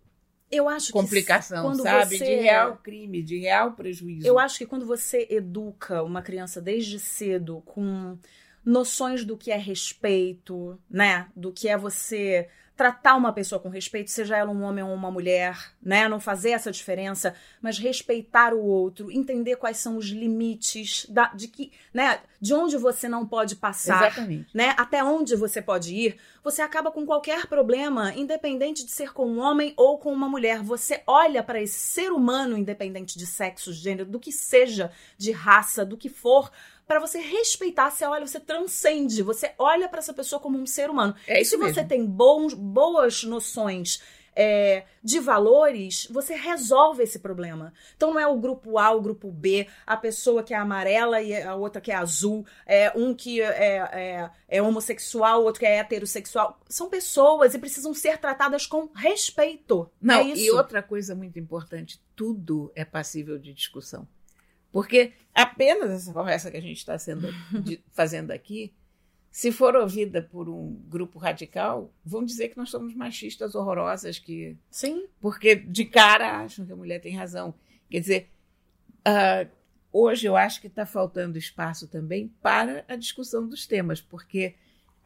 eu 0.49 0.69
acho 0.69 0.93
complicação, 0.93 1.73
sabe? 1.75 2.15
você- 2.17 2.25
De 2.25 2.35
real 2.35 2.77
crime, 2.77 3.21
de 3.23 3.39
real 3.39 3.73
prejuízo. 3.73 4.25
Eu 4.25 4.37
acho 4.39 4.57
que 4.59 4.65
quando 4.65 4.85
você 4.85 5.27
educa 5.29 6.01
uma 6.03 6.21
criança 6.21 6.61
desde 6.61 6.99
cedo 6.99 7.61
com 7.65 8.17
noções 8.63 9.25
do 9.25 9.35
que 9.35 9.51
é 9.51 9.57
respeito, 9.57 10.79
né? 10.89 11.27
Do 11.35 11.51
que 11.51 11.67
é 11.67 11.77
você 11.77 12.47
tratar 12.75 13.15
uma 13.15 13.31
pessoa 13.31 13.59
com 13.59 13.69
respeito, 13.69 14.09
seja 14.09 14.35
ela 14.35 14.51
um 14.51 14.63
homem 14.63 14.83
ou 14.83 14.93
uma 14.93 15.11
mulher, 15.11 15.71
né? 15.81 16.07
Não 16.09 16.19
fazer 16.19 16.51
essa 16.51 16.71
diferença, 16.71 17.35
mas 17.61 17.77
respeitar 17.77 18.53
o 18.53 18.63
outro, 18.63 19.11
entender 19.11 19.57
quais 19.57 19.77
são 19.77 19.97
os 19.97 20.07
limites 20.07 21.05
da, 21.07 21.27
de 21.27 21.47
que, 21.47 21.71
né? 21.93 22.19
De 22.41 22.53
onde 22.53 22.75
você 22.77 23.07
não 23.07 23.25
pode 23.25 23.55
passar 23.55 24.07
Exatamente. 24.07 24.49
né? 24.53 24.73
Até 24.77 25.03
onde 25.03 25.35
você 25.35 25.61
pode 25.61 25.95
ir, 25.95 26.17
você 26.43 26.61
acaba 26.61 26.91
com 26.91 27.05
qualquer 27.05 27.45
problema, 27.47 28.13
independente 28.15 28.83
de 28.83 28.91
ser 28.91 29.13
com 29.13 29.27
um 29.27 29.39
homem 29.39 29.73
ou 29.77 29.97
com 29.97 30.11
uma 30.11 30.27
mulher. 30.27 30.61
Você 30.61 31.03
olha 31.05 31.43
para 31.43 31.61
esse 31.61 31.79
ser 31.79 32.11
humano, 32.11 32.57
independente 32.57 33.17
de 33.17 33.25
sexo, 33.27 33.71
gênero, 33.71 34.09
do 34.09 34.19
que 34.19 34.31
seja, 34.31 34.91
de 35.17 35.31
raça, 35.31 35.85
do 35.85 35.95
que 35.95 36.09
for, 36.09 36.51
para 36.87 36.99
você 36.99 37.19
respeitar. 37.19 37.89
Você 37.89 38.05
olha, 38.05 38.25
você 38.25 38.39
transcende, 38.39 39.21
você 39.21 39.53
olha 39.57 39.87
para 39.89 39.99
essa 39.99 40.13
pessoa 40.13 40.39
como 40.39 40.57
um 40.57 40.65
ser 40.65 40.89
humano. 40.89 41.15
É 41.27 41.39
e 41.39 41.41
isso 41.41 41.51
se 41.51 41.57
você 41.57 41.81
mesmo. 41.81 41.87
tem 41.87 42.05
bons, 42.05 42.53
boas 42.53 43.23
noções 43.23 43.99
é, 44.35 44.83
de 45.03 45.19
valores, 45.19 46.07
você 46.09 46.35
resolve 46.35 47.03
esse 47.03 47.19
problema. 47.19 47.73
Então 47.95 48.13
não 48.13 48.19
é 48.19 48.27
o 48.27 48.37
grupo 48.37 48.77
A, 48.77 48.91
o 48.91 49.01
grupo 49.01 49.31
B, 49.31 49.67
a 49.85 49.95
pessoa 49.95 50.43
que 50.43 50.53
é 50.53 50.57
amarela 50.57 51.21
e 51.21 51.41
a 51.41 51.55
outra 51.55 51.81
que 51.81 51.91
é 51.91 51.95
azul, 51.95 52.45
é 52.65 52.91
um 52.95 53.13
que 53.13 53.41
é, 53.41 53.77
é, 53.91 54.29
é 54.47 54.61
homossexual, 54.61 55.41
o 55.41 55.45
outro 55.45 55.59
que 55.59 55.65
é 55.65 55.77
heterossexual. 55.77 56.59
São 56.67 56.89
pessoas 56.89 57.53
e 57.53 57.59
precisam 57.59 57.93
ser 57.93 58.17
tratadas 58.17 58.65
com 58.65 58.89
respeito. 58.95 59.89
Não, 60.01 60.15
é 60.15 60.35
e 60.35 60.51
outra 60.51 60.81
coisa 60.81 61.15
muito 61.15 61.39
importante, 61.39 62.01
tudo 62.15 62.71
é 62.75 62.83
passível 62.83 63.37
de 63.37 63.53
discussão. 63.53 64.07
Porque 64.73 65.13
apenas 65.33 65.91
essa 65.91 66.11
conversa 66.11 66.51
que 66.51 66.57
a 66.57 66.61
gente 66.61 66.77
está 66.79 66.97
fazendo 67.93 68.31
aqui, 68.31 68.73
se 69.31 69.51
for 69.51 69.75
ouvida 69.75 70.21
por 70.21 70.49
um 70.49 70.73
grupo 70.89 71.17
radical, 71.19 71.93
vão 72.03 72.25
dizer 72.25 72.49
que 72.49 72.57
nós 72.57 72.69
somos 72.69 72.93
machistas 72.93 73.55
horrorosas, 73.55 74.19
que 74.19 74.57
Sim. 74.69 75.07
porque 75.21 75.55
de 75.55 75.85
cara 75.85 76.39
acham 76.43 76.65
que 76.65 76.73
a 76.73 76.75
mulher 76.75 76.99
tem 76.99 77.15
razão. 77.15 77.53
Quer 77.89 77.99
dizer, 77.99 78.29
ah, 79.05 79.47
hoje 79.91 80.25
eu 80.27 80.35
acho 80.35 80.59
que 80.59 80.67
está 80.67 80.85
faltando 80.85 81.37
espaço 81.37 81.87
também 81.87 82.27
para 82.41 82.83
a 82.87 82.95
discussão 82.95 83.47
dos 83.47 83.65
temas, 83.67 84.01
porque 84.01 84.55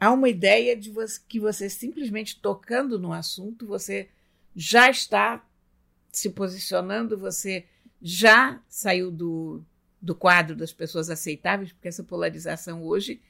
há 0.00 0.10
uma 0.10 0.28
ideia 0.28 0.74
de 0.76 0.90
você- 0.90 1.20
que 1.28 1.38
você 1.38 1.68
simplesmente 1.68 2.40
tocando 2.40 2.98
no 2.98 3.12
assunto, 3.12 3.66
você 3.66 4.08
já 4.56 4.90
está 4.90 5.44
se 6.10 6.30
posicionando, 6.30 7.18
você 7.18 7.64
já 8.00 8.60
saiu 8.68 9.10
do, 9.10 9.62
do 10.00 10.14
quadro 10.14 10.54
das 10.54 10.72
pessoas 10.72 11.10
aceitáveis, 11.10 11.72
porque 11.72 11.88
essa 11.88 12.04
polarização 12.04 12.82
hoje 12.82 13.20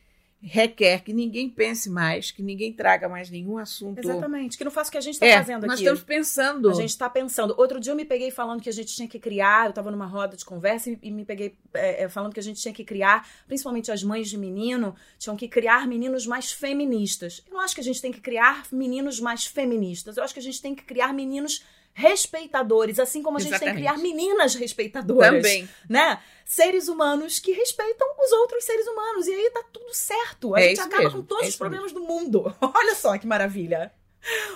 requer 0.40 1.02
que 1.02 1.12
ninguém 1.12 1.50
pense 1.50 1.90
mais, 1.90 2.30
que 2.30 2.42
ninguém 2.42 2.72
traga 2.72 3.08
mais 3.08 3.28
nenhum 3.28 3.58
assunto. 3.58 3.98
Exatamente, 3.98 4.56
que 4.56 4.64
não 4.64 4.70
faça 4.70 4.88
o 4.88 4.92
que 4.92 4.98
a 4.98 5.00
gente 5.00 5.14
está 5.14 5.26
é, 5.26 5.38
fazendo 5.38 5.62
nós 5.62 5.72
aqui. 5.74 5.82
estamos 5.82 6.02
pensando. 6.02 6.70
A 6.70 6.74
gente 6.74 6.90
está 6.90 7.10
pensando. 7.10 7.54
Outro 7.58 7.80
dia 7.80 7.92
eu 7.92 7.96
me 7.96 8.04
peguei 8.04 8.30
falando 8.30 8.62
que 8.62 8.68
a 8.68 8.72
gente 8.72 8.94
tinha 8.94 9.08
que 9.08 9.18
criar, 9.18 9.66
eu 9.66 9.70
estava 9.70 9.90
numa 9.90 10.06
roda 10.06 10.36
de 10.36 10.44
conversa 10.44 10.90
e, 10.90 10.98
e 11.02 11.10
me 11.10 11.24
peguei 11.24 11.58
é, 11.74 12.04
é, 12.04 12.08
falando 12.08 12.32
que 12.32 12.40
a 12.40 12.42
gente 12.42 12.60
tinha 12.60 12.72
que 12.72 12.84
criar, 12.84 13.28
principalmente 13.48 13.90
as 13.90 14.02
mães 14.04 14.28
de 14.28 14.38
menino, 14.38 14.94
tinham 15.18 15.36
que 15.36 15.48
criar 15.48 15.88
meninos 15.88 16.24
mais 16.26 16.52
feministas. 16.52 17.42
Eu 17.46 17.54
não 17.54 17.60
acho 17.60 17.74
que 17.74 17.80
a 17.80 17.84
gente 17.84 18.00
tem 18.00 18.12
que 18.12 18.20
criar 18.20 18.64
meninos 18.70 19.18
mais 19.18 19.44
feministas, 19.44 20.16
eu 20.16 20.22
acho 20.22 20.32
que 20.32 20.40
a 20.40 20.42
gente 20.42 20.62
tem 20.62 20.74
que 20.74 20.84
criar 20.84 21.12
meninos 21.12 21.64
respeitadores, 21.98 23.00
assim 23.00 23.22
como 23.24 23.38
a 23.38 23.40
gente 23.40 23.50
Exatamente. 23.54 23.74
tem 23.74 23.84
que 23.84 23.90
criar 23.90 24.00
meninas 24.00 24.54
respeitadoras. 24.54 25.42
Também. 25.42 25.68
Né? 25.88 26.20
Seres 26.44 26.86
humanos 26.86 27.40
que 27.40 27.50
respeitam 27.50 28.06
os 28.24 28.30
outros 28.32 28.64
seres 28.64 28.86
humanos. 28.86 29.26
E 29.26 29.32
aí 29.34 29.50
tá 29.50 29.64
tudo 29.72 29.92
certo. 29.92 30.54
A 30.54 30.60
É 30.60 30.68
gente 30.68 30.80
acaba 30.80 31.02
mesmo, 31.02 31.20
com 31.20 31.26
todos 31.26 31.44
é 31.44 31.48
os 31.48 31.56
problemas 31.56 31.90
do 31.90 32.00
mundo. 32.00 32.54
Olha 32.62 32.94
só 32.94 33.18
que 33.18 33.26
maravilha. 33.26 33.92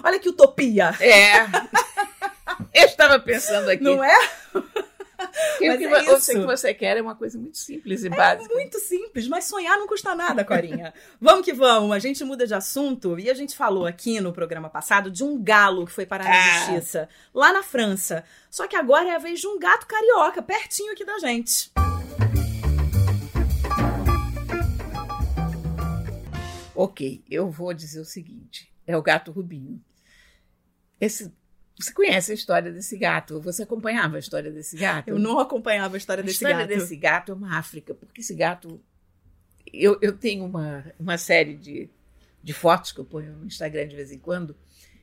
Olha 0.05 0.21
que 0.21 0.29
utopia. 0.29 0.95
É. 1.01 1.41
Eu 2.73 2.87
estava 2.87 3.19
pensando 3.19 3.69
aqui. 3.71 3.83
Não 3.83 4.03
é? 4.03 4.17
Mas 5.61 5.75
o 5.75 5.79
que, 5.79 5.85
é 5.87 6.15
isso. 6.17 6.33
que 6.33 6.39
você 6.41 6.75
quer 6.75 6.97
é 6.97 7.03
uma 7.03 7.15
coisa 7.15 7.39
muito 7.39 7.59
simples 7.59 8.05
e 8.05 8.09
básica. 8.09 8.53
Muito 8.55 8.79
simples, 8.79 9.29
mas 9.29 9.45
sonhar 9.45 9.79
não 9.79 9.87
custa 9.87 10.15
nada, 10.15 10.45
Corinha. 10.45 10.93
vamos 11.21 11.45
que 11.45 11.53
vamos. 11.53 11.93
A 11.95 11.99
gente 11.99 12.25
muda 12.25 12.47
de 12.47 12.55
assunto 12.55 13.19
e 13.19 13.31
a 13.31 13.35
gente 13.35 13.57
falou 13.57 13.87
aqui 13.87 14.21
no 14.21 14.33
programa 14.33 14.69
passado 14.69 15.11
de 15.11 15.23
um 15.25 15.43
galo 15.43 15.87
que 15.87 15.93
foi 15.93 16.07
parar 16.07 16.25
na 16.25 16.31
Ah. 16.31 16.59
justiça, 16.67 17.09
lá 17.35 17.53
na 17.53 17.63
França. 17.63 18.25
Só 18.51 18.67
que 18.67 18.77
agora 18.77 19.09
é 19.09 19.15
a 19.15 19.19
vez 19.19 19.41
de 19.41 19.47
um 19.47 19.59
gato 19.59 19.87
carioca, 19.87 20.43
pertinho 20.43 20.93
aqui 20.93 21.05
da 21.05 21.19
gente. 21.19 21.71
Ok, 26.75 27.23
eu 27.31 27.51
vou 27.51 27.73
dizer 27.75 28.01
o 28.01 28.05
seguinte: 28.05 28.73
é 28.87 28.97
o 28.97 29.03
gato 29.03 29.31
Rubinho. 29.31 29.81
Esse, 31.01 31.33
você 31.83 31.93
conhece 31.93 32.33
a 32.33 32.35
história 32.35 32.73
desse 32.73 32.97
gato? 32.97 33.41
Você 33.41 33.63
acompanhava 33.63 34.17
a 34.17 34.19
história 34.19 34.51
desse 34.51 34.77
gato? 34.77 35.09
Eu 35.09 35.19
não 35.19 35.39
acompanhava 35.39 35.97
a 35.97 35.99
história 35.99 36.23
A 36.23 36.25
desse 36.25 36.37
história 36.37 36.67
gato. 36.67 36.69
desse 36.69 36.97
gato 36.97 37.33
é 37.33 37.35
uma 37.35 37.59
África, 37.59 37.95
porque 37.95 38.21
esse 38.21 38.35
gato. 38.35 38.81
Eu, 39.73 39.99
eu 40.03 40.17
tenho 40.17 40.45
uma, 40.45 40.85
uma 40.99 41.17
série 41.17 41.57
de, 41.57 41.89
de 42.43 42.53
fotos 42.53 42.93
que 42.93 43.01
eu 43.01 43.05
ponho 43.05 43.33
no 43.37 43.47
Instagram 43.47 43.89
de 43.89 43.97
vez 43.97 44.13
em 44.13 44.19
quando, 44.19 44.57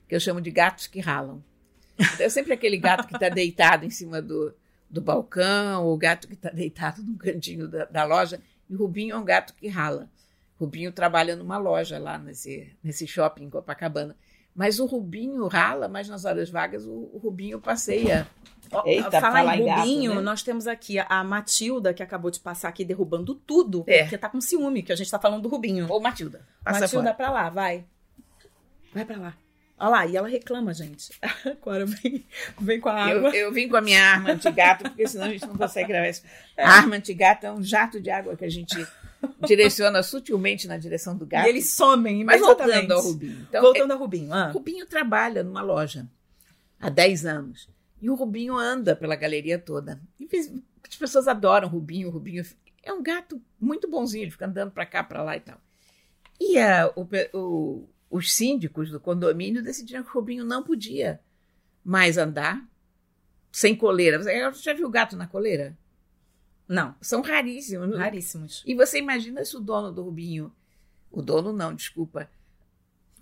que 0.08 0.16
eu 0.16 0.20
chamo 0.20 0.42
de 0.42 0.52
gatos 0.52 0.88
que 0.88 1.00
ralam. 1.00 1.44
Então, 1.98 2.26
é 2.26 2.30
sempre 2.30 2.54
aquele 2.54 2.78
gato 2.78 3.08
que 3.08 3.16
está 3.16 3.30
deitado 3.30 3.86
em 3.86 3.90
cima 3.90 4.22
do, 4.22 4.54
do 4.90 5.02
balcão, 5.02 5.86
ou 5.86 5.94
o 5.94 5.98
gato 5.98 6.28
que 6.28 6.34
está 6.34 6.50
deitado 6.50 7.02
num 7.02 7.18
cantinho 7.18 7.68
da, 7.68 7.86
da 7.86 8.04
loja. 8.06 8.40
E 8.70 8.76
o 8.76 8.78
Rubinho 8.78 9.16
é 9.16 9.18
um 9.18 9.26
gato 9.26 9.54
que 9.56 9.68
rala. 9.68 10.10
Rubinho 10.60 10.92
trabalha 10.92 11.36
numa 11.36 11.58
loja 11.58 11.98
lá 11.98 12.18
nesse, 12.18 12.72
nesse 12.84 13.08
shopping 13.08 13.46
em 13.46 13.50
Copacabana. 13.50 14.16
Mas 14.56 14.80
o 14.80 14.86
Rubinho 14.86 15.48
rala, 15.48 15.88
mas 15.88 16.10
nas 16.10 16.26
horas 16.26 16.50
vagas 16.50 16.86
o, 16.86 17.10
o 17.14 17.20
Rubinho 17.24 17.60
passeia. 17.60 18.28
Eita, 18.86 19.10
falar, 19.20 19.40
falar 19.40 19.58
em 19.58 19.62
em 19.62 19.66
gato, 19.66 19.80
Rubinho, 19.80 20.16
né? 20.16 20.22
nós 20.22 20.44
temos 20.44 20.68
aqui 20.68 21.00
a 21.00 21.24
Matilda, 21.24 21.92
que 21.92 22.04
acabou 22.04 22.30
de 22.30 22.40
passar 22.40 22.70
aqui 22.70 22.86
derrubando 22.86 23.34
tudo, 23.34 23.84
É. 23.88 24.02
porque 24.04 24.18
tá 24.18 24.30
com 24.30 24.40
ciúme, 24.40 24.84
que 24.84 24.92
a 24.92 24.96
gente 24.96 25.10
tá 25.10 25.18
falando 25.18 25.42
do 25.42 25.50
Rubinho. 25.50 25.88
Ô, 25.92 26.00
Matilda, 26.00 26.46
passa 26.64 26.82
Matilda, 26.82 27.04
fora. 27.06 27.16
pra 27.16 27.32
lá, 27.32 27.50
vai. 27.50 27.86
Vai 28.94 29.06
pra 29.06 29.18
lá. 29.18 29.34
Olha 29.80 29.90
lá, 29.90 30.06
e 30.06 30.16
ela 30.18 30.28
reclama, 30.28 30.72
gente. 30.74 31.10
Agora 31.64 31.86
vem, 31.86 32.26
vem 32.60 32.80
com 32.80 32.90
a 32.90 33.10
Eu, 33.10 33.18
água. 33.18 33.36
eu 33.36 33.52
vim 33.52 33.68
com 33.70 33.78
a 33.78 33.82
minha 33.82 34.04
arma 34.04 34.32
antigato, 34.32 34.84
porque 34.84 35.08
senão 35.08 35.26
a 35.26 35.30
gente 35.30 35.48
não 35.48 35.56
consegue 35.58 35.88
gravar 35.88 36.10
isso. 36.10 36.22
A 36.58 36.70
arma 36.70 36.96
antigato 36.98 37.46
é 37.48 37.52
um 37.52 37.64
jato 37.64 38.00
de 38.00 38.12
água 38.12 38.36
que 38.36 38.44
a 38.46 38.50
gente 38.50 38.86
direciona 39.46 40.02
sutilmente 40.04 40.68
na 40.68 40.78
direção 40.78 41.16
do 41.18 41.26
gato. 41.26 41.46
E 41.46 41.50
eles 41.50 41.70
somem 41.70 42.24
Mas 42.24 42.40
voltando 42.42 42.92
ao 42.94 43.02
Rubinho. 43.02 43.46
Então, 43.50 43.62
Voltando 43.62 43.92
ao 43.92 44.00
Rubinho. 44.00 44.30
O 44.30 44.34
Ah. 44.34 44.52
Rubinho 44.52 44.86
trabalha 44.86 45.44
numa 45.44 45.62
loja 45.62 46.08
há 46.80 46.90
10 46.90 47.26
anos. 47.26 47.70
E 48.02 48.10
o 48.10 48.16
Rubinho 48.16 48.56
anda 48.58 48.96
pela 48.96 49.16
galeria 49.16 49.60
toda. 49.60 50.00
E 50.20 50.28
as 50.88 50.96
pessoas 50.96 51.28
adoram 51.28 51.68
o 51.68 51.72
Rubinho. 51.72 52.08
O 52.08 52.12
Rubinho 52.12 52.46
é 52.84 52.94
um 52.94 53.04
gato 53.04 53.42
muito 53.60 53.90
bonzinho, 53.90 54.24
ele 54.24 54.32
fica 54.32 54.46
andando 54.46 54.72
para 54.72 54.86
cá, 54.86 55.04
para 55.04 55.22
lá 55.22 55.36
e 55.36 55.42
tal. 55.42 55.60
E 56.40 56.58
a- 56.58 56.92
o 56.96 57.06
o- 57.38 57.90
os 58.10 58.34
síndicos 58.34 58.90
do 58.90 59.00
condomínio 59.00 59.62
decidiram 59.62 60.02
que 60.04 60.10
o 60.10 60.14
Rubinho 60.14 60.46
não 60.46 60.64
podia 60.64 61.20
mais 61.84 62.18
andar 62.18 62.66
sem 63.52 63.76
coleira. 63.76 64.18
Você 64.18 64.64
já 64.64 64.74
viu 64.74 64.90
gato 64.90 65.16
na 65.18 65.28
coleira? 65.28 65.78
Não, 66.70 66.94
São 67.02 67.22
raríssimos. 67.22 67.98
raríssimos. 67.98 68.64
E 68.64 68.76
você 68.76 69.00
imagina 69.00 69.44
se 69.44 69.58
o 69.58 69.60
dono 69.60 69.92
do 69.92 70.04
Rubinho, 70.04 70.54
o 71.12 71.20
dono 71.20 71.52
não, 71.52 71.74
desculpa, 71.74 72.30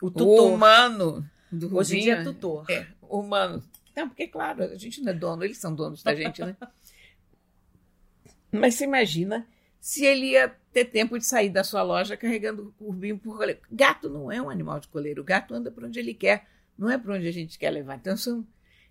O 0.01 0.07
o 0.07 0.11
tutor. 0.11 0.51
humano 0.51 1.27
do 1.49 1.67
Rubinho, 1.67 1.79
Hoje 1.79 1.97
em 1.97 2.01
dia 2.01 2.15
é 2.15 2.23
tutor. 2.23 2.69
é, 2.69 2.85
humano. 3.01 3.63
Não, 3.95 4.09
porque, 4.09 4.27
claro, 4.27 4.63
a 4.63 4.75
gente 4.75 5.01
não 5.01 5.11
é 5.11 5.15
dono, 5.15 5.45
eles 5.45 5.57
são 5.57 5.73
donos 5.73 6.03
da 6.03 6.13
gente, 6.13 6.43
né? 6.43 6.57
Mas 8.51 8.75
você 8.75 8.83
imagina 8.83 9.47
se 9.79 10.03
ele 10.05 10.31
ia 10.31 10.49
ter 10.73 10.85
tempo 10.85 11.17
de 11.17 11.25
sair 11.25 11.49
da 11.49 11.63
sua 11.63 11.81
loja 11.81 12.17
carregando 12.17 12.73
o 12.79 12.87
Rubinho 12.87 13.17
por 13.17 13.37
coleiro. 13.37 13.61
Gato 13.71 14.09
não 14.09 14.29
é 14.31 14.41
um 14.41 14.49
animal 14.49 14.79
de 14.81 14.89
coleiro, 14.89 15.21
o 15.21 15.25
gato 15.25 15.53
anda 15.53 15.71
por 15.71 15.85
onde 15.85 15.97
ele 15.99 16.13
quer, 16.13 16.47
não 16.77 16.89
é 16.89 16.97
por 16.97 17.11
onde 17.11 17.27
a 17.27 17.31
gente 17.31 17.57
quer 17.57 17.69
levar. 17.71 17.95
Então, 17.95 18.15
são... 18.17 18.45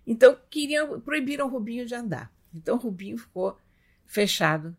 então 0.05 0.35
queriam, 0.49 0.99
proibiram 0.99 1.45
o 1.45 1.49
Rubinho 1.49 1.85
de 1.85 1.93
andar. 1.93 2.31
Então, 2.53 2.75
o 2.75 2.79
Rubinho 2.79 3.17
ficou 3.17 3.57
fechado 4.07 4.75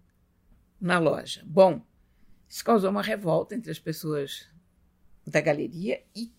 na 0.80 0.98
loja. 0.98 1.42
Bom, 1.46 1.80
isso 2.48 2.64
causou 2.64 2.90
uma 2.90 3.02
revolta 3.02 3.54
entre 3.54 3.70
as 3.70 3.78
pessoas 3.78 4.48
da 5.26 5.40
galeria 5.40 6.02
e 6.16 6.32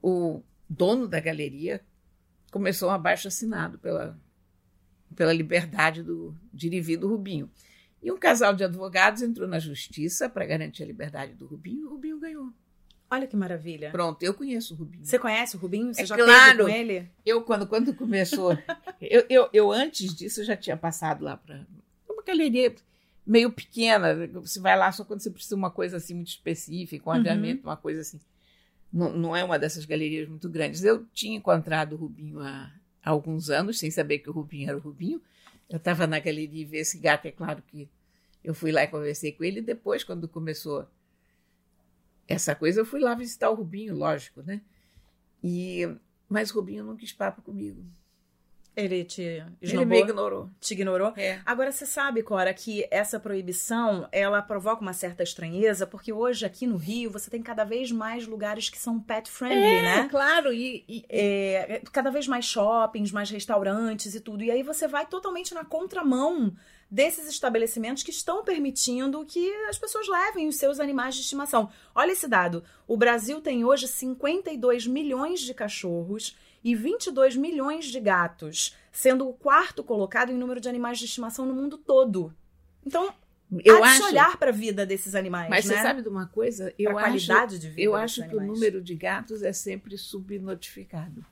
o 0.00 0.42
dono 0.68 1.08
da 1.08 1.20
galeria 1.20 1.84
começou 2.50 2.88
um 2.88 2.92
abaixo 2.92 3.28
assinado 3.28 3.78
pela, 3.78 4.18
pela 5.14 5.32
liberdade 5.32 6.02
do, 6.02 6.34
de 6.52 6.68
e 6.68 6.96
do 6.96 7.08
Rubinho. 7.08 7.50
E 8.02 8.12
um 8.12 8.18
casal 8.18 8.54
de 8.54 8.62
advogados 8.62 9.22
entrou 9.22 9.48
na 9.48 9.58
justiça 9.58 10.28
para 10.28 10.46
garantir 10.46 10.84
a 10.84 10.86
liberdade 10.86 11.34
do 11.34 11.46
Rubinho 11.46 11.80
e 11.80 11.84
o 11.84 11.90
Rubinho 11.90 12.20
ganhou. 12.20 12.52
Olha 13.10 13.26
que 13.26 13.36
maravilha. 13.36 13.90
Pronto, 13.90 14.22
eu 14.22 14.34
conheço 14.34 14.74
o 14.74 14.76
Rubinho. 14.76 15.04
Você 15.04 15.18
conhece 15.18 15.56
o 15.56 15.58
Rubinho? 15.58 15.94
Você 15.94 16.02
É 16.02 16.06
já 16.06 16.16
claro. 16.16 16.64
com 16.64 16.68
ele? 16.68 17.08
Eu, 17.24 17.42
quando, 17.42 17.66
quando 17.66 17.94
começou. 17.94 18.52
eu, 19.00 19.24
eu, 19.28 19.48
eu, 19.52 19.72
antes 19.72 20.14
disso, 20.14 20.40
eu 20.40 20.44
já 20.44 20.56
tinha 20.56 20.76
passado 20.76 21.24
lá 21.24 21.36
para 21.36 21.64
galeria 22.26 22.74
meio 23.26 23.50
pequena. 23.50 24.14
Você 24.40 24.60
vai 24.60 24.76
lá 24.76 24.90
só 24.92 25.04
quando 25.04 25.20
você 25.20 25.30
precisa 25.30 25.54
de 25.54 25.60
uma 25.60 25.70
coisa 25.70 25.96
assim 25.96 26.14
muito 26.14 26.28
específica, 26.28 27.08
um 27.08 27.12
Uhum. 27.12 27.18
aviamento, 27.20 27.62
uma 27.64 27.76
coisa 27.76 28.00
assim. 28.02 28.20
Não, 28.92 29.12
não 29.12 29.36
é 29.36 29.42
uma 29.42 29.58
dessas 29.58 29.84
galerias 29.84 30.28
muito 30.28 30.48
grandes. 30.48 30.84
Eu 30.84 31.04
tinha 31.12 31.36
encontrado 31.36 31.94
o 31.94 31.96
Rubinho 31.96 32.40
há, 32.40 32.72
há 33.02 33.10
alguns 33.10 33.50
anos, 33.50 33.78
sem 33.78 33.90
saber 33.90 34.18
que 34.20 34.30
o 34.30 34.32
Rubinho 34.32 34.68
era 34.68 34.76
o 34.78 34.80
Rubinho. 34.80 35.20
Eu 35.68 35.78
estava 35.78 36.06
na 36.06 36.18
galeria 36.20 36.62
e 36.62 36.64
vi 36.64 36.76
esse 36.78 36.98
gato, 36.98 37.26
é 37.26 37.32
claro 37.32 37.62
que 37.66 37.88
eu 38.44 38.54
fui 38.54 38.70
lá 38.70 38.84
e 38.84 38.88
conversei 38.88 39.32
com 39.32 39.42
ele. 39.42 39.58
E 39.58 39.62
depois, 39.62 40.04
quando 40.04 40.28
começou 40.28 40.86
essa 42.28 42.54
coisa, 42.54 42.80
eu 42.80 42.84
fui 42.86 43.00
lá 43.00 43.14
visitar 43.14 43.50
o 43.50 43.54
Rubinho, 43.54 43.94
lógico, 43.94 44.42
né? 44.42 44.60
E, 45.42 45.88
mas 46.28 46.50
o 46.50 46.54
Rubinho 46.54 46.84
não 46.84 46.96
quis 46.96 47.12
papo 47.12 47.42
comigo. 47.42 47.84
Ele 48.76 49.04
te 49.04 49.42
Ele 49.62 49.84
me 49.86 50.00
ignorou. 50.00 50.50
Te 50.60 50.74
ignorou? 50.74 51.14
É. 51.16 51.40
Agora, 51.46 51.72
você 51.72 51.86
sabe, 51.86 52.22
Cora, 52.22 52.52
que 52.52 52.86
essa 52.90 53.18
proibição, 53.18 54.06
ela 54.12 54.42
provoca 54.42 54.82
uma 54.82 54.92
certa 54.92 55.22
estranheza, 55.22 55.86
porque 55.86 56.12
hoje 56.12 56.44
aqui 56.44 56.66
no 56.66 56.76
Rio, 56.76 57.10
você 57.10 57.30
tem 57.30 57.40
cada 57.40 57.64
vez 57.64 57.90
mais 57.90 58.26
lugares 58.26 58.68
que 58.68 58.76
são 58.78 59.00
pet 59.00 59.30
friendly, 59.30 59.82
né? 59.82 60.06
claro. 60.10 60.52
E, 60.52 60.84
e- 60.86 61.04
É, 61.08 61.80
cada 61.90 62.10
vez 62.10 62.28
mais 62.28 62.44
shoppings, 62.44 63.10
mais 63.10 63.30
restaurantes 63.30 64.14
e 64.14 64.20
tudo. 64.20 64.44
E 64.44 64.50
aí 64.50 64.62
você 64.62 64.86
vai 64.86 65.06
totalmente 65.06 65.54
na 65.54 65.64
contramão 65.64 66.54
desses 66.90 67.26
estabelecimentos 67.28 68.02
que 68.02 68.10
estão 68.10 68.44
permitindo 68.44 69.24
que 69.24 69.50
as 69.68 69.78
pessoas 69.78 70.06
levem 70.06 70.46
os 70.48 70.56
seus 70.56 70.78
animais 70.78 71.14
de 71.14 71.22
estimação. 71.22 71.68
Olha 71.94 72.12
esse 72.12 72.28
dado. 72.28 72.62
O 72.86 72.96
Brasil 72.96 73.40
tem 73.40 73.64
hoje 73.64 73.88
52 73.88 74.86
milhões 74.86 75.40
de 75.40 75.52
cachorros 75.54 76.36
e 76.64 76.74
22 76.74 77.36
milhões 77.36 77.86
de 77.86 78.00
gatos, 78.00 78.74
sendo 78.92 79.28
o 79.28 79.32
quarto 79.32 79.82
colocado 79.84 80.30
em 80.32 80.36
número 80.36 80.60
de 80.60 80.68
animais 80.68 80.98
de 80.98 81.04
estimação 81.04 81.46
no 81.46 81.54
mundo 81.54 81.78
todo. 81.78 82.34
Então, 82.84 83.12
eu 83.64 83.82
há 83.84 83.90
de 83.90 83.96
se 83.96 84.02
acho. 84.02 84.10
olhar 84.12 84.36
para 84.36 84.50
a 84.50 84.52
vida 84.52 84.84
desses 84.84 85.14
animais, 85.14 85.48
Mas 85.48 85.64
né? 85.66 85.76
você 85.76 85.82
sabe 85.82 86.02
de 86.02 86.08
uma 86.08 86.26
coisa? 86.26 86.64
Pra 86.64 86.74
Eu 86.78 86.98
acho, 86.98 87.26
qualidade 87.26 87.58
de 87.58 87.68
vida 87.68 87.82
eu 87.82 87.94
acho 87.94 88.22
que 88.28 88.34
o 88.34 88.38
animais. 88.40 88.48
número 88.58 88.82
de 88.82 88.94
gatos 88.94 89.42
é 89.42 89.52
sempre 89.52 89.96
subnotificado. 89.96 91.24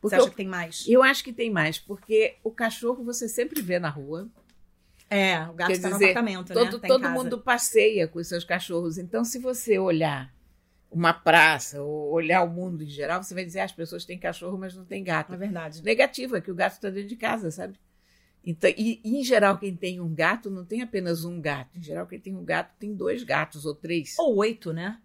Porque 0.00 0.14
acha 0.16 0.24
eu, 0.24 0.30
que 0.30 0.36
tem 0.36 0.48
mais? 0.48 0.84
eu 0.88 1.02
acho 1.02 1.22
que 1.24 1.32
tem 1.32 1.50
mais, 1.50 1.78
porque 1.78 2.36
o 2.42 2.50
cachorro 2.50 3.04
você 3.04 3.28
sempre 3.28 3.62
vê 3.62 3.78
na 3.78 3.88
rua. 3.88 4.28
É, 5.08 5.40
o 5.48 5.52
gato 5.52 5.70
está 5.72 5.90
no 5.90 5.96
apartamento, 5.96 6.48
né? 6.48 6.54
Todo, 6.54 6.78
Tá 6.80 6.86
em 6.86 6.90
todo 6.90 7.08
mundo 7.10 7.38
passeia 7.38 8.08
com 8.08 8.18
os 8.18 8.26
seus 8.26 8.42
cachorros. 8.44 8.98
Então, 8.98 9.24
se 9.24 9.38
você 9.38 9.78
olhar 9.78 10.32
uma 10.92 11.12
praça 11.14 11.82
ou 11.82 12.12
olhar 12.12 12.42
o 12.42 12.48
mundo 12.48 12.84
em 12.84 12.88
geral, 12.88 13.22
você 13.22 13.34
vai 13.34 13.44
dizer 13.44 13.60
ah, 13.60 13.64
as 13.64 13.72
pessoas 13.72 14.04
têm 14.04 14.18
cachorro, 14.18 14.58
mas 14.58 14.74
não 14.76 14.84
têm 14.84 15.02
gato. 15.02 15.32
É 15.32 15.36
verdade. 15.36 15.82
Negativa, 15.82 16.40
que 16.40 16.50
o 16.50 16.54
gato 16.54 16.74
está 16.74 16.90
dentro 16.90 17.08
de 17.08 17.16
casa, 17.16 17.50
sabe? 17.50 17.78
Então, 18.44 18.70
e, 18.76 19.00
e, 19.04 19.20
em 19.20 19.24
geral, 19.24 19.56
quem 19.56 19.74
tem 19.74 20.00
um 20.00 20.12
gato 20.12 20.50
não 20.50 20.64
tem 20.64 20.82
apenas 20.82 21.24
um 21.24 21.40
gato. 21.40 21.78
Em 21.78 21.82
geral, 21.82 22.06
quem 22.06 22.20
tem 22.20 22.34
um 22.36 22.44
gato 22.44 22.72
tem 22.78 22.94
dois 22.94 23.22
gatos 23.22 23.64
ou 23.64 23.74
três. 23.74 24.18
Ou 24.18 24.36
oito, 24.36 24.72
né? 24.72 24.98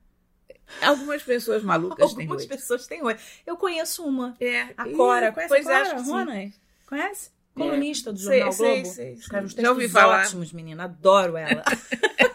Algumas 0.82 1.24
pessoas 1.24 1.64
malucas 1.64 2.02
Algumas 2.02 2.16
têm 2.16 2.26
oito. 2.26 2.32
Algumas 2.42 2.60
pessoas 2.60 2.88
têm 2.88 3.04
oito. 3.04 3.22
Eu 3.46 3.56
conheço 3.56 4.04
uma. 4.04 4.36
É. 4.40 4.74
A 4.76 4.90
Cora. 4.90 5.32
Conhece 5.32 5.54
pois 5.54 5.68
a 5.68 5.86
Cora. 5.86 6.02
Rona? 6.02 6.52
Conhece? 6.86 7.32
Colunista 7.54 8.14
do 8.14 8.20
Sei, 8.20 8.38
Jornal 8.38 8.52
sei, 8.52 8.68
Globo. 8.68 8.86
sei, 8.86 9.06
sei. 9.06 9.14
Escreve 9.14 9.46
uns 9.46 9.54
Já 9.54 9.70
ouvi 9.72 9.90
falar. 9.90 10.26
ótimos, 10.26 10.54
menina. 10.54 10.84
Adoro 10.84 11.38
ela. 11.38 11.64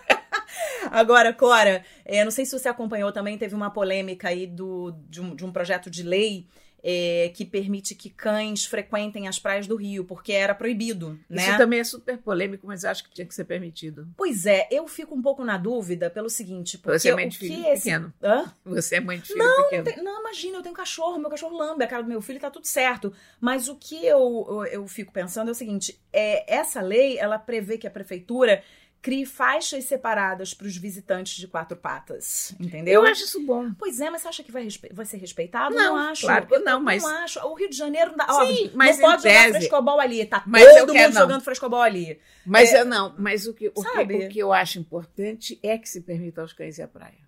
Agora, 0.93 1.33
Cora, 1.33 1.83
é, 2.05 2.23
não 2.23 2.31
sei 2.31 2.45
se 2.45 2.53
você 2.59 2.69
acompanhou 2.69 3.11
também, 3.11 3.39
teve 3.39 3.55
uma 3.55 3.71
polêmica 3.71 4.29
aí 4.29 4.47
do, 4.47 4.93
de, 5.09 5.23
um, 5.23 5.35
de 5.35 5.43
um 5.43 5.51
projeto 5.51 5.89
de 5.89 6.03
lei 6.03 6.47
é, 6.83 7.31
que 7.35 7.45
permite 7.45 7.95
que 7.95 8.11
cães 8.11 8.65
frequentem 8.67 9.29
as 9.29 9.39
praias 9.39 9.67
do 9.67 9.77
Rio, 9.77 10.05
porque 10.05 10.33
era 10.33 10.55
proibido, 10.55 11.19
né? 11.31 11.43
Isso 11.49 11.57
também 11.57 11.79
é 11.79 11.85
super 11.85 12.19
polêmico, 12.19 12.67
mas 12.67 12.83
eu 12.85 12.91
acho 12.91 13.05
que 13.05 13.11
tinha 13.11 13.27
que 13.27 13.35
ser 13.35 13.45
permitido. 13.45 14.09
Pois 14.17 14.45
é, 14.47 14.67
eu 14.71 14.87
fico 14.89 15.15
um 15.15 15.23
pouco 15.23 15.45
na 15.45 15.57
dúvida 15.57 16.11
pelo 16.11 16.29
seguinte, 16.29 16.77
porque 16.77 16.99
Você 16.99 17.11
é 17.11 17.15
mãe 17.15 17.29
de 17.29 17.39
filho 17.39 17.67
esse... 17.69 17.85
pequeno. 17.85 18.13
Hã? 18.23 18.53
Você 18.65 18.97
é 18.97 19.01
mãe 19.01 19.19
de 19.19 19.27
filho 19.29 19.39
Não, 19.39 19.63
pequeno. 19.65 19.85
Não, 19.85 19.93
tem- 19.95 20.05
não, 20.05 20.21
imagina, 20.21 20.59
eu 20.59 20.63
tenho 20.63 20.75
cachorro, 20.75 21.19
meu 21.19 21.31
cachorro 21.31 21.57
lambe 21.57 21.85
a 21.85 21.87
cara 21.87 22.03
do 22.03 22.09
meu 22.09 22.21
filho 22.21 22.39
e 22.39 22.41
tá 22.41 22.51
tudo 22.51 22.67
certo. 22.67 23.13
Mas 23.41 23.69
o 23.69 23.77
que 23.77 24.05
eu, 24.05 24.47
eu, 24.49 24.65
eu 24.67 24.89
fico 24.89 25.13
pensando 25.13 25.49
é 25.49 25.53
o 25.53 25.55
seguinte: 25.55 25.99
é, 26.13 26.53
essa 26.53 26.81
lei 26.81 27.17
ela 27.17 27.39
prevê 27.39 27.79
que 27.79 27.87
a 27.87 27.91
prefeitura 27.91 28.63
crie 29.03 29.27
faixas 29.27 29.85
separadas 29.85 30.55
para 30.55 30.67
os 30.67 30.77
visitantes 30.77 31.35
de 31.37 31.49
quatro 31.49 31.77
patas. 31.77 32.55
Entendeu? 32.61 33.03
Eu 33.03 33.11
acho 33.11 33.25
isso 33.25 33.45
bom. 33.45 33.73
Pois 33.77 34.01
é, 34.01 34.09
mas 34.09 34.23
você 34.23 34.29
acha 34.29 34.43
que 34.45 34.53
vai, 34.53 34.63
respe- 34.63 34.91
vai 34.93 35.05
ser 35.05 35.17
respeitado? 35.17 35.75
Não, 35.75 35.97
acho. 35.97 36.23
claro 36.25 36.47
que 36.47 36.59
não, 36.61 36.81
mas- 36.81 37.03
Não 37.03 37.11
acho. 37.11 37.41
O 37.41 37.55
Rio 37.55 37.69
de 37.69 37.77
Janeiro 37.77 38.11
não 38.13 38.17
dá. 38.19 38.27
ó, 38.29 38.47
Sim, 38.47 38.71
mas 38.75 38.99
não 38.99 39.11
pode 39.11 39.23
jogar 39.25 39.35
tese- 39.47 39.59
frescobol 39.59 39.99
ali. 40.01 40.25
Tá 40.25 40.45
Mas 40.47 40.63
todo 40.79 40.93
quero- 40.93 41.09
mundo 41.09 41.15
não. 41.15 41.21
jogando 41.23 41.41
frescobol 41.43 41.83
ali. 41.83 42.21
Mas 42.47 42.73
eu 42.73 42.85
não, 42.85 43.13
mas 43.19 43.47
o 43.49 43.53
que, 43.53 43.69
o, 43.69 43.73
que, 43.83 44.15
o 44.25 44.29
que 44.29 44.39
eu 44.39 44.53
acho 44.53 44.79
importante 44.79 45.59
é 45.65 45.77
que 45.77 45.89
se 45.89 46.01
permita 46.03 46.41
aos 46.41 46.53
cães 46.53 46.79
ir 46.79 46.83
à 46.83 46.89
praia. 46.89 47.21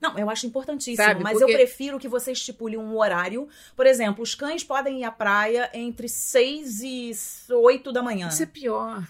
Não, 0.00 0.16
eu 0.18 0.30
acho 0.30 0.46
importantíssimo, 0.46 0.96
Sabe, 1.06 1.22
mas 1.22 1.36
porque- 1.38 1.52
eu 1.52 1.56
prefiro 1.56 1.98
que 1.98 2.08
você 2.08 2.32
estipule 2.32 2.76
um 2.78 2.96
horário. 2.96 3.48
Por 3.76 3.84
exemplo, 3.86 4.22
os 4.22 4.34
cães 4.34 4.64
podem 4.64 5.00
ir 5.00 5.04
à 5.04 5.10
praia 5.10 5.68
entre 5.74 6.08
6 6.08 6.80
e 6.82 7.10
8 7.52 7.92
da 7.92 8.00
manhã. 8.00 8.28
Isso 8.28 8.42
é 8.42 8.46
pior. 8.46 9.06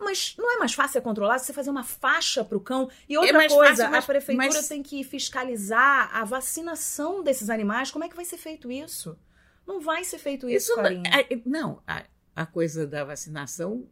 Mas 0.00 0.34
não 0.38 0.50
é 0.54 0.58
mais 0.58 0.72
fácil 0.72 1.00
controlar 1.02 1.38
se 1.38 1.46
você 1.46 1.52
fazer 1.52 1.70
uma 1.70 1.84
faixa 1.84 2.42
pro 2.44 2.58
cão? 2.60 2.90
E 3.08 3.18
outra 3.18 3.34
mais 3.36 3.52
coisa, 3.52 3.70
fácil, 3.76 3.90
mas- 3.90 4.04
a 4.04 4.06
prefeitura 4.06 4.46
mas- 4.54 4.68
tem 4.68 4.82
que 4.82 5.04
fiscalizar 5.04 6.10
a 6.16 6.24
vacinação 6.24 7.22
desses 7.22 7.50
animais. 7.50 7.90
Como 7.90 8.04
é 8.04 8.08
que 8.08 8.16
vai 8.16 8.24
ser 8.24 8.38
feito 8.38 8.70
isso? 8.72 9.16
Não 9.66 9.80
vai 9.80 10.02
ser 10.04 10.18
feito 10.18 10.48
isso, 10.48 10.72
Isso 10.72 10.82
não, 10.82 10.84
a- 10.84 11.26
não, 11.44 11.82
a, 11.86 12.04
a 12.34 12.46
coisa 12.46 12.86
da 12.86 13.04
vacinação, 13.04 13.86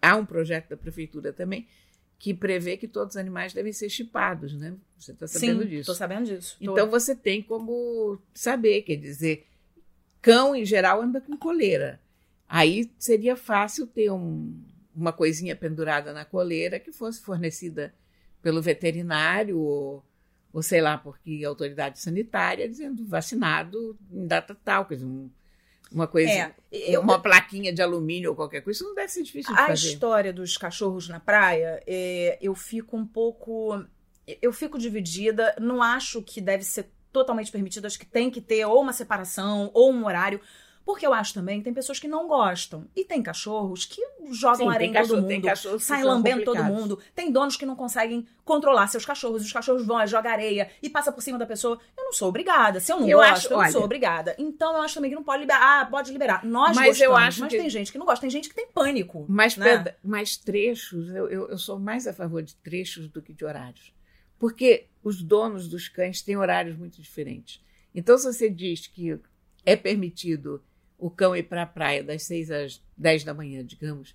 há 0.00 0.16
um 0.16 0.24
projeto 0.24 0.68
da 0.70 0.76
prefeitura 0.76 1.32
também 1.32 1.66
que 2.18 2.32
prevê 2.32 2.76
que 2.76 2.86
todos 2.86 3.14
os 3.14 3.16
animais 3.16 3.52
devem 3.52 3.72
ser 3.72 3.90
chipados, 3.90 4.54
né? 4.54 4.74
Você 4.96 5.10
está 5.10 5.26
sabendo 5.26 5.62
Sim, 5.64 5.68
disso. 5.68 5.86
tô 5.90 5.94
sabendo 5.94 6.24
disso. 6.26 6.56
Tô. 6.64 6.70
Então 6.72 6.88
você 6.88 7.16
tem 7.16 7.42
como 7.42 8.16
saber, 8.32 8.82
quer 8.82 8.94
dizer, 8.96 9.46
cão 10.20 10.54
em 10.54 10.64
geral 10.64 11.02
anda 11.02 11.20
com 11.20 11.36
coleira. 11.36 12.00
Aí 12.48 12.90
seria 12.96 13.34
fácil 13.34 13.86
ter 13.88 14.10
um- 14.12 14.54
uma 14.94 15.12
coisinha 15.12 15.54
pendurada 15.56 16.12
na 16.12 16.24
coleira 16.24 16.78
que 16.78 16.92
fosse 16.92 17.20
fornecida 17.22 17.94
pelo 18.42 18.60
veterinário 18.60 19.58
ou, 19.58 20.04
ou 20.52 20.62
sei 20.62 20.80
lá, 20.80 20.98
porque 20.98 21.42
a 21.44 21.48
autoridade 21.48 21.98
sanitária 22.00 22.68
dizendo 22.68 23.04
vacinado 23.06 23.96
em 24.10 24.26
data 24.26 24.56
tal, 24.64 24.84
quer 24.86 24.94
dizer, 24.96 25.06
um- 25.06 25.30
uma 25.90 26.06
coisa, 26.06 26.30
É, 26.32 26.54
eu- 26.70 27.00
uma 27.02 27.18
plaquinha 27.20 27.72
de 27.72 27.82
alumínio 27.82 28.30
ou 28.30 28.36
qualquer 28.36 28.62
coisa, 28.62 28.78
isso 28.78 28.84
não 28.88 28.94
deve 28.94 29.08
ser 29.12 29.22
difícil 29.22 29.54
de 29.54 29.60
A 29.60 29.66
fazer. 29.66 29.88
história 29.88 30.32
dos 30.32 30.56
cachorros 30.56 31.08
na 31.08 31.20
praia, 31.20 31.82
é, 31.86 32.38
eu 32.40 32.54
fico 32.54 32.96
um 32.96 33.06
pouco. 33.06 33.84
Eu 34.40 34.52
fico 34.52 34.78
dividida. 34.78 35.54
Não 35.60 35.82
acho 35.82 36.22
que 36.22 36.40
deve 36.40 36.64
ser 36.64 36.88
totalmente 37.12 37.50
permitido. 37.52 37.84
Acho 37.86 37.98
que 37.98 38.06
tem 38.06 38.30
que 38.30 38.40
ter 38.40 38.64
ou 38.64 38.80
uma 38.80 38.92
separação 38.92 39.70
ou 39.74 39.92
um 39.92 40.06
horário. 40.06 40.40
Porque 40.84 41.06
eu 41.06 41.14
acho 41.14 41.32
também 41.32 41.58
que 41.58 41.64
tem 41.64 41.72
pessoas 41.72 42.00
que 42.00 42.08
não 42.08 42.26
gostam. 42.26 42.86
E 42.96 43.04
tem 43.04 43.22
cachorros 43.22 43.84
que 43.84 44.02
jogam 44.32 44.66
Sim, 44.68 44.74
areia 44.74 44.88
em 44.88 44.92
todo 44.92 45.02
cachorro- 45.02 45.26
tem 45.28 45.40
mundo, 45.40 45.80
saem 45.80 46.02
lambendo 46.04 46.44
todo 46.44 46.64
mundo. 46.64 46.98
Tem 47.14 47.30
donos 47.30 47.56
que 47.56 47.64
não 47.64 47.76
conseguem 47.76 48.26
controlar 48.44 48.88
seus 48.88 49.04
cachorros. 49.04 49.42
Os 49.42 49.52
cachorros 49.52 49.86
vão, 49.86 50.04
jogam 50.06 50.32
areia 50.32 50.68
e 50.82 50.90
passa 50.90 51.12
por 51.12 51.20
cima 51.22 51.38
da 51.38 51.46
pessoa. 51.46 51.78
Eu 51.96 52.04
não 52.04 52.12
sou 52.12 52.28
obrigada. 52.28 52.80
Se 52.80 52.92
eu 52.92 52.98
não 52.98 53.08
Eu 53.08 53.18
gosto, 53.18 53.32
acho- 53.32 53.52
eu 53.52 53.58
não 53.58 53.66
sou 53.70 53.80
olha- 53.80 53.84
obrigada. 53.84 54.34
Então 54.38 54.74
eu 54.76 54.82
acho 54.82 54.94
também 54.94 55.10
que 55.10 55.14
não 55.14 55.22
pode 55.22 55.40
liberar. 55.42 55.82
Ah, 55.82 55.86
pode 55.86 56.10
liberar. 56.12 56.44
Nós 56.44 56.74
Mas 56.76 57.00
eu 57.00 57.10
gostamos, 57.10 57.28
acho 57.28 57.40
mas 57.42 57.50
que- 57.52 57.58
tem 57.58 57.70
gente 57.70 57.92
que 57.92 57.98
não 57.98 58.06
gosta. 58.06 58.20
Tem 58.20 58.30
gente 58.30 58.48
que 58.48 58.54
tem 58.54 58.66
pânico. 58.66 59.24
Mas, 59.28 59.56
né? 59.56 59.64
peda- 59.78 59.96
mas 60.02 60.36
trechos, 60.36 61.08
eu, 61.10 61.28
eu, 61.28 61.48
eu 61.48 61.58
sou 61.58 61.78
mais 61.78 62.06
a 62.08 62.12
favor 62.12 62.42
de 62.42 62.56
trechos 62.56 63.08
do 63.08 63.22
que 63.22 63.32
de 63.32 63.44
horários. 63.44 63.94
Porque 64.38 64.88
os 65.04 65.22
donos 65.22 65.68
dos 65.68 65.88
cães 65.88 66.20
têm 66.22 66.36
horários 66.36 66.76
muito 66.76 67.00
diferentes. 67.00 67.62
Então, 67.94 68.18
se 68.18 68.24
você 68.24 68.50
diz 68.50 68.86
que 68.88 69.16
é 69.64 69.76
permitido 69.76 70.60
o 71.02 71.10
cão 71.10 71.34
ir 71.34 71.42
para 71.42 71.62
a 71.62 71.66
praia 71.66 72.02
das 72.02 72.22
6 72.22 72.50
às 72.52 72.82
10 72.96 73.24
da 73.24 73.34
manhã, 73.34 73.64
digamos, 73.66 74.14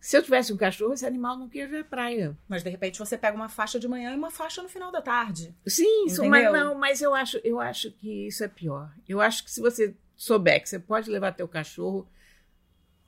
se 0.00 0.16
eu 0.16 0.22
tivesse 0.22 0.52
um 0.52 0.56
cachorro, 0.56 0.92
esse 0.92 1.04
animal 1.04 1.36
não 1.36 1.48
queria 1.48 1.66
ver 1.66 1.78
a 1.78 1.84
praia. 1.84 2.38
Mas 2.46 2.62
de 2.62 2.70
repente 2.70 2.98
você 2.98 3.18
pega 3.18 3.36
uma 3.36 3.48
faixa 3.48 3.80
de 3.80 3.88
manhã 3.88 4.12
e 4.12 4.16
uma 4.16 4.30
faixa 4.30 4.62
no 4.62 4.68
final 4.68 4.92
da 4.92 5.02
tarde. 5.02 5.52
Sim, 5.66 6.06
isso, 6.06 6.24
mas 6.26 6.52
não, 6.52 6.74
mas 6.76 7.02
eu 7.02 7.14
acho, 7.14 7.40
eu 7.42 7.58
acho 7.58 7.90
que 7.90 8.28
isso 8.28 8.44
é 8.44 8.48
pior. 8.48 8.94
Eu 9.08 9.20
acho 9.20 9.42
que 9.42 9.50
se 9.50 9.60
você 9.60 9.94
souber 10.14 10.62
que 10.62 10.68
você 10.68 10.78
pode 10.78 11.10
levar 11.10 11.32
teu 11.32 11.48
cachorro, 11.48 12.06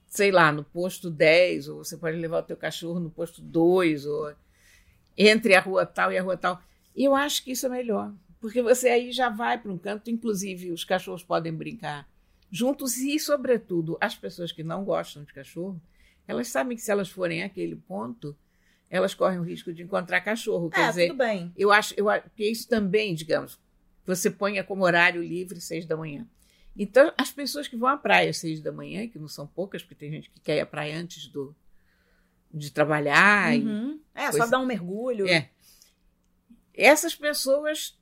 sei 0.09 0.33
lá, 0.33 0.51
no 0.51 0.65
posto 0.65 1.09
10, 1.09 1.69
ou 1.69 1.85
você 1.85 1.97
pode 1.97 2.17
levar 2.17 2.41
o 2.41 2.43
teu 2.43 2.57
cachorro 2.57 2.99
no 2.99 3.11
posto 3.11 3.41
2, 3.41 4.07
ou 4.07 4.35
entre 5.17 5.55
a 5.55 5.61
rua 5.61 5.87
tal 5.87 6.11
e 6.11 6.19
a 6.19 6.23
rua 6.23 6.37
tal. 6.37 6.61
Eu 6.97 7.15
acho 7.15 7.45
que 7.45 7.53
isso 7.53 7.67
é 7.67 7.69
melhor. 7.69 8.13
Porque 8.41 8.63
você 8.63 8.89
aí 8.89 9.13
já 9.13 9.29
vai 9.29 9.59
para 9.59 9.71
um 9.71 9.79
canto, 9.79 10.11
inclusive 10.11 10.73
os 10.73 10.83
cachorros 10.83 11.23
podem 11.23 11.53
brincar 11.53 12.09
juntos 12.51 12.97
e, 12.99 13.19
sobretudo, 13.19 13.97
as 14.01 14.15
pessoas 14.15 14.53
que 14.53 14.63
não 14.63 14.85
gostam 14.85 15.25
de 15.25 15.33
cachorro, 15.33 15.81
elas 16.27 16.49
sabem 16.49 16.77
que 16.77 16.83
se 16.83 16.91
elas 16.91 17.09
forem 17.09 17.43
àquele 17.43 17.77
ponto, 17.77 18.37
elas 18.89 19.15
correm 19.15 19.39
o 19.39 19.43
risco 19.43 19.73
de 19.73 19.83
encontrar 19.83 20.21
cachorro. 20.21 20.71
Quer 20.71 20.81
é, 20.81 20.89
dizer, 20.89 21.07
tudo 21.09 21.19
bem. 21.19 21.53
eu 21.57 21.73
acho, 21.73 21.95
eu 21.97 22.09
acho 22.09 22.29
que 22.37 22.45
isso 22.49 22.69
também, 22.69 23.15
digamos, 23.15 23.59
você 24.05 24.31
ponha 24.31 24.63
como 24.63 24.85
horário 24.85 25.23
livre 25.23 25.61
seis 25.61 25.85
da 25.87 25.97
manhã. 25.97 26.27
Então, 26.79 27.13
as 27.17 27.33
pessoas 27.33 27.67
que 27.67 27.77
vão 27.77 27.89
à 27.89 27.97
praia 27.97 28.31
às 28.31 28.37
seis 28.39 28.61
da 28.61 28.71
manhã, 28.71 29.09
que 29.09 29.19
não 29.19 29.29
são 29.29 29.47
poucas, 29.47 29.83
porque 29.83 29.95
tem 29.95 30.11
gente 30.13 30.31
que 30.31 30.41
quer 30.41 30.57
ir 30.59 30.61
à 30.61 30.67
praia 30.67 30.97
antes 30.99 31.27
do, 31.29 31.55
de 32.53 32.71
trabalhar, 32.71 33.57
Uhum. 33.59 33.99
É, 34.15 34.31
coisa- 34.31 34.45
só 34.45 34.51
dar 34.51 34.59
um 34.61 34.67
mergulho. 34.67 35.27
é. 35.29 35.51
essas 36.75 37.15
pessoas 37.15 37.99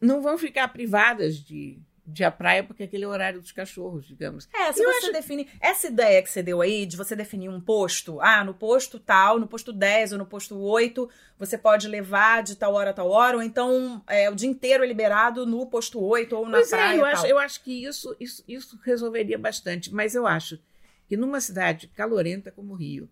não 0.00 0.22
vão 0.22 0.38
ficar 0.38 0.68
privadas 0.68 1.36
de, 1.36 1.78
de 2.10 2.24
à 2.24 2.30
praia 2.30 2.64
porque 2.64 2.84
aquele 2.84 3.04
é 3.04 3.06
o 3.06 3.10
horário 3.10 3.40
dos 3.40 3.52
cachorros, 3.52 4.06
digamos. 4.06 4.48
É, 4.54 4.72
se 4.72 4.82
Eu 4.82 4.90
você 4.90 5.12
definir. 5.12 5.46
Essa 5.60 5.88
ideia 5.88 6.22
que 6.22 6.30
você 6.30 6.42
deu 6.42 6.60
aí 6.62 6.86
de 6.86 6.96
você 6.96 7.14
definir 7.14 7.48
um 7.50 7.60
posto, 7.60 8.18
ah, 8.20 8.42
no 8.42 8.54
posto 8.54 8.98
tal, 8.98 9.38
no 9.38 9.46
posto 9.46 9.72
10 9.72 10.12
ou 10.12 10.18
no 10.18 10.24
posto 10.26 10.58
8, 10.58 11.08
você 11.38 11.58
pode 11.58 11.86
levar 11.86 12.42
de 12.42 12.56
tal 12.56 12.72
hora 12.74 12.90
a 12.90 12.94
tal 12.94 13.10
hora, 13.10 13.36
ou 13.36 13.42
então 13.42 14.02
é, 14.06 14.30
o 14.30 14.34
dia 14.34 14.48
inteiro 14.48 14.82
é 14.82 14.86
liberado 14.86 15.44
no 15.44 15.66
posto 15.66 16.00
8 16.02 16.34
ou 16.34 16.46
na 16.46 16.58
Pois 16.58 16.70
praia. 16.70 16.96
é, 16.96 17.00
eu 17.00 17.04
acho, 17.04 17.26
eu 17.26 17.38
acho 17.38 17.62
que 17.62 17.84
isso, 17.84 18.16
isso, 18.18 18.42
isso 18.48 18.80
resolveria 18.82 19.38
bastante. 19.38 19.92
Mas 19.94 20.14
eu 20.14 20.26
acho 20.26 20.58
que 21.06 21.16
numa 21.16 21.40
cidade 21.40 21.88
calorenta 21.88 22.50
como 22.50 22.72
o 22.72 22.76
Rio, 22.76 23.08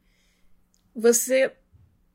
você 0.95 1.53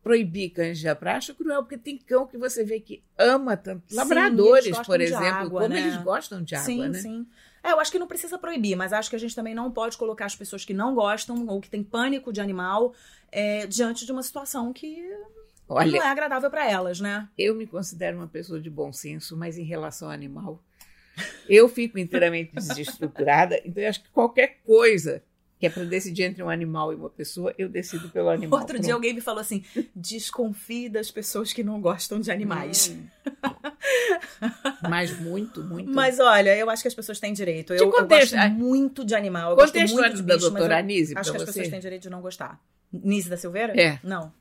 proibir 0.04 0.50
cães 0.50 0.80
de 0.80 0.94
praia 0.96 1.18
acho 1.18 1.36
cruel, 1.36 1.64
porque 1.64 1.78
tem 1.78 1.98
cão 1.98 2.26
que 2.26 2.38
você 2.38 2.64
vê 2.64 2.80
que 2.80 3.04
ama 3.18 3.56
tanto. 3.56 3.84
Sim, 3.88 3.96
Labradores, 3.96 4.80
por 4.80 5.00
exemplo, 5.00 5.28
água, 5.28 5.62
como 5.62 5.74
né? 5.74 5.82
eles 5.82 5.98
gostam 5.98 6.44
de 6.44 6.56
água, 6.56 6.66
sim, 6.66 6.90
né? 6.90 7.00
sim. 7.00 7.28
É, 7.64 7.72
eu 7.72 7.80
acho 7.80 7.92
que 7.92 8.00
não 8.00 8.08
precisa 8.08 8.40
proibir, 8.40 8.76
mas 8.76 8.92
acho 8.92 9.10
que 9.10 9.16
a 9.16 9.20
gente 9.20 9.36
também 9.36 9.54
não 9.54 9.72
pode 9.72 9.96
colocar 9.98 10.26
as 10.26 10.36
pessoas 10.36 10.66
que 10.66 10.74
não 10.74 10.96
gostam 10.96 11.46
ou 11.48 11.62
que 11.62 11.70
têm 11.70 11.84
pânico 11.84 12.34
de 12.34 12.42
animal 12.42 12.94
é, 13.32 13.68
diante 13.68 14.06
de 14.06 14.12
uma 14.12 14.24
situação 14.24 14.74
que 14.74 15.00
Olha, 15.70 15.92
não 15.92 16.04
é 16.04 16.08
agradável 16.08 16.50
para 16.50 16.70
elas, 16.70 17.00
né? 17.00 17.30
eu 17.38 17.54
me 17.54 17.68
considero 17.68 18.18
uma 18.18 18.28
pessoa 18.28 18.60
de 18.60 18.70
bom 18.70 18.92
senso, 18.92 19.38
mas 19.38 19.60
em 19.60 19.64
relação 19.64 20.08
ao 20.08 20.14
animal, 20.14 20.64
eu 21.48 21.70
fico 21.70 22.00
inteiramente 22.00 22.52
desestruturada. 22.56 23.62
Então, 23.64 23.84
eu 23.84 23.90
acho 23.90 24.02
que 24.02 24.10
qualquer 24.10 24.60
coisa 24.66 25.24
que 25.62 25.68
é 25.68 25.70
para 25.70 25.86
decidir 25.86 26.24
entre 26.24 26.42
um 26.42 26.50
animal 26.50 26.92
e 26.92 26.96
uma 26.96 27.08
pessoa, 27.10 27.54
eu 27.56 27.70
decido 27.70 28.10
pelo 28.10 28.30
animal. 28.34 28.60
Outro 28.60 28.80
dia 28.80 28.96
alguém 28.96 29.14
me 29.14 29.22
falou 29.22 29.40
assim: 29.42 29.64
desconfie 29.96 30.90
das 30.90 31.12
pessoas 31.12 31.54
que 31.54 31.64
não 31.64 31.80
gostam 31.80 32.20
de 32.20 32.32
animais. 32.32 32.88
Hum. 32.90 33.06
Mas 34.90 35.18
muito, 35.20 35.64
muito. 35.64 35.92
Mas 35.92 36.20
olha, 36.20 36.58
eu 36.58 36.68
acho 36.68 36.82
que 36.82 36.88
as 36.88 36.96
pessoas 36.96 37.20
têm 37.20 37.32
direito. 37.32 37.74
Eu, 37.74 37.78
Te 37.78 37.84
eu 37.84 37.92
contexto- 37.92 38.36
gosto 38.36 38.50
muito 38.52 39.06
de 39.06 39.14
animal. 39.14 39.52
Eu 39.52 39.56
gosto 39.56 39.76
muito 39.78 39.88
de 39.88 39.96
da 39.96 40.02
bicho, 40.08 40.28
mas 40.28 40.42
doutora 40.42 40.80
Anise 40.80 41.14
acho 41.16 41.30
que 41.32 41.38
as 41.38 41.44
pessoas 41.44 41.66
você. 41.66 41.72
têm 41.72 41.80
direito 41.80 42.02
de 42.02 42.10
não 42.10 42.22
gostar. 42.22 42.60
Nise 42.92 43.30
da 43.30 43.38
Silveira? 43.38 43.80
É. 43.80 44.00
Não. 44.04 44.34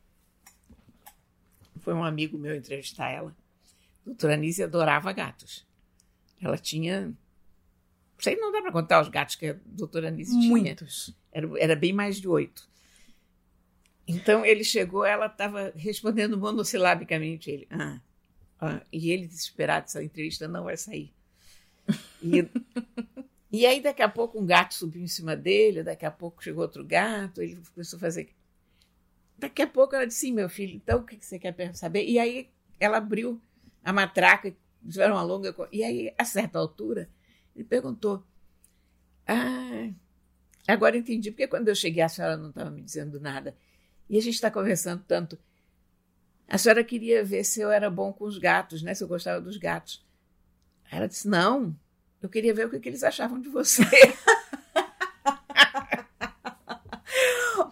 Foi 1.80 1.92
um 1.92 2.02
amigo 2.02 2.38
meu 2.38 2.56
entrevistar 2.56 3.10
ela. 3.10 3.30
A 3.30 4.06
doutora 4.06 4.32
Anise 4.34 4.62
adorava 4.62 5.12
gatos. 5.12 5.66
Ela 6.40 6.56
tinha 6.56 7.12
Isso 8.20 8.28
aí 8.28 8.36
não 8.36 8.52
dá 8.52 8.60
para 8.60 8.70
contar 8.70 9.00
os 9.00 9.08
gatos 9.08 9.34
que 9.34 9.46
a 9.46 9.56
doutora 9.64 10.08
Anice 10.08 10.38
tinha. 10.38 10.48
Muitos. 10.48 11.16
Era, 11.32 11.48
era 11.58 11.74
bem 11.74 11.92
mais 11.92 12.20
de 12.20 12.28
oito. 12.28 12.68
Então 14.06 14.44
ele 14.44 14.62
chegou, 14.62 15.04
ela 15.04 15.26
estava 15.26 15.72
respondendo 15.74 16.36
monossilabicamente. 16.36 17.50
Ele, 17.50 17.66
ah, 17.70 18.00
ah, 18.60 18.82
e 18.92 19.10
ele 19.10 19.26
desesperado, 19.26 19.86
essa 19.86 20.04
entrevista 20.04 20.46
não 20.46 20.64
vai 20.64 20.76
sair. 20.76 21.12
E, 22.22 22.46
e 23.50 23.66
aí, 23.66 23.80
daqui 23.80 24.02
a 24.02 24.08
pouco, 24.08 24.38
um 24.38 24.44
gato 24.44 24.74
subiu 24.74 25.02
em 25.02 25.08
cima 25.08 25.34
dele, 25.34 25.82
daqui 25.82 26.04
a 26.04 26.10
pouco 26.10 26.44
chegou 26.44 26.62
outro 26.62 26.84
gato, 26.84 27.40
ele 27.40 27.58
começou 27.74 27.96
a 27.96 28.00
fazer. 28.00 28.28
Daqui 29.38 29.62
a 29.62 29.66
pouco 29.66 29.96
ela 29.96 30.06
disse: 30.06 30.20
Sim, 30.20 30.32
meu 30.32 30.48
filho, 30.50 30.76
então 30.76 31.00
o 31.00 31.04
que 31.04 31.16
você 31.16 31.38
quer 31.38 31.74
saber? 31.74 32.04
E 32.04 32.18
aí 32.18 32.50
ela 32.78 32.98
abriu 32.98 33.40
a 33.82 33.92
matraca, 33.92 34.54
tiveram 34.86 35.14
uma 35.14 35.22
longa. 35.22 35.54
E 35.72 35.82
aí, 35.82 36.14
a 36.18 36.24
certa 36.24 36.58
altura, 36.58 37.08
ele 37.60 37.68
perguntou: 37.68 38.24
Ah, 39.26 39.90
agora 40.66 40.96
entendi, 40.96 41.30
porque 41.30 41.46
quando 41.46 41.68
eu 41.68 41.74
cheguei 41.74 42.02
a 42.02 42.08
senhora 42.08 42.36
não 42.36 42.48
estava 42.48 42.70
me 42.70 42.82
dizendo 42.82 43.20
nada. 43.20 43.54
E 44.08 44.18
a 44.18 44.22
gente 44.22 44.34
está 44.34 44.50
conversando 44.50 45.04
tanto. 45.06 45.38
A 46.48 46.58
senhora 46.58 46.82
queria 46.82 47.24
ver 47.24 47.44
se 47.44 47.60
eu 47.60 47.70
era 47.70 47.88
bom 47.88 48.12
com 48.12 48.24
os 48.24 48.38
gatos, 48.38 48.82
né? 48.82 48.94
Se 48.94 49.04
eu 49.04 49.08
gostava 49.08 49.40
dos 49.40 49.56
gatos. 49.56 50.04
Ela 50.90 51.06
disse: 51.06 51.28
Não, 51.28 51.76
eu 52.20 52.28
queria 52.28 52.54
ver 52.54 52.66
o 52.66 52.70
que, 52.70 52.80
que 52.80 52.88
eles 52.88 53.04
achavam 53.04 53.40
de 53.40 53.48
você. 53.48 53.82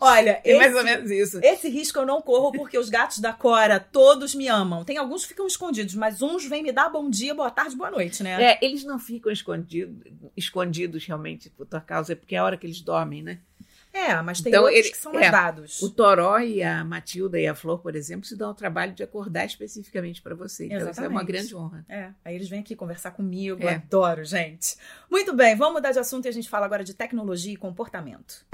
Olha, 0.09 0.41
é 0.45 0.57
mais 0.57 0.75
ou 0.75 0.85
menos 0.85 1.11
isso. 1.11 1.41
Esse 1.43 1.69
risco 1.69 1.99
eu 1.99 2.07
não 2.07 2.21
corro 2.21 2.53
porque 2.53 2.79
os 2.79 2.89
gatos 2.89 3.19
da 3.19 3.33
Cora 3.33 3.79
todos 3.79 4.35
me 4.35 4.49
amam. 4.49 4.85
Tem 4.85 4.97
alguns 4.97 5.23
que 5.23 5.29
ficam 5.29 5.47
escondidos, 5.47 5.95
mas 5.95 6.23
uns 6.23 6.47
vêm 6.47 6.63
me 6.63 6.73
dar 6.73 6.89
bom 6.89 7.09
dia, 7.09 7.35
boa 7.35 7.51
tarde, 7.51 7.77
boa 7.77 7.91
noite, 7.91 8.23
né? 8.23 8.53
É, 8.53 8.59
eles 8.65 8.85
não 8.85 8.99
ficam 8.99 9.31
escondidos, 9.31 9.97
escondidos 10.37 11.05
realmente 11.05 11.51
por 11.51 11.67
tua 11.67 11.81
causa, 11.81 12.13
é 12.13 12.17
porque 12.17 12.35
é 12.35 12.39
a 12.39 12.45
hora 12.45 12.57
que 12.57 12.67
eles 12.67 12.81
dormem, 12.81 13.23
né? 13.23 13.39
É, 13.93 14.21
mas 14.23 14.41
tem 14.41 14.51
então, 14.51 14.65
outros 14.65 14.79
ele, 14.79 14.91
que 14.91 14.97
são 14.97 15.13
mais 15.13 15.27
é, 15.27 15.31
dados. 15.31 15.83
O 15.83 15.91
Toró 15.91 16.39
e 16.39 16.63
a 16.63 16.85
Matilda 16.85 17.41
e 17.41 17.47
a 17.47 17.55
Flor, 17.55 17.79
por 17.79 17.97
exemplo, 17.97 18.27
se 18.27 18.37
dão 18.37 18.51
o 18.51 18.55
trabalho 18.55 18.93
de 18.93 19.03
acordar 19.03 19.47
especificamente 19.47 20.23
para 20.23 20.35
você. 20.35 20.67
Então, 20.67 20.77
Exatamente. 20.77 20.99
isso 20.99 21.05
é 21.05 21.09
uma 21.09 21.25
grande 21.25 21.57
honra. 21.57 21.85
É, 21.89 22.11
aí 22.25 22.35
eles 22.35 22.49
vêm 22.49 22.61
aqui 22.61 22.77
conversar 22.77 23.13
comigo. 23.13 23.67
É. 23.67 23.75
Adoro, 23.75 24.25
gente. 24.25 24.77
Muito 25.11 25.35
bem, 25.35 25.57
vamos 25.57 25.75
mudar 25.75 25.93
de 25.93 25.99
assunto 25.99 26.27
e 26.27 26.29
a 26.29 26.33
gente 26.33 26.49
fala 26.49 26.67
agora 26.67 26.85
de 26.85 26.95
tecnologia 26.95 27.53
e 27.53 27.57
comportamento. 27.57 28.47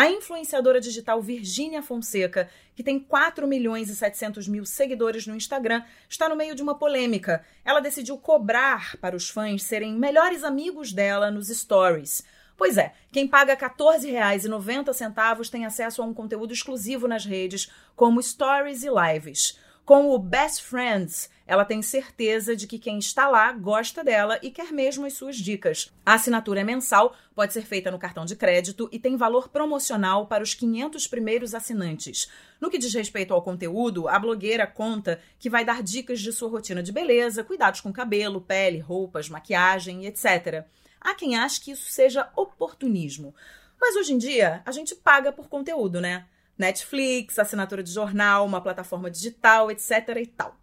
A 0.00 0.10
influenciadora 0.10 0.80
digital 0.80 1.20
Virgínia 1.20 1.82
Fonseca, 1.82 2.48
que 2.74 2.82
tem 2.82 2.98
4 2.98 3.46
milhões 3.46 3.90
e 3.90 3.94
700 3.94 4.48
mil 4.48 4.64
seguidores 4.64 5.26
no 5.26 5.36
Instagram, 5.36 5.82
está 6.08 6.26
no 6.26 6.34
meio 6.34 6.54
de 6.54 6.62
uma 6.62 6.74
polêmica. 6.74 7.44
Ela 7.62 7.80
decidiu 7.80 8.16
cobrar 8.16 8.96
para 8.96 9.14
os 9.14 9.28
fãs 9.28 9.62
serem 9.62 9.92
melhores 9.92 10.42
amigos 10.42 10.90
dela 10.90 11.30
nos 11.30 11.48
stories. 11.48 12.24
Pois 12.56 12.78
é, 12.78 12.94
quem 13.12 13.28
paga 13.28 13.52
R$ 13.52 13.60
14,90 13.60 15.50
tem 15.50 15.66
acesso 15.66 16.00
a 16.00 16.06
um 16.06 16.14
conteúdo 16.14 16.54
exclusivo 16.54 17.06
nas 17.06 17.26
redes, 17.26 17.70
como 17.94 18.22
stories 18.22 18.82
e 18.84 18.88
lives. 18.88 19.58
Com 19.90 20.12
o 20.12 20.20
Best 20.20 20.62
Friends, 20.62 21.28
ela 21.44 21.64
tem 21.64 21.82
certeza 21.82 22.54
de 22.54 22.68
que 22.68 22.78
quem 22.78 23.00
está 23.00 23.26
lá 23.26 23.50
gosta 23.50 24.04
dela 24.04 24.38
e 24.40 24.48
quer 24.48 24.70
mesmo 24.70 25.04
as 25.04 25.14
suas 25.14 25.34
dicas. 25.34 25.92
A 26.06 26.14
assinatura 26.14 26.60
é 26.60 26.62
mensal, 26.62 27.12
pode 27.34 27.52
ser 27.52 27.62
feita 27.62 27.90
no 27.90 27.98
cartão 27.98 28.24
de 28.24 28.36
crédito 28.36 28.88
e 28.92 29.00
tem 29.00 29.16
valor 29.16 29.48
promocional 29.48 30.28
para 30.28 30.44
os 30.44 30.54
500 30.54 31.08
primeiros 31.08 31.56
assinantes. 31.56 32.30
No 32.60 32.70
que 32.70 32.78
diz 32.78 32.94
respeito 32.94 33.34
ao 33.34 33.42
conteúdo, 33.42 34.06
a 34.06 34.16
blogueira 34.16 34.64
conta 34.64 35.20
que 35.40 35.50
vai 35.50 35.64
dar 35.64 35.82
dicas 35.82 36.20
de 36.20 36.32
sua 36.32 36.48
rotina 36.48 36.84
de 36.84 36.92
beleza, 36.92 37.42
cuidados 37.42 37.80
com 37.80 37.92
cabelo, 37.92 38.40
pele, 38.40 38.78
roupas, 38.78 39.28
maquiagem 39.28 40.06
etc. 40.06 40.66
Há 41.00 41.16
quem 41.16 41.36
ache 41.36 41.60
que 41.62 41.72
isso 41.72 41.90
seja 41.90 42.30
oportunismo. 42.36 43.34
Mas 43.80 43.96
hoje 43.96 44.12
em 44.12 44.18
dia, 44.18 44.62
a 44.64 44.70
gente 44.70 44.94
paga 44.94 45.32
por 45.32 45.48
conteúdo, 45.48 46.00
né? 46.00 46.26
Netflix, 46.60 47.38
assinatura 47.38 47.82
de 47.82 47.90
jornal, 47.90 48.44
uma 48.44 48.60
plataforma 48.60 49.10
digital, 49.10 49.70
etc 49.70 50.08
e 50.16 50.26
tal. 50.26 50.56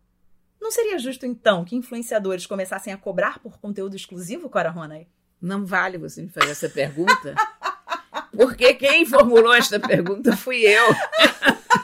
Não 0.62 0.71
seria 0.71 0.97
justo, 0.97 1.25
então, 1.25 1.65
que 1.65 1.75
influenciadores 1.75 2.45
começassem 2.45 2.93
a 2.93 2.97
cobrar 2.97 3.39
por 3.39 3.57
conteúdo 3.60 3.95
exclusivo, 3.95 4.49
Cora 4.49 4.69
Ronay? 4.69 5.07
Não 5.41 5.65
vale 5.65 5.97
você 5.97 6.21
me 6.21 6.29
fazer 6.29 6.51
essa 6.51 6.69
pergunta, 6.69 7.36
porque 8.36 8.73
quem 8.73 9.05
formulou 9.05 9.53
esta 9.53 9.79
pergunta 9.79 10.36
fui 10.36 10.62
eu. 10.62 10.86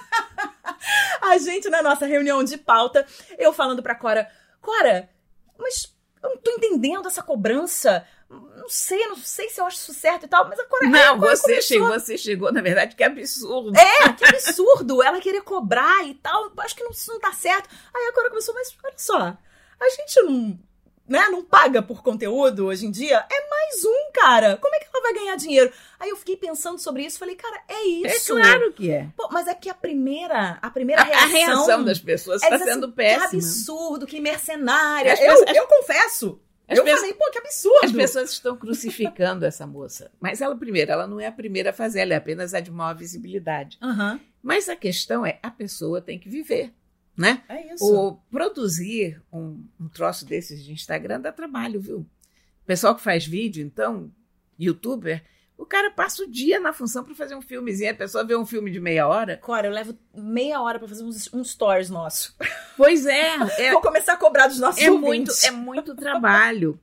a 1.21 1.37
gente, 1.37 1.69
na 1.69 1.81
nossa 1.81 2.05
reunião 2.05 2.43
de 2.43 2.57
pauta, 2.57 3.05
eu 3.37 3.53
falando 3.53 3.83
pra 3.83 3.95
Cora, 3.95 4.29
Cora, 4.59 5.09
mas 5.57 5.93
eu 6.21 6.29
não 6.29 6.37
tô 6.37 6.51
entendendo 6.51 7.07
essa 7.07 7.21
cobrança 7.21 8.05
não 8.33 8.69
sei, 8.69 9.05
não 9.07 9.17
sei 9.17 9.49
se 9.49 9.59
eu 9.59 9.65
acho 9.65 9.77
isso 9.77 9.93
certo 9.93 10.25
e 10.25 10.29
tal, 10.29 10.47
mas 10.47 10.59
agora. 10.59 10.87
Não, 10.87 11.19
você, 11.19 11.41
começou... 11.41 11.61
chegou, 11.61 11.89
você 11.89 12.17
chegou, 12.17 12.51
na 12.51 12.61
verdade, 12.61 12.95
que 12.95 13.03
absurdo. 13.03 13.77
É, 13.77 14.13
que 14.13 14.25
absurdo. 14.25 15.03
ela 15.03 15.19
querer 15.19 15.41
cobrar 15.41 16.03
e 16.05 16.15
tal. 16.15 16.51
Acho 16.57 16.75
que 16.75 16.83
não, 16.83 16.91
isso 16.91 17.11
não 17.11 17.19
tá 17.19 17.33
certo. 17.33 17.69
Aí 17.93 18.07
agora 18.07 18.29
começou, 18.29 18.53
mas 18.53 18.75
olha 18.83 18.93
só, 18.97 19.37
a 19.79 19.89
gente 19.89 20.21
não. 20.21 20.59
Né, 21.05 21.19
não 21.27 21.43
paga 21.43 21.81
por 21.81 22.01
conteúdo 22.01 22.67
hoje 22.67 22.85
em 22.85 22.91
dia, 22.91 23.25
é 23.29 23.49
mais 23.49 23.83
um, 23.83 24.11
cara. 24.13 24.55
Como 24.55 24.73
é 24.73 24.79
que 24.79 24.87
ela 24.91 25.03
vai 25.03 25.13
ganhar 25.13 25.35
dinheiro? 25.35 25.69
Aí 25.99 26.09
eu 26.09 26.15
fiquei 26.15 26.37
pensando 26.37 26.79
sobre 26.79 27.03
isso, 27.03 27.19
falei, 27.19 27.35
cara, 27.35 27.61
é 27.67 27.83
isso. 27.83 28.37
É 28.37 28.41
claro 28.41 28.71
que 28.71 28.89
é. 28.89 29.09
Pô, 29.17 29.27
mas 29.29 29.45
é 29.49 29.53
que 29.53 29.69
a 29.69 29.73
primeira, 29.73 30.57
a 30.61 30.69
primeira 30.69 31.01
a, 31.01 31.05
reação, 31.05 31.25
a 31.25 31.27
reação 31.27 31.83
das 31.83 31.99
pessoas 31.99 32.41
está 32.41 32.55
é 32.55 32.59
sendo 32.59 32.85
assim, 32.85 32.95
péssima. 32.95 33.29
Que 33.29 33.35
absurdo, 33.35 34.07
que 34.07 34.21
mercenária. 34.21 35.21
Eu, 35.21 35.43
eu 35.53 35.67
confesso, 35.67 36.39
as 36.73 36.77
eu 36.79 36.83
pessoas, 36.83 37.01
falei, 37.01 37.13
pô, 37.15 37.31
que 37.31 37.37
absurdo. 37.39 37.85
As 37.85 37.91
pessoas 37.91 38.31
estão 38.31 38.57
crucificando 38.57 39.45
essa 39.45 39.65
moça. 39.65 40.11
Mas 40.19 40.41
ela, 40.41 40.55
primeiro, 40.55 40.91
ela 40.91 41.07
não 41.07 41.19
é 41.19 41.27
a 41.27 41.31
primeira 41.31 41.69
a 41.69 41.73
fazer, 41.73 42.01
ela 42.01 42.13
é 42.13 42.17
apenas 42.17 42.53
a 42.53 42.59
de 42.59 42.71
maior 42.71 42.95
visibilidade. 42.95 43.77
Uhum. 43.81 44.19
Mas 44.41 44.67
a 44.67 44.75
questão 44.75 45.25
é, 45.25 45.39
a 45.41 45.49
pessoa 45.49 46.01
tem 46.01 46.19
que 46.19 46.29
viver, 46.29 46.73
né? 47.15 47.43
É 47.47 47.73
isso. 47.73 47.85
O 47.85 48.15
produzir 48.29 49.21
um, 49.31 49.63
um 49.79 49.87
troço 49.87 50.25
desses 50.25 50.63
de 50.63 50.73
Instagram 50.73 51.21
dá 51.21 51.31
trabalho, 51.31 51.79
viu? 51.79 51.99
O 51.99 52.65
pessoal 52.65 52.95
que 52.95 53.01
faz 53.01 53.25
vídeo, 53.25 53.65
então, 53.65 54.11
youtuber, 54.59 55.23
o 55.57 55.65
cara 55.65 55.91
passa 55.91 56.23
o 56.23 56.29
dia 56.29 56.59
na 56.59 56.73
função 56.73 57.03
para 57.03 57.15
fazer 57.15 57.35
um 57.35 57.41
filmezinho. 57.41 57.91
A 57.91 57.95
pessoa 57.95 58.23
vê 58.23 58.35
um 58.35 58.45
filme 58.45 58.71
de 58.71 58.79
meia 58.79 59.07
hora. 59.07 59.37
Cora, 59.37 59.67
eu 59.67 59.71
levo 59.71 59.97
meia 60.13 60.61
hora 60.61 60.79
para 60.79 60.87
fazer 60.87 61.03
uns, 61.03 61.29
stories 61.43 61.89
nosso. 61.89 62.35
Pois 62.75 63.05
é, 63.05 63.35
é. 63.59 63.71
Vou 63.71 63.81
começar 63.81 64.13
a 64.13 64.17
cobrar 64.17 64.47
dos 64.47 64.59
nossos 64.59 64.81
é 64.81 64.89
ouvintes. 64.89 65.43
Muito, 65.43 65.45
é 65.45 65.51
muito 65.51 65.95
trabalho. 65.95 66.79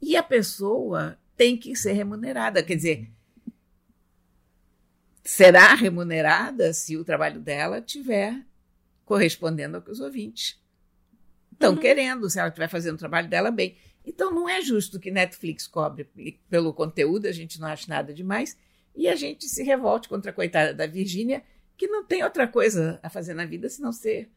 e 0.00 0.16
a 0.16 0.22
pessoa 0.22 1.18
tem 1.36 1.56
que 1.56 1.74
ser 1.74 1.94
remunerada. 1.94 2.62
Quer 2.62 2.76
dizer, 2.76 3.10
será 5.24 5.74
remunerada 5.74 6.72
se 6.72 6.96
o 6.96 7.04
trabalho 7.04 7.40
dela 7.40 7.80
tiver 7.80 8.40
correspondendo 9.04 9.76
ao 9.76 9.82
que 9.82 9.90
os 9.90 9.98
ouvintes 9.98 10.62
estão 11.52 11.72
uhum. 11.72 11.78
querendo, 11.78 12.30
se 12.30 12.38
ela 12.38 12.48
estiver 12.48 12.68
fazendo 12.68 12.94
o 12.94 12.98
trabalho 12.98 13.28
dela 13.28 13.50
bem. 13.50 13.76
Então 14.04 14.32
não 14.32 14.48
é 14.48 14.60
justo 14.60 14.98
que 14.98 15.10
Netflix 15.10 15.66
cobre 15.66 16.08
pelo 16.50 16.72
conteúdo, 16.74 17.26
a 17.26 17.32
gente 17.32 17.60
não 17.60 17.68
acha 17.68 17.86
nada 17.88 18.12
demais, 18.12 18.56
e 18.94 19.08
a 19.08 19.14
gente 19.14 19.48
se 19.48 19.62
revolte 19.62 20.08
contra 20.08 20.30
a 20.30 20.34
coitada 20.34 20.74
da 20.74 20.86
Virgínia, 20.86 21.42
que 21.76 21.86
não 21.86 22.04
tem 22.04 22.22
outra 22.22 22.46
coisa 22.46 22.98
a 23.02 23.08
fazer 23.08 23.34
na 23.34 23.46
vida 23.46 23.68
senão 23.68 23.92
ser 23.92 24.30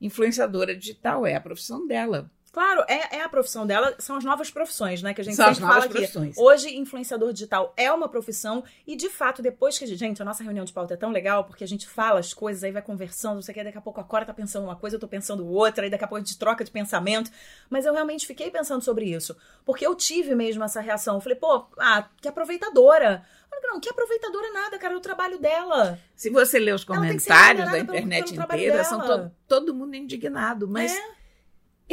influenciadora 0.00 0.76
digital, 0.76 1.24
é 1.24 1.34
a 1.34 1.40
profissão 1.40 1.86
dela. 1.86 2.30
Claro, 2.52 2.84
é, 2.86 3.16
é 3.16 3.22
a 3.22 3.28
profissão 3.30 3.66
dela, 3.66 3.94
são 3.98 4.14
as 4.14 4.24
novas 4.24 4.50
profissões, 4.50 5.02
né? 5.02 5.14
Que 5.14 5.22
a 5.22 5.24
gente 5.24 5.36
são 5.36 5.46
sempre 5.54 5.66
fala 5.66 5.88
profissões. 5.88 6.32
aqui. 6.32 6.40
Hoje, 6.40 6.76
influenciador 6.76 7.32
digital 7.32 7.72
é 7.78 7.90
uma 7.90 8.10
profissão, 8.10 8.62
e 8.86 8.94
de 8.94 9.08
fato, 9.08 9.40
depois 9.40 9.78
que 9.78 9.84
a 9.84 9.88
gente. 9.88 10.02
Gente, 10.02 10.20
a 10.20 10.24
nossa 10.24 10.42
reunião 10.42 10.64
de 10.64 10.72
pauta 10.72 10.94
é 10.94 10.96
tão 10.96 11.10
legal, 11.10 11.44
porque 11.44 11.62
a 11.62 11.68
gente 11.68 11.88
fala 11.88 12.18
as 12.18 12.34
coisas, 12.34 12.64
aí 12.64 12.72
vai 12.72 12.82
conversando, 12.82 13.36
não 13.36 13.42
sei 13.42 13.52
o 13.52 13.54
que, 13.54 13.64
daqui 13.64 13.78
a 13.78 13.80
pouco 13.80 14.00
a 14.00 14.04
Cora 14.04 14.26
tá 14.26 14.34
pensando 14.34 14.64
uma 14.64 14.74
coisa, 14.74 14.96
eu 14.96 15.00
tô 15.00 15.06
pensando 15.06 15.46
outra, 15.46 15.84
aí 15.84 15.90
daqui 15.90 16.04
a 16.04 16.08
pouco 16.08 16.20
a 16.20 16.24
gente 16.26 16.36
troca 16.36 16.62
de 16.64 16.70
pensamento. 16.70 17.30
Mas 17.70 17.86
eu 17.86 17.94
realmente 17.94 18.26
fiquei 18.26 18.50
pensando 18.50 18.82
sobre 18.82 19.06
isso. 19.06 19.34
Porque 19.64 19.86
eu 19.86 19.94
tive 19.94 20.34
mesmo 20.34 20.64
essa 20.64 20.80
reação. 20.80 21.14
Eu 21.14 21.20
falei, 21.20 21.38
pô, 21.38 21.64
ah, 21.78 22.06
que 22.20 22.28
aproveitadora. 22.28 23.24
Não, 23.62 23.78
que 23.80 23.88
aproveitadora 23.88 24.52
nada, 24.52 24.78
cara, 24.78 24.92
é 24.92 24.96
o 24.96 25.00
trabalho 25.00 25.38
dela. 25.38 25.98
Se 26.16 26.28
você 26.28 26.58
ler 26.58 26.74
os 26.74 26.84
comentários 26.84 27.70
da 27.70 27.78
internet 27.78 28.34
pelo, 28.34 28.46
pelo 28.46 28.60
inteira, 28.60 28.84
são 28.84 29.00
to 29.00 29.30
todo 29.46 29.74
mundo 29.74 29.94
indignado, 29.94 30.68
mas. 30.68 30.92
É 30.92 31.21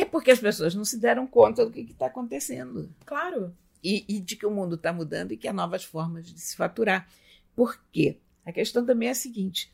é 0.02 0.06
porque 0.06 0.32
as 0.32 0.40
pessoas 0.40 0.76
não 0.76 0.86
se 0.86 0.98
deram 0.98 1.26
conta 1.28 1.66
do 1.66 1.72
que 1.72 1.82
está 1.82 2.08
acontecendo. 2.08 2.90
Claro. 3.06 3.56
E, 3.84 4.06
e, 4.08 4.20
de 4.20 4.36
que 4.36 4.46
o 4.46 4.52
mundo 4.52 4.76
está 4.76 4.92
mudando 4.92 5.32
e 5.32 5.38
que 5.38 5.48
há 5.48 5.54
novas 5.54 5.84
formas 5.84 6.26
de 6.26 6.40
se 6.40 6.56
faturar. 6.56 7.08
Por 7.56 7.80
quê? 7.92 8.18
A 8.46 8.52
questão 8.52 8.86
também 8.86 9.08
é 9.08 9.12
a 9.12 9.16
seguinte: 9.16 9.72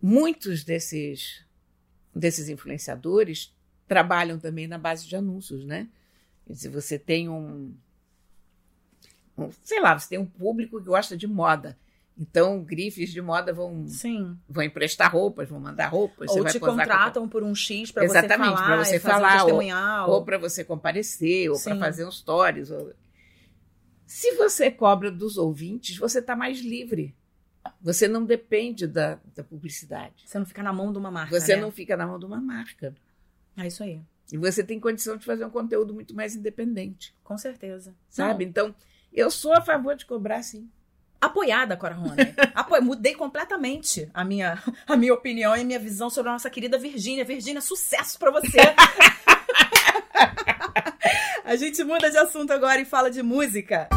muitos 0.00 0.64
desses, 0.64 1.44
desses 2.14 2.48
influenciadores 2.48 3.54
trabalham 3.86 4.38
também 4.38 4.66
na 4.66 4.78
base 4.78 5.06
de 5.06 5.16
anúncios, 5.16 5.64
né? 5.64 5.88
Se 6.52 6.68
você 6.68 6.98
tem 6.98 7.28
um, 7.28 7.74
um, 9.36 9.50
sei 9.62 9.80
lá, 9.80 9.98
você 9.98 10.10
tem 10.10 10.18
um 10.18 10.26
público 10.26 10.78
que 10.78 10.86
gosta 10.86 11.16
de 11.16 11.26
moda. 11.26 11.78
Então, 12.16 12.62
grifes 12.62 13.10
de 13.10 13.20
moda 13.20 13.52
vão, 13.52 13.88
Sim. 13.88 14.38
vão 14.48 14.62
emprestar 14.62 15.10
roupas, 15.12 15.48
vão 15.48 15.58
mandar 15.58 15.88
roupas. 15.88 16.30
você 16.30 16.38
Ou 16.38 16.44
te 16.46 16.60
posar 16.60 16.74
com- 16.86 16.92
contratam 16.92 17.28
por 17.28 17.42
um 17.42 17.54
X 17.54 17.90
pra 17.90 18.02
você 18.06 18.18
Exatamente, 18.18 18.54
falar, 18.54 18.66
pra 18.66 18.84
você 18.84 18.96
e 18.96 19.00
fazer 19.00 19.14
falar, 19.14 19.28
um 19.30 19.32
ou- 19.40 19.44
testemunhal. 19.46 20.10
ou 20.10 20.24
para 20.24 20.38
você 20.38 20.62
comparecer, 20.64 21.50
ou 21.50 21.60
para 21.60 21.76
fazer 21.76 22.04
um 22.06 22.10
stories. 22.12 22.70
ou- 22.70 22.92
Se 24.06 24.32
você 24.36 24.70
cobra 24.70 25.10
dos 25.10 25.36
ouvintes, 25.36 25.96
você 25.96 26.20
está 26.20 26.36
mais 26.36 26.60
livre. 26.60 27.14
Você 27.80 28.06
não 28.06 28.24
depende 28.24 28.86
da, 28.86 29.18
da 29.34 29.42
publicidade. 29.42 30.22
Você 30.26 30.38
não 30.38 30.46
fica 30.46 30.62
na 30.62 30.72
mão 30.72 30.92
de 30.92 30.98
uma 30.98 31.10
marca, 31.10 31.38
Você 31.40 31.56
né? 31.56 31.62
não 31.62 31.72
fica 31.72 31.96
na 31.96 32.06
mão 32.06 32.18
de 32.18 32.26
uma 32.26 32.40
marca. 32.40 32.94
É 33.56 33.66
isso 33.66 33.82
aí, 33.82 34.00
E 34.32 34.36
você 34.38 34.62
tem 34.62 34.78
condição 34.78 35.16
de 35.16 35.24
fazer 35.24 35.44
um 35.44 35.50
conteúdo 35.50 35.92
muito 35.94 36.14
mais 36.14 36.34
independente, 36.36 37.14
com 37.24 37.36
certeza. 37.38 37.94
sabe? 38.08 38.44
Não, 38.44 38.50
Então, 38.50 38.74
eu 39.12 39.30
sou 39.30 39.52
a 39.54 39.60
favor 39.60 39.96
de 39.96 40.04
cobrar, 40.06 40.42
sim. 40.42 40.68
Apoiada, 41.26 41.76
Cora 41.76 41.94
Rony. 41.94 42.34
Apo... 42.54 42.80
Mudei 42.82 43.14
completamente 43.14 44.08
a 44.12 44.24
minha, 44.24 44.62
a 44.86 44.96
minha 44.96 45.14
opinião 45.14 45.56
e 45.56 45.60
a 45.60 45.64
minha 45.64 45.78
visão 45.78 46.10
sobre 46.10 46.30
a 46.30 46.32
nossa 46.32 46.50
querida 46.50 46.78
Virgínia. 46.78 47.24
Virgínia, 47.24 47.60
sucesso 47.60 48.18
pra 48.18 48.30
você! 48.30 48.58
a 51.44 51.56
gente 51.56 51.82
muda 51.84 52.10
de 52.10 52.18
assunto 52.18 52.52
agora 52.52 52.80
e 52.80 52.84
fala 52.84 53.10
de 53.10 53.22
música. 53.22 53.88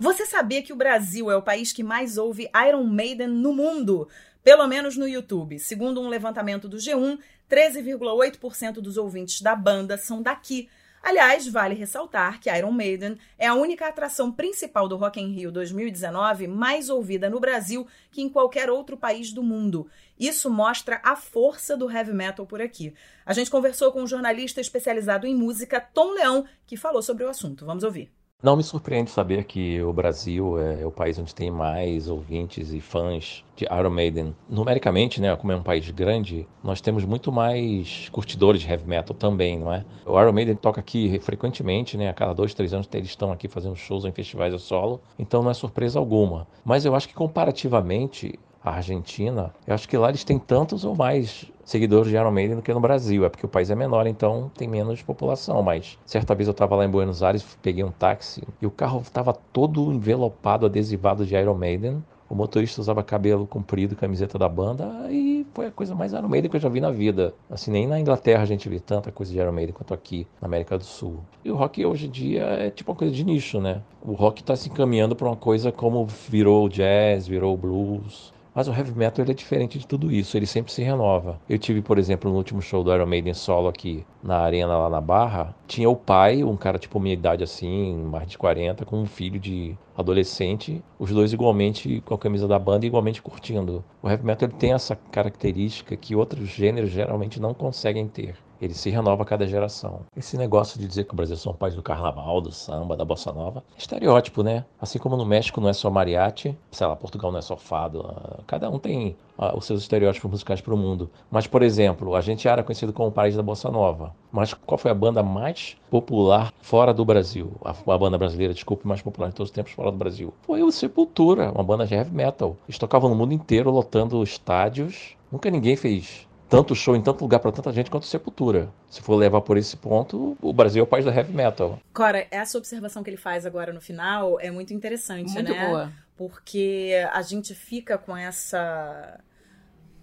Você 0.00 0.26
sabia 0.26 0.62
que 0.62 0.72
o 0.72 0.76
Brasil 0.76 1.30
é 1.30 1.36
o 1.36 1.42
país 1.42 1.72
que 1.72 1.82
mais 1.82 2.16
ouve 2.16 2.48
Iron 2.68 2.84
Maiden 2.84 3.28
no 3.28 3.52
mundo? 3.52 4.08
Pelo 4.44 4.66
menos 4.66 4.96
no 4.96 5.08
YouTube. 5.08 5.58
Segundo 5.58 6.00
um 6.00 6.08
levantamento 6.08 6.68
do 6.68 6.76
G1, 6.76 7.18
13,8% 7.50 8.74
dos 8.74 8.96
ouvintes 8.96 9.40
da 9.40 9.56
banda 9.56 9.98
são 9.98 10.22
daqui. 10.22 10.68
Aliás, 11.02 11.46
vale 11.46 11.74
ressaltar 11.74 12.40
que 12.40 12.50
Iron 12.50 12.72
Maiden 12.72 13.16
é 13.38 13.46
a 13.46 13.54
única 13.54 13.86
atração 13.86 14.32
principal 14.32 14.88
do 14.88 14.96
Rock 14.96 15.20
in 15.20 15.28
Rio 15.28 15.52
2019 15.52 16.46
mais 16.48 16.90
ouvida 16.90 17.30
no 17.30 17.40
Brasil 17.40 17.86
que 18.10 18.20
em 18.20 18.28
qualquer 18.28 18.68
outro 18.68 18.96
país 18.96 19.32
do 19.32 19.42
mundo. 19.42 19.88
Isso 20.18 20.50
mostra 20.50 21.00
a 21.04 21.14
força 21.14 21.76
do 21.76 21.90
heavy 21.90 22.12
metal 22.12 22.46
por 22.46 22.60
aqui. 22.60 22.92
A 23.24 23.32
gente 23.32 23.50
conversou 23.50 23.92
com 23.92 24.02
um 24.02 24.06
jornalista 24.06 24.60
especializado 24.60 25.26
em 25.26 25.34
música, 25.34 25.80
Tom 25.80 26.12
Leão, 26.12 26.44
que 26.66 26.76
falou 26.76 27.02
sobre 27.02 27.24
o 27.24 27.28
assunto. 27.28 27.64
Vamos 27.64 27.84
ouvir. 27.84 28.17
Não 28.40 28.56
me 28.56 28.62
surpreende 28.62 29.10
saber 29.10 29.42
que 29.42 29.82
o 29.82 29.92
Brasil 29.92 30.60
é 30.60 30.86
o 30.86 30.92
país 30.92 31.18
onde 31.18 31.34
tem 31.34 31.50
mais 31.50 32.08
ouvintes 32.08 32.72
e 32.72 32.80
fãs 32.80 33.44
de 33.56 33.64
Iron 33.64 33.90
Maiden. 33.90 34.32
Numericamente, 34.48 35.20
né, 35.20 35.34
como 35.34 35.50
é 35.50 35.56
um 35.56 35.62
país 35.62 35.90
grande, 35.90 36.46
nós 36.62 36.80
temos 36.80 37.04
muito 37.04 37.32
mais 37.32 38.08
curtidores 38.10 38.60
de 38.60 38.70
heavy 38.70 38.86
metal 38.86 39.16
também, 39.16 39.58
não 39.58 39.72
é? 39.72 39.84
O 40.06 40.20
Iron 40.20 40.30
Maiden 40.32 40.54
toca 40.54 40.78
aqui 40.78 41.18
frequentemente, 41.18 41.96
né? 41.96 42.10
A 42.10 42.14
cada 42.14 42.32
dois, 42.32 42.54
três 42.54 42.72
anos 42.72 42.88
eles 42.92 43.08
estão 43.08 43.32
aqui 43.32 43.48
fazendo 43.48 43.74
shows 43.74 44.04
em 44.04 44.12
festivais 44.12 44.54
a 44.54 44.58
solo, 44.60 45.00
então 45.18 45.42
não 45.42 45.50
é 45.50 45.54
surpresa 45.54 45.98
alguma. 45.98 46.46
Mas 46.64 46.84
eu 46.84 46.94
acho 46.94 47.08
que 47.08 47.14
comparativamente 47.14 48.38
a 48.62 48.72
Argentina, 48.72 49.54
eu 49.66 49.74
acho 49.74 49.88
que 49.88 49.96
lá 49.96 50.08
eles 50.08 50.24
têm 50.24 50.38
tantos 50.38 50.84
ou 50.84 50.94
mais 50.94 51.50
seguidores 51.64 52.10
de 52.10 52.16
Iron 52.16 52.30
Maiden 52.30 52.56
do 52.56 52.62
que 52.62 52.72
no 52.72 52.80
Brasil. 52.80 53.24
É 53.24 53.28
porque 53.28 53.46
o 53.46 53.48
país 53.48 53.70
é 53.70 53.74
menor, 53.74 54.06
então 54.06 54.50
tem 54.56 54.66
menos 54.66 55.02
população. 55.02 55.62
Mas 55.62 55.98
certa 56.06 56.34
vez 56.34 56.48
eu 56.48 56.52
estava 56.52 56.74
lá 56.74 56.84
em 56.84 56.90
Buenos 56.90 57.22
Aires, 57.22 57.44
peguei 57.62 57.84
um 57.84 57.90
táxi 57.90 58.42
e 58.60 58.66
o 58.66 58.70
carro 58.70 59.00
estava 59.00 59.32
todo 59.52 59.92
envelopado, 59.92 60.66
adesivado 60.66 61.26
de 61.26 61.34
Iron 61.34 61.54
Maiden. 61.54 62.02
O 62.30 62.34
motorista 62.34 62.80
usava 62.80 63.02
cabelo 63.02 63.46
comprido, 63.46 63.96
camiseta 63.96 64.38
da 64.38 64.50
banda, 64.50 65.06
e 65.10 65.46
foi 65.54 65.66
a 65.66 65.70
coisa 65.70 65.94
mais 65.94 66.12
Iron 66.12 66.28
Maiden 66.28 66.50
que 66.50 66.56
eu 66.56 66.60
já 66.60 66.68
vi 66.68 66.78
na 66.78 66.90
vida. 66.90 67.34
Assim, 67.50 67.70
nem 67.70 67.86
na 67.86 67.98
Inglaterra 67.98 68.42
a 68.42 68.46
gente 68.46 68.68
vê 68.68 68.78
tanta 68.78 69.10
coisa 69.10 69.32
de 69.32 69.38
Iron 69.38 69.52
Maiden 69.52 69.72
quanto 69.72 69.94
aqui 69.94 70.26
na 70.40 70.46
América 70.46 70.76
do 70.76 70.84
Sul. 70.84 71.20
E 71.42 71.50
o 71.50 71.56
rock 71.56 71.84
hoje 71.86 72.06
em 72.06 72.10
dia 72.10 72.42
é 72.44 72.70
tipo 72.70 72.92
uma 72.92 72.98
coisa 72.98 73.14
de 73.14 73.24
nicho, 73.24 73.60
né? 73.60 73.80
O 74.02 74.12
rock 74.12 74.42
está 74.42 74.54
se 74.56 74.68
encaminhando 74.68 75.16
para 75.16 75.26
uma 75.26 75.36
coisa 75.36 75.72
como 75.72 76.06
virou 76.28 76.66
o 76.66 76.68
jazz, 76.68 77.26
virou 77.26 77.54
o 77.54 77.56
blues. 77.56 78.32
Mas 78.58 78.66
o 78.66 78.72
heavy 78.72 78.92
metal 78.92 79.24
é 79.24 79.32
diferente 79.32 79.78
de 79.78 79.86
tudo 79.86 80.10
isso, 80.10 80.36
ele 80.36 80.44
sempre 80.44 80.72
se 80.72 80.82
renova. 80.82 81.40
Eu 81.48 81.60
tive, 81.60 81.80
por 81.80 81.96
exemplo, 81.96 82.28
no 82.28 82.36
último 82.36 82.60
show 82.60 82.82
do 82.82 82.92
Iron 82.92 83.06
Maiden 83.06 83.32
solo 83.32 83.68
aqui 83.68 84.04
na 84.20 84.38
arena 84.38 84.76
lá 84.76 84.90
na 84.90 85.00
Barra, 85.00 85.54
tinha 85.68 85.88
o 85.88 85.94
pai, 85.94 86.42
um 86.42 86.56
cara 86.56 86.76
tipo 86.76 86.98
minha 86.98 87.14
idade 87.14 87.44
assim, 87.44 87.94
mais 87.94 88.28
de 88.28 88.36
40, 88.36 88.84
com 88.84 89.00
um 89.00 89.06
filho 89.06 89.38
de 89.38 89.78
adolescente, 89.96 90.82
os 90.98 91.12
dois 91.12 91.32
igualmente 91.32 92.02
com 92.04 92.14
a 92.14 92.18
camisa 92.18 92.48
da 92.48 92.58
banda 92.58 92.84
igualmente 92.84 93.22
curtindo. 93.22 93.84
O 94.02 94.10
heavy 94.10 94.26
metal 94.26 94.48
tem 94.48 94.72
essa 94.72 94.96
característica 94.96 95.96
que 95.96 96.16
outros 96.16 96.48
gêneros 96.48 96.90
geralmente 96.90 97.40
não 97.40 97.54
conseguem 97.54 98.08
ter. 98.08 98.34
Ele 98.60 98.74
se 98.74 98.90
renova 98.90 99.22
a 99.22 99.26
cada 99.26 99.46
geração. 99.46 100.00
Esse 100.16 100.36
negócio 100.36 100.78
de 100.80 100.86
dizer 100.86 101.04
que 101.04 101.12
o 101.12 101.16
Brasil 101.16 101.36
é 101.46 101.48
um 101.48 101.54
país 101.54 101.74
do 101.74 101.82
carnaval, 101.82 102.40
do 102.40 102.50
samba, 102.52 102.96
da 102.96 103.04
bossa 103.04 103.32
nova, 103.32 103.62
é 103.76 103.78
estereótipo, 103.78 104.42
né? 104.42 104.64
Assim 104.80 104.98
como 104.98 105.16
no 105.16 105.24
México 105.24 105.60
não 105.60 105.68
é 105.68 105.72
só 105.72 105.90
mariachi, 105.90 106.56
sei 106.70 106.86
lá, 106.86 106.96
Portugal 106.96 107.30
não 107.30 107.38
é 107.38 107.42
só 107.42 107.56
fado. 107.56 108.04
ah, 108.08 108.40
Cada 108.46 108.68
um 108.68 108.78
tem 108.78 109.16
ah, 109.38 109.56
os 109.56 109.64
seus 109.64 109.82
estereótipos 109.82 110.30
musicais 110.30 110.60
para 110.60 110.74
o 110.74 110.76
mundo. 110.76 111.08
Mas, 111.30 111.46
por 111.46 111.62
exemplo, 111.62 112.14
a 112.14 112.20
gente 112.20 112.48
era 112.48 112.62
conhecido 112.62 112.92
como 112.92 113.08
o 113.08 113.12
país 113.12 113.36
da 113.36 113.42
bossa 113.42 113.70
nova. 113.70 114.14
Mas 114.32 114.52
qual 114.52 114.76
foi 114.76 114.90
a 114.90 114.94
banda 114.94 115.22
mais 115.22 115.76
popular 115.90 116.52
fora 116.60 116.92
do 116.92 117.04
Brasil? 117.04 117.52
A, 117.64 117.70
a 117.70 117.98
banda 117.98 118.18
brasileira, 118.18 118.52
desculpe, 118.52 118.86
mais 118.86 119.00
popular 119.00 119.28
de 119.28 119.34
todos 119.34 119.50
os 119.50 119.54
tempos 119.54 119.72
fora 119.72 119.90
do 119.90 119.96
Brasil. 119.96 120.34
Foi 120.42 120.62
o 120.62 120.72
Sepultura, 120.72 121.52
uma 121.52 121.64
banda 121.64 121.86
de 121.86 121.94
heavy 121.94 122.14
metal. 122.14 122.56
Eles 122.68 122.78
tocavam 122.78 123.08
no 123.08 123.16
mundo 123.16 123.32
inteiro, 123.32 123.70
lotando 123.70 124.22
estádios. 124.22 125.16
Nunca 125.30 125.50
ninguém 125.50 125.76
fez 125.76 126.27
tanto 126.48 126.74
show 126.74 126.96
em 126.96 127.02
tanto 127.02 127.22
lugar 127.22 127.40
para 127.40 127.52
tanta 127.52 127.72
gente 127.72 127.90
quanto 127.90 128.06
Sepultura. 128.06 128.72
Se 128.88 129.02
for 129.02 129.16
levar 129.16 129.40
por 129.42 129.56
esse 129.56 129.76
ponto, 129.76 130.36
o 130.40 130.52
Brasil 130.52 130.80
é 130.80 130.84
o 130.84 130.86
país 130.86 131.04
da 131.04 131.14
heavy 131.14 131.32
metal. 131.32 131.78
Cora, 131.92 132.26
essa 132.30 132.56
observação 132.56 133.02
que 133.02 133.10
ele 133.10 133.16
faz 133.16 133.44
agora 133.44 133.72
no 133.72 133.80
final 133.80 134.40
é 134.40 134.50
muito 134.50 134.72
interessante, 134.72 135.32
Muito 135.32 135.52
né? 135.52 135.66
boa. 135.66 135.92
Porque 136.16 136.94
a 137.12 137.22
gente 137.22 137.54
fica 137.54 137.96
com 137.98 138.16
essa. 138.16 139.20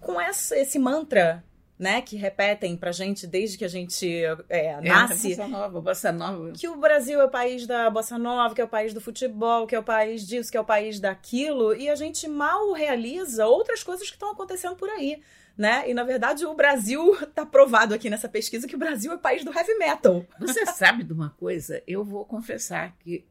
com 0.00 0.20
essa, 0.20 0.56
esse 0.56 0.78
mantra, 0.78 1.44
né? 1.78 2.00
Que 2.00 2.16
repetem 2.16 2.76
pra 2.76 2.90
gente 2.92 3.26
desde 3.26 3.58
que 3.58 3.64
a 3.64 3.68
gente 3.68 4.08
é, 4.48 4.68
É, 4.68 4.80
nasce. 4.80 5.30
bossa 5.36 5.48
nova, 5.48 5.80
bossa 5.80 6.12
nova. 6.12 6.52
Que 6.52 6.68
o 6.68 6.76
Brasil 6.76 7.20
é 7.20 7.24
o 7.24 7.28
país 7.28 7.66
da 7.66 7.90
bossa 7.90 8.16
nova, 8.16 8.54
que 8.54 8.60
é 8.60 8.64
o 8.64 8.68
país 8.68 8.94
do 8.94 9.00
futebol, 9.00 9.66
que 9.66 9.74
é 9.74 9.78
o 9.78 9.82
país 9.82 10.26
disso, 10.26 10.50
que 10.50 10.56
é 10.56 10.60
o 10.60 10.64
país 10.64 10.98
daquilo, 11.00 11.74
e 11.74 11.88
a 11.90 11.94
gente 11.94 12.26
mal 12.28 12.72
realiza 12.72 13.46
outras 13.46 13.82
coisas 13.82 14.06
que 14.08 14.14
estão 14.14 14.30
acontecendo 14.30 14.74
por 14.76 14.88
aí, 14.88 15.20
né? 15.56 15.88
E 15.88 15.94
na 15.94 16.04
verdade 16.04 16.44
o 16.44 16.54
Brasil 16.54 17.16
tá 17.34 17.46
provado 17.46 17.94
aqui 17.94 18.10
nessa 18.10 18.28
pesquisa 18.28 18.66
que 18.66 18.76
o 18.76 18.78
Brasil 18.78 19.12
é 19.12 19.14
o 19.14 19.20
país 19.20 19.44
do 19.44 19.52
heavy 19.52 19.74
metal. 19.78 20.26
Você 20.38 20.66
sabe 20.66 21.02
de 21.02 21.12
uma 21.12 21.30
coisa? 21.30 21.82
Eu 21.86 22.04
vou 22.04 22.24
confessar 22.24 22.94
que 22.98 23.24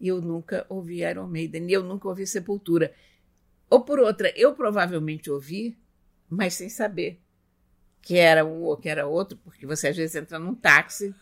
eu 0.00 0.20
nunca 0.20 0.64
ouvi 0.68 1.02
Iron 1.02 1.26
Maiden 1.26 1.70
eu 1.70 1.82
nunca 1.82 2.08
ouvi 2.08 2.26
Sepultura. 2.26 2.92
Ou 3.68 3.82
por 3.82 4.00
outra, 4.00 4.32
eu 4.34 4.54
provavelmente 4.54 5.30
ouvi, 5.30 5.78
mas 6.28 6.54
sem 6.54 6.68
saber 6.68 7.20
que 8.02 8.16
era 8.16 8.44
um 8.44 8.62
ou 8.62 8.76
que 8.76 8.88
era 8.88 9.06
outro, 9.06 9.38
porque 9.44 9.66
você 9.66 9.88
às 9.88 9.96
vezes 9.96 10.16
entra 10.16 10.38
num 10.38 10.54
táxi 10.54 11.14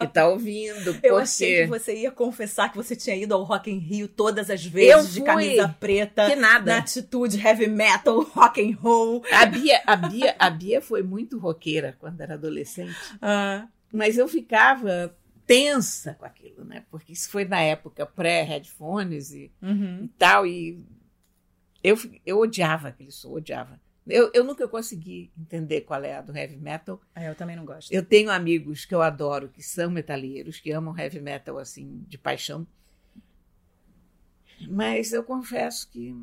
e 0.00 0.06
tá 0.06 0.28
ouvindo. 0.28 0.90
Eu 1.02 1.14
porque... 1.14 1.16
achei 1.16 1.62
que 1.62 1.66
você 1.68 1.96
ia 1.96 2.10
confessar 2.10 2.70
que 2.70 2.76
você 2.76 2.96
tinha 2.96 3.16
ido 3.16 3.34
ao 3.34 3.44
Rock 3.44 3.70
in 3.70 3.78
Rio 3.78 4.08
todas 4.08 4.50
as 4.50 4.64
vezes 4.64 4.90
Eu 4.90 5.04
de 5.04 5.18
fui. 5.20 5.22
camisa 5.22 5.68
preta, 5.78 6.26
Que 6.28 6.36
nada. 6.36 6.72
na 6.72 6.78
atitude 6.78 7.40
heavy 7.40 7.68
metal, 7.68 8.20
rock 8.22 8.60
and 8.60 8.76
roll. 8.76 9.22
A 9.32 9.46
Bia, 9.46 9.82
a, 9.86 9.96
Bia, 9.96 10.36
a 10.38 10.50
Bia 10.50 10.80
foi 10.80 11.02
muito 11.02 11.38
roqueira 11.38 11.96
quando 11.98 12.20
era 12.20 12.34
adolescente, 12.34 12.94
Ah, 13.22 13.68
mas 13.92 14.18
eu 14.18 14.26
ficava 14.26 15.16
tensa 15.46 16.14
com 16.14 16.24
aquilo, 16.24 16.64
né? 16.64 16.84
Porque 16.90 17.12
isso 17.12 17.30
foi 17.30 17.44
na 17.44 17.60
época 17.60 18.06
pré-headphones 18.06 19.30
e, 19.32 19.52
uhum. 19.62 20.04
e 20.04 20.08
tal, 20.18 20.46
e 20.46 20.82
eu, 21.82 21.96
eu 22.24 22.38
odiava 22.38 22.88
aquele 22.88 23.12
som, 23.12 23.30
odiava. 23.32 23.78
Eu, 24.06 24.30
eu 24.34 24.44
nunca 24.44 24.68
consegui 24.68 25.32
entender 25.38 25.82
qual 25.82 26.02
é 26.04 26.16
a 26.16 26.20
do 26.20 26.36
heavy 26.36 26.56
metal. 26.56 27.00
Ah, 27.14 27.24
eu 27.24 27.34
também 27.34 27.56
não 27.56 27.64
gosto. 27.64 27.90
Eu 27.90 28.04
tenho 28.04 28.30
amigos 28.30 28.84
que 28.84 28.94
eu 28.94 29.00
adoro, 29.00 29.48
que 29.48 29.62
são 29.62 29.90
metaleiros, 29.90 30.60
que 30.60 30.70
amam 30.70 30.96
heavy 30.96 31.20
metal 31.20 31.58
assim, 31.58 32.04
de 32.06 32.18
paixão. 32.18 32.66
Mas 34.68 35.12
eu 35.12 35.24
confesso 35.24 35.88
que 35.90 36.14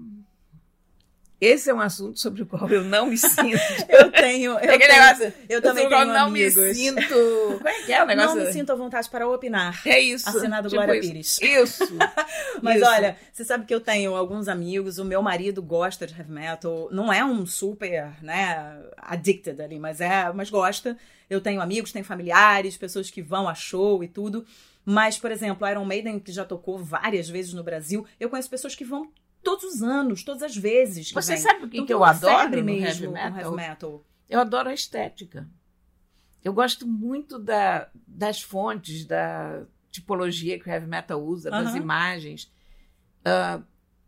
esse 1.41 1.69
é 1.69 1.73
um 1.73 1.81
assunto 1.81 2.19
sobre 2.19 2.43
o 2.43 2.45
qual 2.45 2.69
eu 2.69 2.83
não 2.83 3.07
me 3.07 3.17
sinto. 3.19 3.59
Eu 3.89 4.11
tenho, 4.11 4.51
eu, 4.51 4.57
É 4.59 4.77
tenho, 4.77 4.91
negócio, 4.91 5.33
eu 5.49 5.61
também 5.61 5.89
tenho 5.89 6.05
não 6.05 6.27
amigos. 6.27 6.55
me 6.55 6.73
sinto. 6.75 7.13
Como 7.57 7.67
é 7.67 7.81
que 7.81 7.91
é 7.91 8.03
o 8.03 8.05
negócio? 8.05 8.35
Não 8.37 8.45
me 8.45 8.53
sinto 8.53 8.71
à 8.71 8.75
vontade 8.75 9.09
para 9.09 9.27
opinar. 9.27 9.81
É 9.85 9.99
isso. 9.99 10.29
Assinado 10.29 10.69
tipo 10.69 10.81
Glória 10.81 10.99
isso. 10.99 11.09
Pires. 11.09 11.41
Isso. 11.41 11.97
Mas 12.61 12.77
Isso. 12.79 12.89
olha, 12.89 13.17
você 13.33 13.43
sabe 13.43 13.65
que 13.65 13.73
eu 13.73 13.81
tenho 13.81 14.15
alguns 14.15 14.47
amigos, 14.47 14.99
o 14.99 15.03
meu 15.05 15.21
marido 15.21 15.61
gosta 15.63 16.05
de 16.05 16.13
heavy 16.17 16.31
metal, 16.31 16.87
não 16.91 17.11
é 17.11 17.25
um 17.25 17.45
super, 17.45 18.11
né, 18.21 18.79
addicted 18.97 19.59
ali, 19.61 19.79
mas 19.79 19.99
é, 19.99 20.31
mas 20.33 20.49
gosta. 20.49 20.95
Eu 21.29 21.41
tenho 21.41 21.59
amigos, 21.61 21.91
tenho 21.91 22.05
familiares, 22.05 22.77
pessoas 22.77 23.09
que 23.09 23.21
vão 23.21 23.49
a 23.49 23.55
show 23.55 24.03
e 24.03 24.07
tudo. 24.07 24.45
Mas, 24.85 25.17
por 25.17 25.31
exemplo, 25.31 25.67
Iron 25.67 25.85
Maiden, 25.85 26.19
que 26.19 26.31
já 26.31 26.43
tocou 26.43 26.77
várias 26.77 27.29
vezes 27.29 27.53
no 27.53 27.63
Brasil, 27.63 28.05
eu 28.19 28.29
conheço 28.29 28.49
pessoas 28.49 28.75
que 28.75 28.83
vão 28.83 29.09
todos 29.43 29.63
os 29.63 29.83
anos, 29.83 30.23
todas 30.23 30.43
as 30.43 30.55
vezes. 30.55 31.11
Você 31.11 31.33
vêm. 31.33 31.41
sabe 31.41 31.65
o 31.65 31.69
que, 31.69 31.77
Então, 31.77 31.85
que 31.85 31.93
eu 31.93 32.03
adoro 32.03 32.37
febre 32.37 32.61
no 32.61 32.65
mesmo 32.65 33.05
heavy 33.05 33.07
metal? 33.07 33.41
heavy 33.43 33.55
metal. 33.55 34.05
Eu 34.29 34.39
adoro 34.39 34.69
a 34.69 34.73
estética. 34.73 35.47
Eu 36.43 36.53
gosto 36.53 36.87
muito 36.87 37.37
da, 37.37 37.89
das 38.07 38.41
fontes, 38.41 39.05
da, 39.05 39.63
tipologia 39.91 40.57
que 40.57 40.67
o 40.67 40.71
heavy 40.71 40.87
metal 40.87 41.21
usa, 41.21 41.51
das 41.51 41.75
imagens. 41.75 42.51
Ah, 43.23 43.61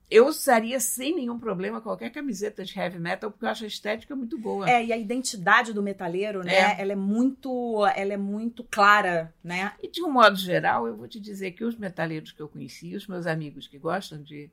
eu 0.10 0.28
usaria 0.28 0.80
sem 0.80 1.16
nenhum 1.16 1.40
problema 1.40 1.82
qualquer 1.82 2.10
camiseta 2.12 2.64
de 2.64 2.78
heavy 2.78 3.00
metal, 3.00 3.32
porque 3.32 3.46
eu 3.46 3.50
acho 3.50 3.64
a 3.64 3.68
estética 3.68 4.16
muito 4.16 4.38
boa. 4.38 4.70
É, 4.70 4.86
e 4.86 4.94
a 4.94 4.98
identidade 4.98 5.74
do 5.74 5.84
metaleiro, 5.84 6.44
né? 6.44 6.54
É. 6.54 6.82
Ela 6.82 6.94
é 6.94 6.96
muito, 6.96 7.86
ela 7.96 8.14
é 8.14 8.18
muito 8.18 8.64
clara, 8.64 9.34
né? 9.44 9.74
E 9.82 9.90
de 9.90 10.04
um 10.04 10.12
modo 10.12 10.36
geral, 10.36 10.88
eu 10.88 10.96
vou 10.96 11.08
te 11.08 11.20
dizer 11.20 11.52
que 11.52 11.66
os 11.66 11.76
metaleiros 11.76 12.32
que 12.32 12.42
eu 12.42 12.48
conheci, 12.48 12.96
os 12.96 13.08
meus 13.08 13.26
amigos 13.26 13.68
que 13.68 13.78
gostam 13.78 14.22
de, 14.22 14.52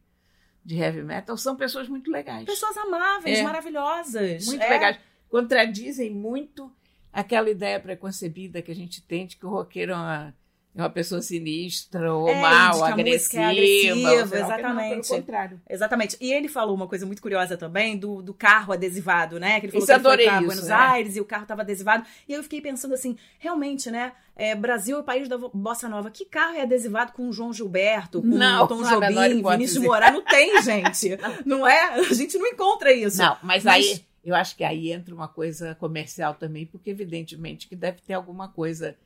de 0.64 0.76
heavy 0.76 1.02
metal, 1.02 1.36
são 1.36 1.56
pessoas 1.56 1.88
muito 1.88 2.10
legais. 2.10 2.44
Pessoas 2.44 2.76
amáveis, 2.76 3.38
É. 3.38 3.42
maravilhosas. 3.42 4.46
muito 4.46 4.62
É. 4.62 4.68
legais. 4.68 4.98
Contradizem 5.28 6.10
muito 6.10 6.70
aquela 7.12 7.48
ideia 7.50 7.80
preconcebida 7.80 8.60
que 8.62 8.70
a 8.70 8.74
gente 8.74 9.02
tem 9.02 9.26
de 9.26 9.36
que 9.36 9.46
o 9.46 9.48
roqueiro 9.50 9.92
é 9.92 9.96
uma, 9.96 10.34
é 10.74 10.82
uma 10.82 10.90
pessoa 10.90 11.20
sinistra 11.20 12.14
ou 12.14 12.28
É, 12.28 12.40
mal, 12.40 12.84
agressiva. 12.84 13.42
é 13.42 13.46
agressiva. 13.46 13.96
Não, 13.96 14.12
exatamente. 14.22 15.08
pelo 15.08 15.20
contrário. 15.20 15.60
Exatamente. 15.68 16.16
E 16.20 16.32
ele 16.32 16.48
falou 16.48 16.74
uma 16.74 16.86
coisa 16.86 17.04
muito 17.06 17.20
curiosa 17.20 17.56
também 17.56 17.98
do, 17.98 18.22
do 18.22 18.32
carro 18.32 18.72
adesivado, 18.72 19.40
né? 19.40 19.58
Que 19.60 19.66
ele 19.66 19.72
falou 19.72 19.84
Isso, 19.84 19.86
que 19.86 19.92
ele 19.92 20.02
foi 20.02 20.24
pra 20.24 20.36
isso, 20.36 20.46
Buenos 20.46 20.68
é. 20.68 20.72
Aires 20.72 21.16
e 21.16 21.20
o 21.20 21.24
carro 21.24 21.46
tava 21.46 21.62
adesivado. 21.62 22.04
E 22.28 22.32
eu 22.32 22.42
fiquei 22.42 22.60
pensando 22.60 22.94
assim, 22.94 23.16
realmente, 23.38 23.90
né? 23.90 24.12
é, 24.36 24.54
Brasil 24.54 24.96
é 24.96 25.00
o 25.00 25.04
país 25.04 25.28
da 25.28 25.36
bossa 25.36 25.86
nova. 25.88 26.10
Que 26.10 26.24
carro 26.24 26.54
é 26.56 26.62
adesivado 26.62 27.12
com 27.12 27.28
o 27.28 27.32
João 27.32 27.52
Gilberto, 27.52 28.22
com 28.22 28.26
Não, 28.26 28.64
o 28.64 28.68
Tom 28.68 28.76
menor 28.76 29.00
Jobim. 29.10 29.42
Vinícius 29.42 29.80
de 29.82 29.86
Moraes? 29.86 30.14
Não 30.14 30.22
tem, 30.24 30.62
gente. 30.62 31.18
não 31.44 31.66
é? 31.66 31.98
A 32.00 32.14
gente 32.14 32.38
não 32.38 32.46
encontra 32.46 32.90
isso. 32.92 33.18
Não, 33.18 33.36
mas, 33.42 33.64
Mas- 33.64 33.84
aí 33.86 34.04
eu 34.24 34.34
acho 34.34 34.56
que 34.56 34.64
aí 34.64 34.92
entra 34.92 35.14
uma 35.14 35.28
coisa 35.28 35.74
comercial 35.74 36.34
também, 36.34 36.64
porque 36.64 36.90
evidentemente 36.90 37.68
que 37.68 37.76
deve 37.76 38.00
ter 38.00 38.14
alguma 38.14 38.48
coisa 38.48 38.96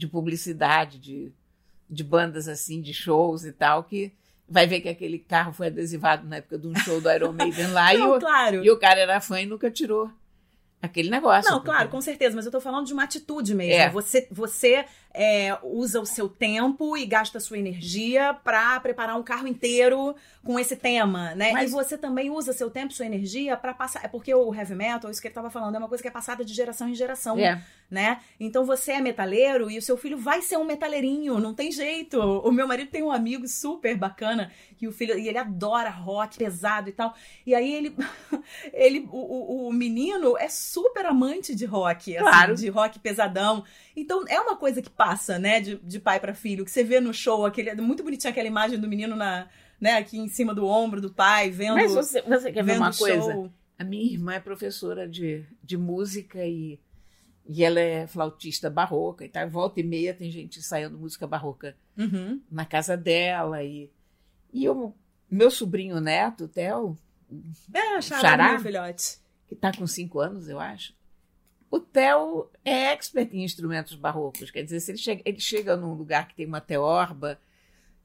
de 0.00 0.08
publicidade, 0.08 0.98
de, 0.98 1.30
de 1.88 2.02
bandas 2.02 2.48
assim, 2.48 2.80
de 2.80 2.94
shows 2.94 3.44
e 3.44 3.52
tal, 3.52 3.84
que 3.84 4.10
vai 4.48 4.66
ver 4.66 4.80
que 4.80 4.88
aquele 4.88 5.18
carro 5.18 5.52
foi 5.52 5.66
adesivado 5.68 6.26
na 6.26 6.36
época 6.36 6.58
de 6.58 6.66
um 6.66 6.74
show 6.76 7.00
do 7.00 7.10
Iron 7.12 7.32
Maiden 7.32 7.68
lá 7.68 7.92
e, 7.94 7.98
Não, 7.98 8.16
o, 8.16 8.18
claro. 8.18 8.64
e 8.64 8.70
o 8.70 8.78
cara 8.78 8.98
era 9.00 9.20
fã 9.20 9.40
e 9.40 9.46
nunca 9.46 9.70
tirou 9.70 10.10
aquele 10.82 11.10
negócio. 11.10 11.50
Não, 11.50 11.58
porque- 11.58 11.70
claro, 11.70 11.88
com 11.90 12.00
certeza, 12.00 12.34
mas 12.34 12.46
eu 12.46 12.50
tô 12.50 12.60
falando 12.60 12.86
de 12.86 12.92
uma 12.94 13.04
atitude 13.04 13.54
mesmo. 13.54 13.74
É. 13.74 13.90
Você, 13.90 14.26
você 14.30 14.84
é, 15.12 15.56
usa 15.62 16.00
o 16.00 16.06
seu 16.06 16.28
tempo 16.28 16.96
e 16.96 17.04
gasta 17.04 17.40
sua 17.40 17.58
energia 17.58 18.32
pra 18.44 18.78
preparar 18.80 19.16
um 19.18 19.22
carro 19.22 19.46
inteiro 19.48 20.14
com 20.44 20.58
esse 20.58 20.76
tema, 20.76 21.34
né? 21.34 21.52
Mas- 21.52 21.70
E 21.70 21.72
você 21.72 21.98
também 21.98 22.30
usa 22.30 22.52
seu 22.52 22.70
tempo, 22.70 22.92
sua 22.92 23.06
energia 23.06 23.56
pra 23.56 23.74
passar. 23.74 24.04
É 24.04 24.08
porque 24.08 24.32
o 24.34 24.54
heavy 24.54 24.74
metal, 24.74 25.10
isso 25.10 25.20
que 25.20 25.26
ele 25.28 25.34
tava 25.34 25.50
falando, 25.50 25.74
é 25.74 25.78
uma 25.78 25.88
coisa 25.88 26.00
que 26.02 26.08
é 26.08 26.10
passada 26.12 26.44
de 26.44 26.54
geração 26.54 26.88
em 26.88 26.94
geração, 26.94 27.38
É. 27.38 27.60
né? 27.90 28.20
Então 28.38 28.64
você 28.64 28.92
é 28.92 29.00
metaleiro 29.00 29.70
e 29.70 29.78
o 29.78 29.82
seu 29.82 29.96
filho 29.96 30.16
vai 30.16 30.40
ser 30.42 30.56
um 30.56 30.64
metaleirinho, 30.64 31.38
não 31.40 31.54
tem 31.54 31.72
jeito. 31.72 32.18
O 32.20 32.52
meu 32.52 32.66
marido 32.68 32.90
tem 32.90 33.02
um 33.02 33.10
amigo 33.10 33.46
super 33.48 33.96
bacana 33.96 34.50
que 34.76 34.86
o 34.86 34.92
filho 34.92 35.18
e 35.18 35.28
ele 35.28 35.38
adora 35.38 35.90
rock 35.90 36.38
pesado 36.38 36.88
e 36.88 36.92
tal. 36.92 37.14
E 37.44 37.54
aí 37.54 37.74
ele, 37.74 37.94
ele 38.72 39.08
o, 39.10 39.64
o, 39.64 39.68
o 39.68 39.72
menino 39.72 40.36
é 40.38 40.48
super 40.48 41.04
amante 41.06 41.54
de 41.54 41.64
rock, 41.66 42.16
assim, 42.16 42.24
Claro. 42.24 42.54
de 42.54 42.68
rock 42.68 42.98
pesadão. 42.98 43.64
Então 44.00 44.24
é 44.28 44.40
uma 44.40 44.56
coisa 44.56 44.80
que 44.82 44.90
passa, 44.90 45.38
né, 45.38 45.60
de, 45.60 45.76
de 45.76 45.98
pai 46.00 46.18
pra 46.20 46.34
filho, 46.34 46.64
que 46.64 46.70
você 46.70 46.82
vê 46.84 47.00
no 47.00 47.12
show, 47.14 47.44
aquele 47.46 47.74
muito 47.80 48.02
bonitinha 48.02 48.30
aquela 48.30 48.48
imagem 48.48 48.78
do 48.78 48.88
menino 48.88 49.14
na, 49.16 49.48
né, 49.80 49.92
aqui 49.98 50.18
em 50.18 50.28
cima 50.28 50.54
do 50.54 50.66
ombro 50.66 51.00
do 51.00 51.12
pai, 51.12 51.50
vendo, 51.50 51.74
Mas 51.76 51.92
você, 51.92 52.22
você 52.22 52.50
quer 52.52 52.64
ver 52.64 52.76
uma 52.78 52.92
coisa? 52.92 53.32
show. 53.32 53.50
A 53.78 53.84
minha 53.84 54.04
irmã 54.12 54.34
é 54.34 54.40
professora 54.40 55.08
de, 55.08 55.44
de 55.62 55.76
música 55.76 56.44
e, 56.46 56.78
e 57.46 57.64
ela 57.64 57.80
é 57.80 58.06
flautista 58.06 58.68
barroca 58.68 59.24
e 59.24 59.28
tal. 59.28 59.48
Volta 59.48 59.80
e 59.80 59.82
meia 59.82 60.12
tem 60.12 60.30
gente 60.30 60.58
ensaiando 60.58 60.98
música 60.98 61.26
barroca 61.26 61.74
Uhum. 61.96 62.40
na 62.50 62.64
casa 62.66 62.94
dela. 62.96 63.62
E, 63.64 63.90
e 64.52 64.68
o 64.68 64.92
meu 65.30 65.50
sobrinho 65.50 65.98
neto, 66.00 66.44
o 66.44 66.48
Theo, 66.48 66.98
É, 67.72 68.00
xará, 68.02 68.20
Xará? 68.20 68.48
meu 68.52 68.60
filhote. 68.60 69.18
que 69.48 69.54
está 69.54 69.72
com 69.74 69.86
cinco 69.86 70.20
anos, 70.20 70.46
eu 70.48 70.60
acho. 70.60 70.92
O 71.70 71.78
Theo 71.78 72.50
é 72.64 72.92
expert 72.92 73.32
em 73.32 73.44
instrumentos 73.44 73.94
barrocos. 73.94 74.50
Quer 74.50 74.64
dizer, 74.64 74.80
se 74.80 74.90
ele 74.90 74.98
chega, 74.98 75.22
ele 75.24 75.40
chega 75.40 75.76
num 75.76 75.94
lugar 75.94 76.26
que 76.26 76.34
tem 76.34 76.46
uma 76.46 76.60
teorba, 76.60 77.38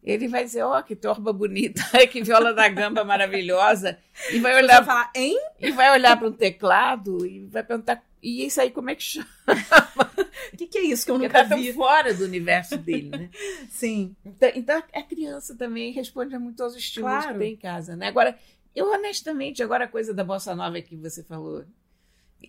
ele 0.04 0.28
vai 0.28 0.44
dizer, 0.44 0.62
ó, 0.62 0.80
que 0.84 0.96
teorba 0.96 1.34
bonita, 1.34 1.82
que 2.12 2.22
viola 2.22 2.54
da 2.54 2.68
gamba 2.70 3.04
maravilhosa. 3.04 3.98
E 4.32 4.40
vai 4.40 4.56
olhar 4.56 4.84
vai 4.84 4.86
falar, 4.86 5.12
hein? 5.16 5.36
e 5.60 5.72
vai 5.72 5.92
olhar 5.92 6.16
para 6.16 6.28
um 6.28 6.32
teclado 6.32 7.26
e 7.26 7.46
vai 7.48 7.64
perguntar, 7.64 8.04
e 8.22 8.46
isso 8.46 8.62
aí 8.62 8.70
como 8.70 8.92
é 8.92 8.96
que 8.96 9.02
chama? 9.02 9.28
O 10.54 10.58
que, 10.58 10.68
que 10.68 10.78
é 10.78 10.84
isso 10.84 11.04
que 11.04 11.12
eu 11.12 11.18
nunca 11.18 11.44
tá 11.44 11.56
vi? 11.56 11.74
fora 11.74 12.14
do 12.14 12.24
universo 12.24 12.78
dele, 12.78 13.10
né? 13.10 13.30
Sim. 13.72 14.16
Então, 14.24 14.52
então 14.54 14.84
a 14.94 15.02
criança 15.02 15.56
também 15.56 15.92
responde 15.92 16.38
muito 16.38 16.62
aos 16.62 16.76
estímulos 16.76 17.18
Claro. 17.24 17.34
que 17.34 17.40
tem 17.40 17.54
em 17.54 17.58
casa, 17.58 17.96
né? 17.96 18.08
Agora, 18.08 18.38
eu 18.76 18.92
honestamente, 18.92 19.64
agora 19.64 19.86
a 19.86 19.88
coisa 19.88 20.14
da 20.14 20.24
bossa 20.24 20.54
nova 20.54 20.80
que 20.82 20.96
você 20.96 21.24
falou, 21.24 21.66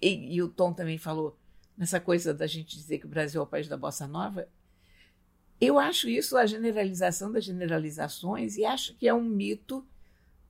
e, 0.03 0.35
e 0.35 0.43
o 0.43 0.49
Tom 0.49 0.73
também 0.73 0.99
falou, 0.99 1.37
nessa 1.77 2.01
coisa 2.01 2.33
da 2.33 2.47
gente 2.47 2.77
dizer 2.77 2.99
que 2.99 3.07
o 3.07 3.09
Brasil 3.09 3.41
é 3.41 3.45
o 3.45 3.47
país 3.47 3.69
da 3.69 3.77
bossa 3.77 4.07
nova, 4.07 4.49
eu 5.61 5.79
acho 5.79 6.09
isso 6.09 6.37
a 6.37 6.45
generalização 6.47 7.33
das 7.33 7.45
generalizações 7.45 8.57
e 8.57 8.65
acho 8.65 8.95
que 8.95 9.09
é 9.09 9.15
um 9.15 9.23
mito 9.25 9.87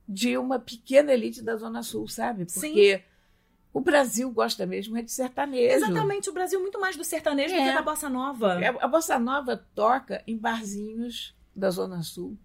de 0.08 0.36
uma 0.36 0.58
pequena 0.58 1.12
elite 1.12 1.42
da 1.42 1.56
Zona 1.56 1.82
Sul, 1.82 2.08
sabe? 2.08 2.44
Porque 2.44 3.02
o 3.72 3.80
Brasil 3.80 4.30
gosta 4.30 4.64
mesmo 4.66 4.96
é 4.96 5.02
de 5.02 5.12
sertanejo. 5.12 5.74
Exatamente, 5.76 6.30
o 6.30 6.32
Brasil 6.32 6.60
muito 6.60 6.80
mais 6.80 6.96
do 6.96 7.04
sertanejo 7.04 7.54
do 7.54 7.60
É. 7.60 7.68
que 7.68 7.74
da 7.74 7.82
bossa 7.82 8.08
nova. 8.08 8.64
É, 8.64 8.68
A 8.68 8.88
bossa 8.88 9.18
nova 9.18 9.56
toca 9.74 10.22
em 10.26 10.36
barzinhos 10.36 11.34
da 11.54 11.70
Zona 11.70 12.02
Sul. 12.02 12.36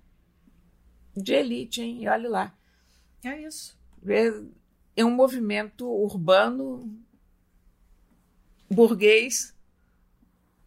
De 1.15 1.33
elite, 1.33 1.81
hein? 1.81 2.03
E 2.03 2.07
olha 2.07 2.29
lá. 2.29 2.53
É 3.23 3.41
isso. 3.41 3.77
É, 4.07 4.33
é 4.95 5.05
um 5.05 5.11
movimento 5.11 5.87
urbano, 5.87 6.89
burguês, 8.69 9.55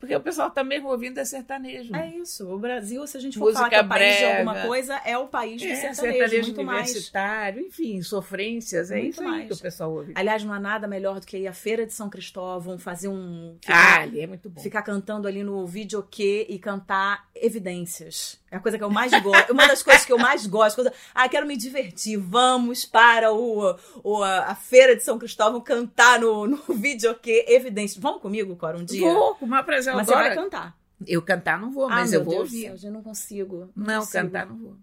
porque 0.05 0.17
o 0.17 0.21
pessoal 0.21 0.49
está 0.49 0.63
mesmo 0.63 0.89
ouvindo 0.89 1.19
é 1.19 1.25
sertanejo. 1.25 1.95
É 1.95 2.09
isso. 2.09 2.49
O 2.53 2.59
Brasil, 2.59 3.07
se 3.07 3.17
a 3.17 3.21
gente 3.21 3.39
for 3.39 3.45
Música 3.47 3.59
falar 3.59 3.71
que 3.71 3.75
é 3.77 3.81
o 3.83 3.89
país 3.89 4.17
de 4.19 4.25
alguma 4.25 4.63
coisa, 4.67 5.01
é 5.05 5.19
o 5.19 5.27
país 5.27 5.61
do 5.63 5.69
É, 5.69 5.75
sertanejo, 5.75 6.19
sertanejo 6.19 6.43
muito 6.49 6.65
mais. 6.65 6.89
universitário, 6.89 7.61
enfim, 7.63 8.03
sofrências, 8.03 8.91
é 8.91 8.97
Muito 8.97 9.11
isso 9.11 9.23
mais. 9.25 9.47
que 9.49 9.55
o 9.55 9.59
pessoal 9.59 9.93
ouve. 9.93 10.13
Aliás, 10.15 10.43
não 10.45 10.53
há 10.53 10.61
nada 10.61 10.87
melhor 10.87 11.21
do 11.21 11.27
que 11.27 11.37
ir 11.39 11.47
à 11.47 11.53
Feira 11.53 11.87
de 11.87 11.93
São 11.93 12.09
Cristóvão, 12.11 12.79
fazer 12.79 13.09
um... 13.09 13.57
Ah, 13.67 14.01
ali 14.03 14.21
é 14.21 14.27
muito 14.27 14.49
bom. 14.49 14.61
ficar 14.61 14.83
cantando 14.83 15.27
ali 15.29 15.43
no 15.43 15.67
videokê 15.67 16.47
e 16.49 16.59
cantar 16.59 17.27
evidências. 17.35 18.39
É 18.51 18.57
a 18.57 18.61
coisa 18.61 18.79
que 18.79 18.85
eu 18.85 18.91
mais 18.91 19.11
gosto. 19.21 19.53
Uma 19.53 19.67
das 19.67 19.83
coisas 19.83 20.05
que 20.05 20.13
eu 20.13 20.19
mais 20.19 20.47
gosto. 20.47 20.77
Coisa, 20.77 20.93
ah, 21.15 21.29
quero 21.29 21.47
me 21.47 21.57
divertir. 21.57 22.17
Vamos 22.19 22.85
para 22.85 23.33
o, 23.33 23.75
o- 24.03 24.23
a, 24.23 24.55
Feira 24.55 24.95
de 24.95 25.03
São 25.03 25.19
Cristóvão 25.19 25.61
cantar 25.61 26.21
no, 26.21 26.47
no 26.47 26.57
videokê 26.69 27.47
evidências. 27.49 28.01
Vamos 28.01 28.21
comigo, 28.23 28.55
Cora, 28.57 28.79
um 28.79 28.85
dia? 28.85 29.13
Vou, 29.13 29.35
com 29.35 29.45
uma 29.45 29.63
prazer, 29.63 29.94
Mas 29.97 30.07
você 30.07 30.15
vai 30.15 30.35
cantar. 30.35 30.77
Eu 31.07 31.21
cantar 31.23 31.59
não 31.61 31.71
vou, 31.73 31.87
ah, 31.87 31.91
mas 31.91 32.13
eu 32.13 32.25
vou 32.25 32.35
Deus 32.35 32.45
ouvir. 32.53 32.63
céu, 32.63 32.91
eu 32.91 32.93
não 32.93 33.03
consigo. 33.03 33.71
Não, 33.77 34.01
consigo. 34.01 34.13
cantar 34.13 34.47
não 34.47 34.57
vou. 34.57 34.77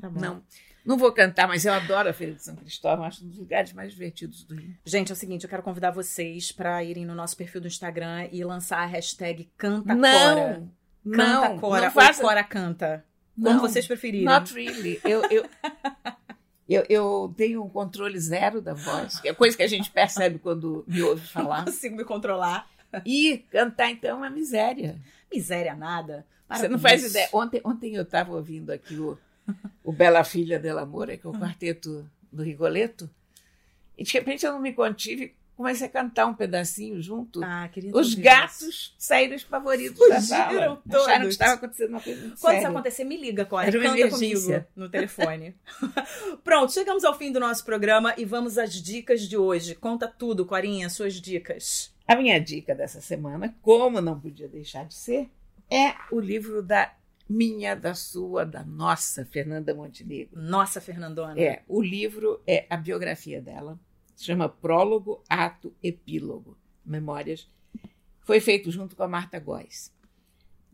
Tá 0.00 0.10
bom. 0.10 0.20
Não. 0.20 0.42
Não 0.84 0.98
vou 0.98 1.10
cantar, 1.12 1.48
mas 1.48 1.64
eu 1.64 1.72
adoro 1.72 2.10
a 2.10 2.12
Feira 2.12 2.34
de 2.34 2.42
São 2.44 2.54
Cristóvão, 2.56 3.06
acho 3.06 3.24
um 3.24 3.28
dos 3.28 3.38
lugares 3.38 3.72
mais 3.72 3.92
divertidos 3.92 4.44
do 4.44 4.54
Rio. 4.54 4.74
Gente, 4.84 5.10
é 5.10 5.14
o 5.14 5.16
seguinte, 5.16 5.44
eu 5.44 5.48
quero 5.48 5.62
convidar 5.62 5.90
vocês 5.92 6.52
para 6.52 6.84
irem 6.84 7.06
no 7.06 7.14
nosso 7.14 7.34
perfil 7.38 7.62
do 7.62 7.66
Instagram 7.66 8.28
e 8.30 8.44
lançar 8.44 8.80
a 8.80 8.84
hashtag 8.86 9.50
Canta 9.56 9.94
Cora. 9.94 9.96
Não, 11.02 11.12
Canta 11.14 11.48
não, 11.48 11.58
Cora 11.58 11.80
não 11.80 11.86
ou 11.88 11.92
faça. 11.94 12.20
Cora 12.20 12.44
Canta. 12.44 13.04
Como 13.34 13.48
Não, 13.50 13.60
vocês 13.60 13.86
preferirem. 13.86 14.26
Not 14.26 14.52
really. 14.52 15.00
Eu, 15.04 15.22
eu, 15.30 15.44
eu, 16.68 16.84
eu 16.88 17.34
tenho 17.36 17.64
um 17.64 17.68
controle 17.68 18.18
zero 18.20 18.60
da 18.60 18.74
voz, 18.74 19.18
que 19.20 19.28
é 19.28 19.32
coisa 19.34 19.56
que 19.56 19.62
a 19.62 19.66
gente 19.66 19.90
percebe 19.90 20.38
quando 20.38 20.84
me 20.86 21.02
ouve 21.02 21.22
Não 21.34 21.42
falar. 21.44 21.64
consigo 21.64 21.96
me 21.96 22.04
controlar. 22.04 22.68
E 23.06 23.38
cantar, 23.50 23.90
então, 23.90 24.24
é 24.24 24.30
miséria. 24.30 25.00
Miséria 25.32 25.74
nada. 25.74 26.26
Para 26.46 26.58
Você 26.58 26.68
não 26.68 26.78
faz 26.78 27.02
isso. 27.02 27.10
ideia. 27.10 27.28
Ontem, 27.32 27.60
ontem 27.64 27.94
eu 27.94 28.02
estava 28.02 28.32
ouvindo 28.34 28.70
aqui 28.70 28.96
o, 28.96 29.18
o 29.82 29.92
Bela 29.92 30.24
Filha 30.24 30.58
del 30.58 30.78
Amor, 30.78 31.06
que 31.08 31.26
é 31.26 31.30
o 31.30 31.32
quarteto 31.32 32.08
do 32.30 32.42
Rigoletto, 32.42 33.08
e 33.96 34.04
de 34.04 34.12
repente 34.12 34.44
eu 34.44 34.52
não 34.52 34.60
me 34.60 34.72
contive, 34.72 35.34
comecei 35.56 35.86
a 35.86 35.90
cantar 35.90 36.26
um 36.26 36.34
pedacinho 36.34 37.00
junto. 37.00 37.42
Ah, 37.44 37.70
Os 37.92 38.08
isso. 38.08 38.20
gatos 38.20 38.94
saíram 38.98 39.36
espavoridos 39.36 40.08
da 40.08 40.20
sala. 40.20 40.82
todos. 40.90 41.06
Acharam 41.06 41.22
que 41.22 41.28
estava 41.28 41.52
acontecendo 41.54 41.90
uma 41.90 42.00
coisa 42.00 42.34
Quando 42.40 42.58
isso 42.58 42.66
acontecer, 42.66 43.04
me 43.04 43.16
liga, 43.16 43.44
Cora. 43.44 43.68
Era 43.68 43.78
uma 43.78 43.96
Canta 43.96 44.10
comigo 44.10 44.64
no 44.74 44.88
telefone. 44.88 45.54
Pronto, 46.42 46.72
chegamos 46.72 47.04
ao 47.04 47.16
fim 47.16 47.30
do 47.30 47.38
nosso 47.38 47.64
programa 47.64 48.14
e 48.16 48.24
vamos 48.24 48.58
às 48.58 48.72
dicas 48.72 49.22
de 49.22 49.36
hoje. 49.36 49.76
Conta 49.76 50.08
tudo, 50.08 50.44
Corinha, 50.44 50.90
suas 50.90 51.14
dicas. 51.14 51.93
A 52.06 52.16
minha 52.16 52.38
dica 52.38 52.74
dessa 52.74 53.00
semana, 53.00 53.56
como 53.62 54.00
não 54.00 54.20
podia 54.20 54.46
deixar 54.46 54.84
de 54.84 54.94
ser, 54.94 55.30
é 55.70 55.94
o 56.10 56.20
livro 56.20 56.62
da 56.62 56.94
minha, 57.28 57.74
da 57.74 57.94
sua, 57.94 58.44
da 58.44 58.62
nossa 58.62 59.24
Fernanda 59.24 59.74
Montenegro. 59.74 60.38
Nossa, 60.38 60.80
Fernandona. 60.80 61.40
É, 61.40 61.62
o 61.66 61.80
livro 61.82 62.42
é 62.46 62.66
a 62.68 62.76
biografia 62.76 63.40
dela, 63.40 63.78
se 64.14 64.24
chama 64.24 64.48
Prólogo, 64.48 65.24
Ato, 65.28 65.74
Epílogo, 65.82 66.58
Memórias. 66.84 67.50
Foi 68.20 68.38
feito 68.40 68.70
junto 68.70 68.94
com 68.94 69.02
a 69.02 69.08
Marta 69.08 69.38
Góes. 69.38 69.92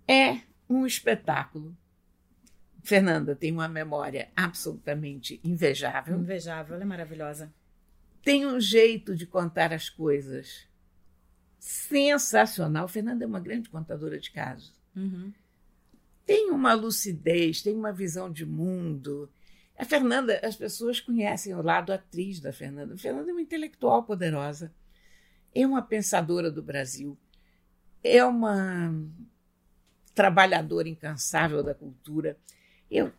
É 0.06 0.40
um 0.68 0.84
espetáculo. 0.84 1.76
Fernanda 2.82 3.36
tem 3.36 3.52
uma 3.52 3.68
memória 3.68 4.30
absolutamente 4.34 5.40
invejável. 5.44 6.18
Invejável, 6.18 6.74
ela 6.74 6.82
é 6.82 6.86
maravilhosa. 6.86 7.52
Tem 8.22 8.46
um 8.46 8.60
jeito 8.60 9.14
de 9.14 9.26
contar 9.26 9.72
as 9.72 9.88
coisas 9.88 10.68
sensacional. 11.60 12.88
Fernanda 12.88 13.22
é 13.22 13.26
uma 13.26 13.38
grande 13.38 13.68
contadora 13.68 14.18
de 14.18 14.32
casos. 14.32 14.72
Uhum. 14.96 15.32
Tem 16.24 16.50
uma 16.50 16.72
lucidez, 16.72 17.60
tem 17.60 17.76
uma 17.76 17.92
visão 17.92 18.32
de 18.32 18.46
mundo. 18.46 19.30
A 19.76 19.84
Fernanda, 19.84 20.40
as 20.42 20.56
pessoas 20.56 21.00
conhecem 21.00 21.54
o 21.54 21.62
lado 21.62 21.92
atriz 21.92 22.40
da 22.40 22.52
Fernanda. 22.52 22.94
A 22.94 22.98
Fernanda 22.98 23.30
é 23.30 23.32
uma 23.32 23.42
intelectual 23.42 24.02
poderosa, 24.02 24.72
é 25.54 25.66
uma 25.66 25.82
pensadora 25.82 26.50
do 26.50 26.62
Brasil, 26.62 27.16
é 28.02 28.24
uma 28.24 28.94
trabalhadora 30.14 30.88
incansável 30.88 31.62
da 31.62 31.74
cultura. 31.74 32.38
Eu 32.90 33.12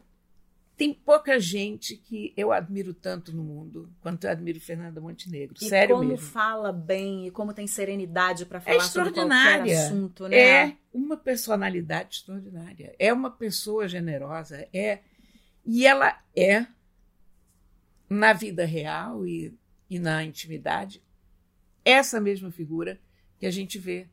tem 0.81 0.95
pouca 0.95 1.39
gente 1.39 1.95
que 1.95 2.33
eu 2.35 2.51
admiro 2.51 2.91
tanto 2.91 3.31
no 3.31 3.43
mundo 3.43 3.93
quanto 4.01 4.23
eu 4.23 4.31
admiro 4.31 4.59
Fernanda 4.59 4.99
Montenegro. 4.99 5.55
E 5.61 5.69
Sério 5.69 5.95
como 5.95 6.09
mesmo. 6.09 6.25
fala 6.25 6.73
bem 6.73 7.27
e 7.27 7.29
como 7.29 7.53
tem 7.53 7.67
serenidade 7.67 8.47
para 8.47 8.57
É 8.57 8.61
falar 8.61 8.79
sobre 8.85 9.11
qualquer 9.11 9.21
extraordinária. 9.21 9.85
assunto, 9.85 10.27
né? 10.27 10.37
É 10.39 10.77
uma 10.91 11.15
personalidade 11.15 12.15
extraordinária. 12.15 12.95
É 12.97 13.13
uma 13.13 13.29
pessoa 13.29 13.87
generosa. 13.87 14.67
É 14.73 15.01
e 15.63 15.85
ela 15.85 16.19
é 16.35 16.65
na 18.09 18.33
vida 18.33 18.65
real 18.65 19.27
e, 19.27 19.55
e 19.87 19.99
na 19.99 20.23
intimidade 20.23 20.99
essa 21.85 22.19
mesma 22.19 22.49
figura 22.49 22.99
que 23.37 23.45
a 23.45 23.51
gente 23.51 23.77
vê 23.77 24.07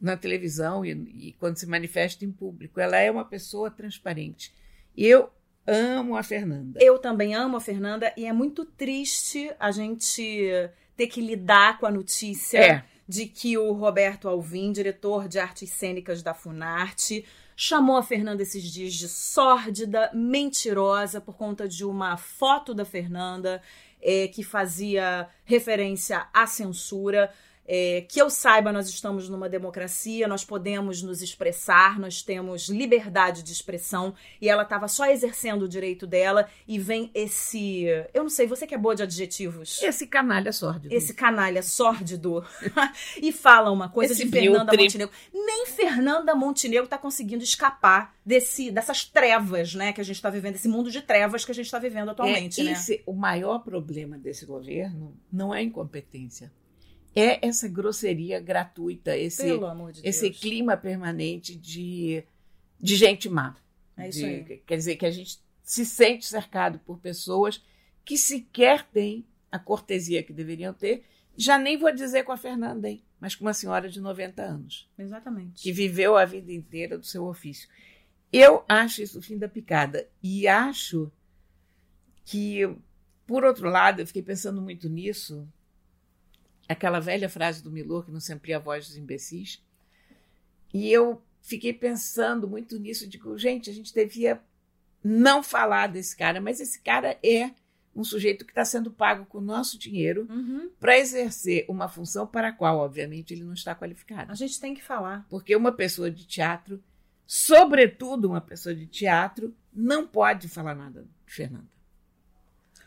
na 0.00 0.16
televisão 0.16 0.84
e, 0.84 0.92
e 0.92 1.32
quando 1.40 1.56
se 1.56 1.66
manifesta 1.66 2.24
em 2.24 2.30
público. 2.30 2.78
Ela 2.78 2.98
é 2.98 3.10
uma 3.10 3.24
pessoa 3.24 3.68
transparente. 3.68 4.54
E 4.96 5.04
eu 5.04 5.34
amo 5.66 6.16
a 6.16 6.22
Fernanda. 6.22 6.78
Eu 6.82 6.98
também 6.98 7.34
amo 7.34 7.56
a 7.56 7.60
Fernanda 7.60 8.12
e 8.16 8.24
é 8.26 8.32
muito 8.32 8.64
triste 8.64 9.50
a 9.58 9.70
gente 9.70 10.50
ter 10.96 11.06
que 11.08 11.20
lidar 11.20 11.78
com 11.78 11.86
a 11.86 11.90
notícia 11.90 12.58
É. 12.58 12.84
de 13.08 13.26
que 13.26 13.56
o 13.58 13.72
Roberto 13.72 14.28
Alvim, 14.28 14.72
diretor 14.72 15.28
de 15.28 15.38
artes 15.38 15.70
cênicas 15.70 16.22
da 16.22 16.32
Funarte, 16.34 17.24
chamou 17.54 17.96
a 17.96 18.02
Fernanda 18.02 18.42
esses 18.42 18.62
dias 18.62 18.92
de 18.94 19.08
sórdida, 19.08 20.10
mentirosa, 20.14 21.20
por 21.20 21.36
conta 21.36 21.68
de 21.68 21.84
uma 21.84 22.16
foto 22.16 22.74
da 22.74 22.84
Fernanda 22.84 23.62
eh, 24.02 24.28
que 24.28 24.42
fazia 24.42 25.28
referência 25.44 26.26
à 26.32 26.46
censura. 26.46 27.30
É, 27.66 28.04
que 28.08 28.20
eu 28.20 28.30
saiba, 28.30 28.72
nós 28.72 28.88
estamos 28.88 29.28
numa 29.28 29.48
democracia, 29.48 30.28
nós 30.28 30.44
podemos 30.44 31.02
nos 31.02 31.20
expressar, 31.20 31.98
nós 31.98 32.22
temos 32.22 32.68
liberdade 32.68 33.42
de 33.42 33.52
expressão 33.52 34.14
e 34.40 34.48
ela 34.48 34.62
estava 34.62 34.86
só 34.88 35.06
exercendo 35.06 35.62
o 35.62 35.68
direito 35.68 36.06
dela 36.06 36.48
e 36.66 36.78
vem 36.78 37.10
esse. 37.14 37.86
Eu 38.14 38.22
não 38.22 38.30
sei, 38.30 38.46
você 38.46 38.66
que 38.66 38.74
é 38.74 38.78
boa 38.78 38.94
de 38.94 39.02
adjetivos. 39.02 39.82
Esse 39.82 40.06
canalha 40.06 40.52
sórdido. 40.52 40.94
Esse 40.94 41.12
canalha 41.12 41.62
sórdido 41.62 42.44
e 43.20 43.32
fala 43.32 43.70
uma 43.70 43.88
coisa 43.88 44.12
Esse 44.12 44.24
de 44.24 44.30
Fernanda 44.30 44.70
biltre. 44.70 44.84
Montenegro. 44.84 45.14
Nem 45.32 45.66
Fernanda 45.66 46.34
Montenegro 46.34 46.86
tá 46.86 46.98
conseguindo 46.98 47.42
escapar 47.42 48.14
desse, 48.24 48.70
dessas 48.70 49.04
trevas, 49.04 49.74
né, 49.74 49.92
que 49.92 50.00
a 50.00 50.04
gente 50.04 50.20
tá 50.20 50.28
vivendo, 50.28 50.56
esse 50.56 50.68
mundo 50.68 50.90
de 50.90 51.00
trevas 51.00 51.44
que 51.44 51.52
a 51.52 51.54
gente 51.54 51.70
tá 51.70 51.78
vivendo 51.78 52.10
atualmente, 52.10 52.60
é, 52.60 52.64
né? 52.64 52.72
esse, 52.72 53.02
O 53.06 53.12
maior 53.12 53.60
problema 53.60 54.18
desse 54.18 54.44
governo 54.44 55.16
não 55.32 55.54
é 55.54 55.58
a 55.58 55.62
incompetência. 55.62 56.52
É 57.18 57.44
essa 57.46 57.66
grosseria 57.66 58.38
gratuita, 58.38 59.16
esse, 59.16 59.42
Pelo 59.42 59.64
amor 59.66 59.90
de 59.92 60.06
esse 60.06 60.28
clima 60.30 60.76
permanente 60.76 61.56
de, 61.56 62.22
de 62.78 62.94
gente 62.94 63.28
má. 63.30 63.56
É 63.96 64.10
isso 64.10 64.18
De- 64.18 64.24
aí. 64.26 64.62
Quer 64.66 64.76
dizer, 64.76 64.96
que 64.96 65.06
a 65.06 65.10
gente 65.10 65.40
se 65.62 65.86
sente 65.86 66.26
cercado 66.26 66.78
por 66.80 66.98
pessoas 66.98 67.64
que 68.04 68.18
sequer 68.18 68.84
têm 68.84 69.24
a 69.50 69.58
cortesia 69.58 70.22
que 70.22 70.32
deveriam 70.32 70.74
ter. 70.74 71.04
Já 71.34 71.58
nem 71.58 71.78
vou 71.78 71.90
dizer 71.92 72.22
com 72.24 72.32
a 72.32 72.36
Fernanda, 72.36 72.88
hein? 72.88 73.02
mas 73.18 73.34
com 73.34 73.44
uma 73.46 73.54
senhora 73.54 73.88
de 73.88 73.98
90 74.00 74.42
anos 74.42 74.88
Exatamente. 74.98 75.62
que 75.62 75.72
viveu 75.72 76.16
a 76.16 76.24
vida 76.26 76.52
inteira 76.52 76.98
do 76.98 77.06
seu 77.06 77.24
ofício. 77.24 77.68
Eu 78.32 78.62
acho 78.68 79.02
isso 79.02 79.18
o 79.18 79.22
fim 79.22 79.38
da 79.38 79.48
picada. 79.48 80.06
E 80.22 80.46
acho 80.46 81.10
que, 82.24 82.60
por 83.26 83.44
outro 83.44 83.68
lado, 83.68 84.00
eu 84.00 84.06
fiquei 84.06 84.22
pensando 84.22 84.60
muito 84.60 84.88
nisso, 84.88 85.48
aquela 86.68 87.00
velha 87.00 87.28
frase 87.28 87.62
do 87.62 87.70
Milor, 87.70 88.04
que 88.04 88.10
não 88.10 88.20
se 88.20 88.32
amplia 88.32 88.56
a 88.56 88.60
voz 88.60 88.86
dos 88.88 88.96
imbecis. 88.96 89.62
E 90.74 90.90
eu 90.92 91.22
fiquei 91.40 91.72
pensando 91.72 92.48
muito 92.48 92.78
nisso, 92.78 93.08
digo, 93.08 93.36
gente, 93.38 93.70
a 93.70 93.72
gente 93.72 93.94
devia 93.94 94.40
não 95.02 95.42
falar 95.42 95.86
desse 95.86 96.16
cara, 96.16 96.40
mas 96.40 96.60
esse 96.60 96.80
cara 96.80 97.16
é 97.22 97.52
um 97.94 98.02
sujeito 98.04 98.44
que 98.44 98.50
está 98.50 98.64
sendo 98.64 98.90
pago 98.90 99.24
com 99.26 99.38
o 99.38 99.40
nosso 99.40 99.78
dinheiro 99.78 100.26
Uhum. 100.28 100.68
para 100.78 100.98
exercer 100.98 101.64
uma 101.68 101.88
função 101.88 102.26
para 102.26 102.48
a 102.48 102.52
qual, 102.52 102.78
obviamente, 102.78 103.32
ele 103.32 103.44
não 103.44 103.54
está 103.54 103.74
qualificado. 103.74 104.30
A 104.30 104.34
gente 104.34 104.60
tem 104.60 104.74
que 104.74 104.82
falar. 104.82 105.24
Porque 105.30 105.56
uma 105.56 105.72
pessoa 105.72 106.10
de 106.10 106.26
teatro, 106.26 106.82
sobretudo 107.26 108.28
uma 108.28 108.40
pessoa 108.40 108.74
de 108.74 108.86
teatro, 108.86 109.54
não 109.72 110.06
pode 110.06 110.48
falar 110.48 110.74
nada 110.74 111.06
de 111.26 111.32
Fernanda. 111.32 111.68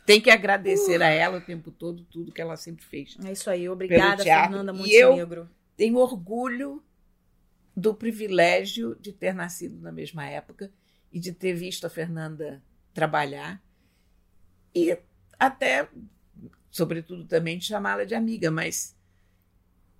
Tem 0.09 0.19
que 0.19 0.31
agradecer 0.31 1.03
a 1.03 1.07
ela 1.07 1.37
o 1.37 1.41
tempo 1.41 1.69
todo 1.69 2.03
tudo 2.05 2.31
que 2.31 2.41
ela 2.41 2.57
sempre 2.57 2.83
fez. 2.83 3.15
É 3.23 3.31
isso 3.31 3.47
aí. 3.47 3.69
Obrigada. 3.69 4.23
Fernanda 4.23 4.73
E 4.73 4.95
eu- 4.95 5.09
Montenegro. 5.09 5.47
Tenho 5.77 5.97
orgulho 5.97 6.83
do 7.77 7.93
privilégio 7.93 8.97
de 8.99 9.13
ter 9.13 9.35
nascido 9.35 9.79
na 9.79 9.91
mesma 9.91 10.25
época 10.25 10.73
e 11.13 11.19
de 11.19 11.31
ter 11.31 11.53
visto 11.53 11.85
a 11.85 11.91
Fernanda 11.91 12.59
trabalhar 12.91 13.63
e 14.73 14.97
até, 15.39 15.87
sobretudo, 16.71 17.25
também 17.25 17.59
de 17.59 17.65
chamá-la 17.65 18.03
de 18.03 18.15
amiga, 18.15 18.49
mas 18.49 18.97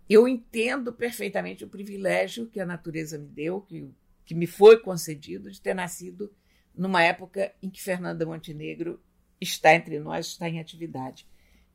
eu 0.09 0.27
entendo 0.27 0.91
perfeitamente 0.91 1.63
o 1.63 1.69
privilégio 1.69 2.47
que 2.47 2.59
a 2.59 2.65
natureza 2.65 3.15
me 3.19 3.27
deu, 3.27 3.61
que, 3.61 3.87
que 4.25 4.33
me 4.33 4.47
foi 4.47 4.79
concedido 4.79 5.51
de 5.51 5.61
ter 5.61 5.75
nascido 5.75 6.33
numa 6.73 7.03
época 7.03 7.53
em 7.61 7.69
que 7.69 7.79
Fernanda 7.79 8.25
Montenegro 8.25 8.99
está 9.39 9.73
entre 9.73 9.99
nós, 9.99 10.27
está 10.27 10.47
em 10.49 10.59
atividade. 10.59 11.25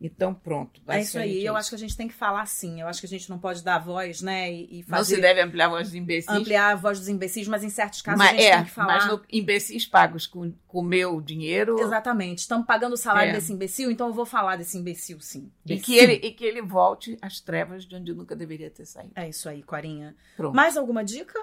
Então, 0.01 0.35
pronto. 0.35 0.83
É 0.89 1.01
isso 1.01 1.19
aí. 1.19 1.43
Eu 1.47 1.57
acho 1.57 1.71
que 1.71 1.77
a 1.77 1.79
gente 1.79 1.97
tem 1.97 2.09
que 2.09 2.13
falar 2.15 2.45
sim. 2.47 2.81
Eu 2.81 2.89
acho 2.89 3.01
que 3.01 3.07
a 3.07 3.09
gente 3.09 3.31
não 3.31 3.39
pode 3.39 3.63
dar 3.65 3.79
voz, 3.79 4.21
né? 4.21 4.53
E, 4.53 4.69
e 4.71 4.79
Não 4.81 4.89
fazer 4.99 5.15
se 5.15 5.21
deve 5.21 5.41
ampliar 5.41 5.67
a 5.67 5.69
voz 5.69 5.87
dos 5.87 5.95
imbecis. 5.95 6.29
ampliar 6.29 6.73
a 6.73 6.75
voz 6.75 6.99
dos 6.99 7.09
imbecis, 7.09 7.49
mas 7.49 7.65
em 7.65 7.71
certos 7.71 8.03
casos 8.03 8.19
mas, 8.19 8.29
a 8.29 8.33
gente 8.33 8.45
é, 8.45 8.57
tem 8.57 8.65
que 8.65 8.71
falar. 8.71 8.95
mas 8.97 9.07
no, 9.07 9.23
imbecis 9.33 9.87
pagos 9.87 10.27
com 10.27 10.53
o 10.73 10.83
meu 10.83 11.21
dinheiro 11.23 11.81
Exatamente. 11.81 12.41
Estamos 12.41 12.67
pagando 12.67 12.95
o 12.95 12.97
salário 12.99 13.31
É. 13.31 13.33
desse 13.35 13.53
imbecil, 13.53 13.91
então 13.91 14.09
eu 14.09 14.13
vou 14.13 14.27
falar 14.27 14.57
desse 14.57 14.77
imbecil, 14.77 15.21
sim. 15.21 15.51
e 15.65 15.79
que, 15.79 15.93
Sim. 15.93 15.99
ele, 15.99 16.15
e 16.15 16.33
que 16.33 16.45
ele 16.45 16.61
volte 16.61 17.17
às 17.23 17.41
trevas 17.41 17.87
de 17.87 17.95
onde 17.95 18.13
nunca 18.13 18.37
deveria 18.37 18.71
ter 18.71 18.85
saído. 18.85 19.13
É 19.15 19.29
isso 19.29 19.49
aí, 19.49 19.63
Corinha. 19.63 20.15
Pronto. 20.37 20.55
Mais 20.55 20.77
alguma 20.77 21.03
dica? 21.05 21.39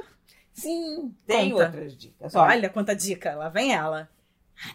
Sim, 0.53 1.15
tem 1.25 1.49
Conta. 1.51 1.65
outras 1.65 1.95
dicas. 1.97 2.35
Olha, 2.35 2.51
Olha 2.57 2.69
quanta 2.69 2.93
dica. 2.95 3.33
Lá 3.33 3.49
vem 3.49 3.73
ela. 3.73 4.09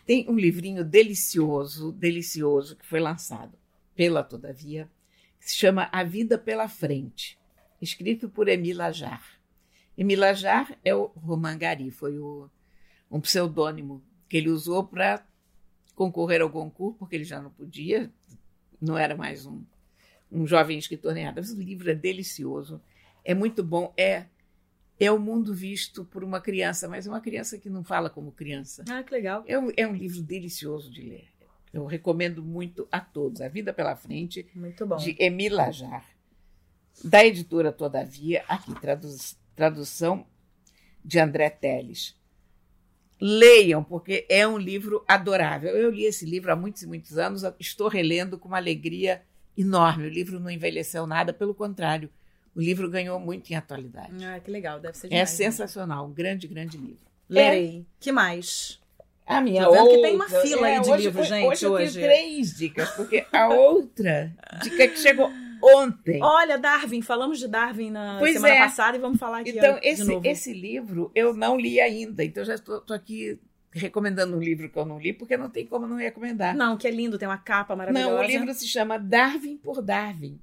Tem 0.05 0.28
um 0.28 0.37
livrinho 0.37 0.84
delicioso, 0.84 1.93
delicioso, 1.93 2.76
que 2.76 2.87
foi 2.87 3.01
lançado 3.01 3.57
pela 3.95 4.22
Todavia, 4.22 4.91
que 5.41 5.51
se 5.51 5.57
chama 5.57 5.89
A 5.93 6.03
Vida 6.03 6.37
pela 6.39 6.68
Frente, 6.68 7.39
escrito 7.80 8.28
por 8.28 8.49
Emile 8.49 8.82
Ajar. 8.82 9.22
Emile 9.97 10.24
Ajar 10.24 10.76
é 10.84 10.95
o 10.95 11.07
Roman 11.07 11.57
Gary, 11.57 11.91
foi 11.91 12.18
o, 12.18 12.51
um 13.11 13.20
pseudônimo 13.20 14.03
que 14.28 14.37
ele 14.37 14.51
usou 14.51 14.84
para 14.84 15.26
concorrer 15.95 16.43
ao 16.43 16.51
concurso, 16.51 16.99
porque 16.99 17.16
ele 17.16 17.24
já 17.24 17.41
não 17.41 17.51
podia, 17.51 18.12
não 18.80 18.99
era 18.99 19.16
mais 19.16 19.47
um, 19.47 19.64
um 20.30 20.47
jovem 20.47 20.78
escritor 20.78 21.14
nem 21.14 21.24
nada. 21.24 21.41
Mas 21.41 21.51
o 21.51 21.61
livro 21.61 21.91
é 21.91 21.95
delicioso, 21.95 22.80
é 23.24 23.34
muito 23.34 23.64
bom, 23.64 23.93
é, 23.97 24.26
é 24.99 25.11
o 25.13 25.19
mundo 25.19 25.53
visto 25.55 26.05
por 26.05 26.25
uma 26.25 26.41
criança, 26.41 26.89
mas 26.89 27.07
é 27.07 27.11
uma 27.11 27.21
criança 27.21 27.59
que 27.59 27.69
não 27.69 27.85
fala 27.85 28.09
como 28.09 28.33
criança. 28.33 28.85
Ah, 28.89 29.03
que 29.03 29.13
legal. 29.13 29.45
É 29.47 29.59
um, 29.59 29.71
é 29.77 29.87
um 29.87 29.95
livro 29.95 30.23
delicioso 30.23 30.91
de 30.91 31.03
ler. 31.03 31.29
Eu 31.73 31.85
recomendo 31.85 32.43
muito 32.43 32.89
a 32.91 33.01
todos. 33.01 33.41
A 33.43 33.49
Vida 33.49 33.73
pela 33.73 33.95
Frente, 33.95 34.47
Muito 34.55 34.87
bom. 34.87 34.97
de 34.97 35.15
Emile 35.19 35.55
Lajar, 35.55 36.07
da 37.05 37.25
editora 37.27 37.71
Todavia, 37.71 38.43
aqui, 38.49 38.75
traduz- 38.81 39.37
tradução 39.55 40.27
de 41.05 41.19
André 41.19 41.51
Teles. 41.51 42.17
Leiam, 43.21 43.83
porque 43.83 44.27
é 44.29 44.47
um 44.47 44.59
livro 44.59 45.03
adorável. 45.09 45.75
Eu 45.77 45.91
li 45.91 46.05
esse 46.05 46.25
livro 46.27 46.53
há 46.53 46.57
muitos 46.57 46.83
e 46.83 46.87
muitos 46.87 47.17
anos, 47.17 47.43
estou 47.59 47.89
relendo 47.89 48.39
com 48.39 48.49
uma 48.49 48.59
alegria 48.59 49.23
enorme. 49.57 50.07
O 50.07 50.11
livro 50.11 50.39
não 50.39 50.51
envelheceu 50.51 51.07
nada, 51.07 51.33
pelo 51.33 51.55
contrário, 51.55 52.11
o 52.57 52.61
livro 52.61 52.89
ganhou 52.91 53.21
muito 53.21 53.51
em 53.51 53.55
atualidade. 53.55 54.25
Ah, 54.25 54.41
que 54.41 54.51
legal. 54.51 54.81
Deve 54.81 54.97
ser 54.97 55.07
É 55.09 55.11
demais. 55.11 55.31
né? 55.31 55.37
sensacional, 55.37 56.07
um 56.07 56.13
grande, 56.13 56.49
grande 56.49 56.77
livro. 56.79 57.05
Lerei. 57.29 57.85
Que 58.01 58.11
mais? 58.11 58.81
A 59.27 59.41
minha 59.41 59.65
Tô 59.65 59.73
vendo 59.73 59.81
outra, 59.83 59.97
que 59.97 60.03
tem 60.03 60.15
uma 60.15 60.29
fila 60.29 60.67
aí 60.69 60.81
de 60.81 60.91
hoje, 60.91 61.03
livros, 61.05 61.27
gente, 61.27 61.47
Hoje 61.49 61.65
eu 61.67 61.73
hoje. 61.73 62.01
três 62.01 62.57
dicas, 62.57 62.91
porque 62.91 63.27
a 63.33 63.49
outra 63.49 64.33
dica 64.63 64.87
que 64.89 64.99
chegou 64.99 65.31
ontem. 65.63 66.23
Olha, 66.23 66.57
Darwin, 66.57 67.03
falamos 67.03 67.39
de 67.41 67.49
Darwin 67.49 67.91
na 67.91 68.17
Pois 68.21 68.35
semana 68.35 68.55
é. 68.55 68.59
passada 68.59 68.97
e 68.97 69.01
vamos 69.01 69.19
falar 69.19 69.41
aqui 69.41 69.51
Então, 69.51 69.75
ó, 69.75 69.79
de 69.81 69.87
esse, 69.89 70.21
esse 70.23 70.53
livro 70.53 71.11
eu 71.15 71.35
não 71.35 71.59
li 71.59 71.81
ainda, 71.81 72.23
então 72.25 72.45
já 72.45 72.55
estou 72.55 72.83
aqui 72.91 73.39
recomendando 73.73 74.37
um 74.37 74.41
livro 74.41 74.71
que 74.71 74.79
eu 74.79 74.87
não 74.87 74.99
li, 74.99 75.13
porque 75.13 75.37
não 75.37 75.51
tem 75.51 75.67
como 75.67 75.87
não 75.87 75.97
recomendar. 75.97 76.55
Não, 76.57 76.77
que 76.77 76.87
é 76.87 76.91
lindo, 76.91 77.19
tem 77.19 77.27
uma 77.29 77.37
capa 77.37 77.75
maravilhosa. 77.77 78.11
Não, 78.11 78.21
o 78.21 78.23
livro 78.23 78.55
se 78.55 78.67
chama 78.69 78.97
Darwin 78.99 79.57
por 79.59 79.83
Darwin. 79.83 80.39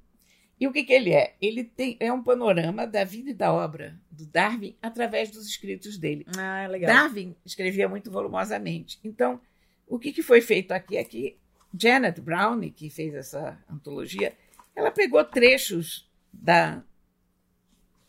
E 0.64 0.66
o 0.66 0.72
que, 0.72 0.82
que 0.82 0.94
ele 0.94 1.12
é? 1.12 1.34
Ele 1.42 1.62
tem, 1.62 1.94
é 2.00 2.10
um 2.10 2.22
panorama 2.22 2.86
da 2.86 3.04
vida 3.04 3.28
e 3.28 3.34
da 3.34 3.52
obra 3.52 4.00
do 4.10 4.24
Darwin 4.24 4.74
através 4.80 5.30
dos 5.30 5.46
escritos 5.46 5.98
dele. 5.98 6.24
Ah, 6.38 6.62
é 6.62 6.68
legal. 6.68 6.90
Darwin 6.90 7.36
escrevia 7.44 7.86
muito 7.86 8.10
volumosamente. 8.10 8.98
Então, 9.04 9.38
o 9.86 9.98
que, 9.98 10.10
que 10.10 10.22
foi 10.22 10.40
feito 10.40 10.72
aqui 10.72 10.96
é 10.96 11.04
que 11.04 11.36
Janet 11.78 12.18
Browne, 12.18 12.70
que 12.70 12.88
fez 12.88 13.14
essa 13.14 13.62
antologia, 13.70 14.34
ela 14.74 14.90
pegou 14.90 15.22
trechos 15.22 16.10
da, 16.32 16.82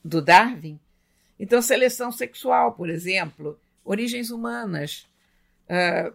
do 0.01 0.21
Darwin. 0.21 0.79
Então, 1.37 1.61
seleção 1.61 2.09
sexual, 2.09 2.71
por 2.71 2.89
exemplo, 2.89 3.59
origens 3.83 4.29
humanas, 4.29 5.05
ah, 5.67 6.13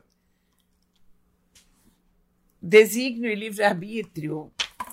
desígnio 2.62 3.30
e 3.30 3.34
livre-arbítrio, 3.34 4.50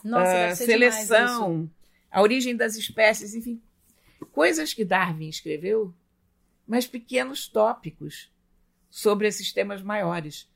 Nossa, 0.09 0.47
isso. 0.53 0.65
seleção, 0.65 1.69
a 2.11 2.21
origem 2.21 2.55
das 2.55 2.75
espécies, 2.75 3.33
enfim, 3.35 3.61
coisas 4.31 4.73
que 4.73 4.83
Darwin 4.85 5.29
escreveu, 5.29 5.93
mas 6.67 6.85
pequenos 6.87 7.47
tópicos 7.47 8.31
sobre 8.89 9.27
esses 9.27 9.51
temas 9.53 9.81
maiores. 9.81 10.47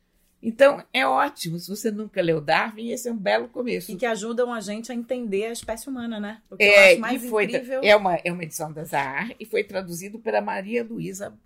Então, 0.43 0.83
é 0.91 1.05
ótimo. 1.05 1.59
Se 1.59 1.69
você 1.69 1.91
nunca 1.91 2.19
leu 2.19 2.41
Darwin, 2.41 2.89
esse 2.89 3.07
é 3.07 3.11
um 3.11 3.17
belo 3.17 3.47
começo. 3.47 3.91
E 3.91 3.95
que 3.95 4.07
ajudam 4.07 4.51
a 4.51 4.59
gente 4.59 4.91
a 4.91 4.95
entender 4.95 5.45
a 5.45 5.51
espécie 5.51 5.87
humana, 5.87 6.19
né? 6.19 6.41
O 6.49 6.57
que 6.57 6.63
eu 6.63 6.67
É, 6.67 6.91
acho 6.93 6.99
mais 7.01 7.29
foi, 7.29 7.43
incrível. 7.45 7.81
é, 7.83 7.95
uma, 7.95 8.15
é 8.15 8.31
uma 8.31 8.43
edição 8.43 8.73
da 8.73 8.83
Zahar 8.83 9.31
e 9.39 9.45
foi 9.45 9.63
traduzido 9.63 10.17
pela 10.17 10.41
Maria 10.41 10.83
Luísa 10.83 11.37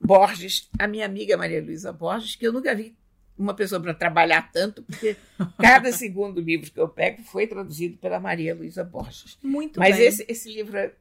Borges, 0.00 0.68
a 0.78 0.86
minha 0.88 1.06
amiga 1.06 1.36
Maria 1.36 1.62
Luísa 1.62 1.92
Borges, 1.92 2.34
que 2.34 2.46
eu 2.46 2.52
nunca 2.52 2.74
vi 2.74 2.96
uma 3.38 3.54
pessoa 3.54 3.80
para 3.80 3.94
trabalhar 3.94 4.50
tanto, 4.52 4.82
porque 4.82 5.16
cada 5.58 5.90
segundo 5.92 6.40
livro 6.40 6.70
que 6.70 6.80
eu 6.80 6.88
pego 6.88 7.22
foi 7.22 7.46
traduzido 7.46 7.96
pela 7.98 8.18
Maria 8.18 8.54
Luísa 8.54 8.82
Borges. 8.82 9.38
Muito 9.42 9.78
Mas 9.78 9.96
bem. 9.96 10.06
esse, 10.06 10.24
esse 10.28 10.52
livro 10.52 10.76
é- 10.76 10.92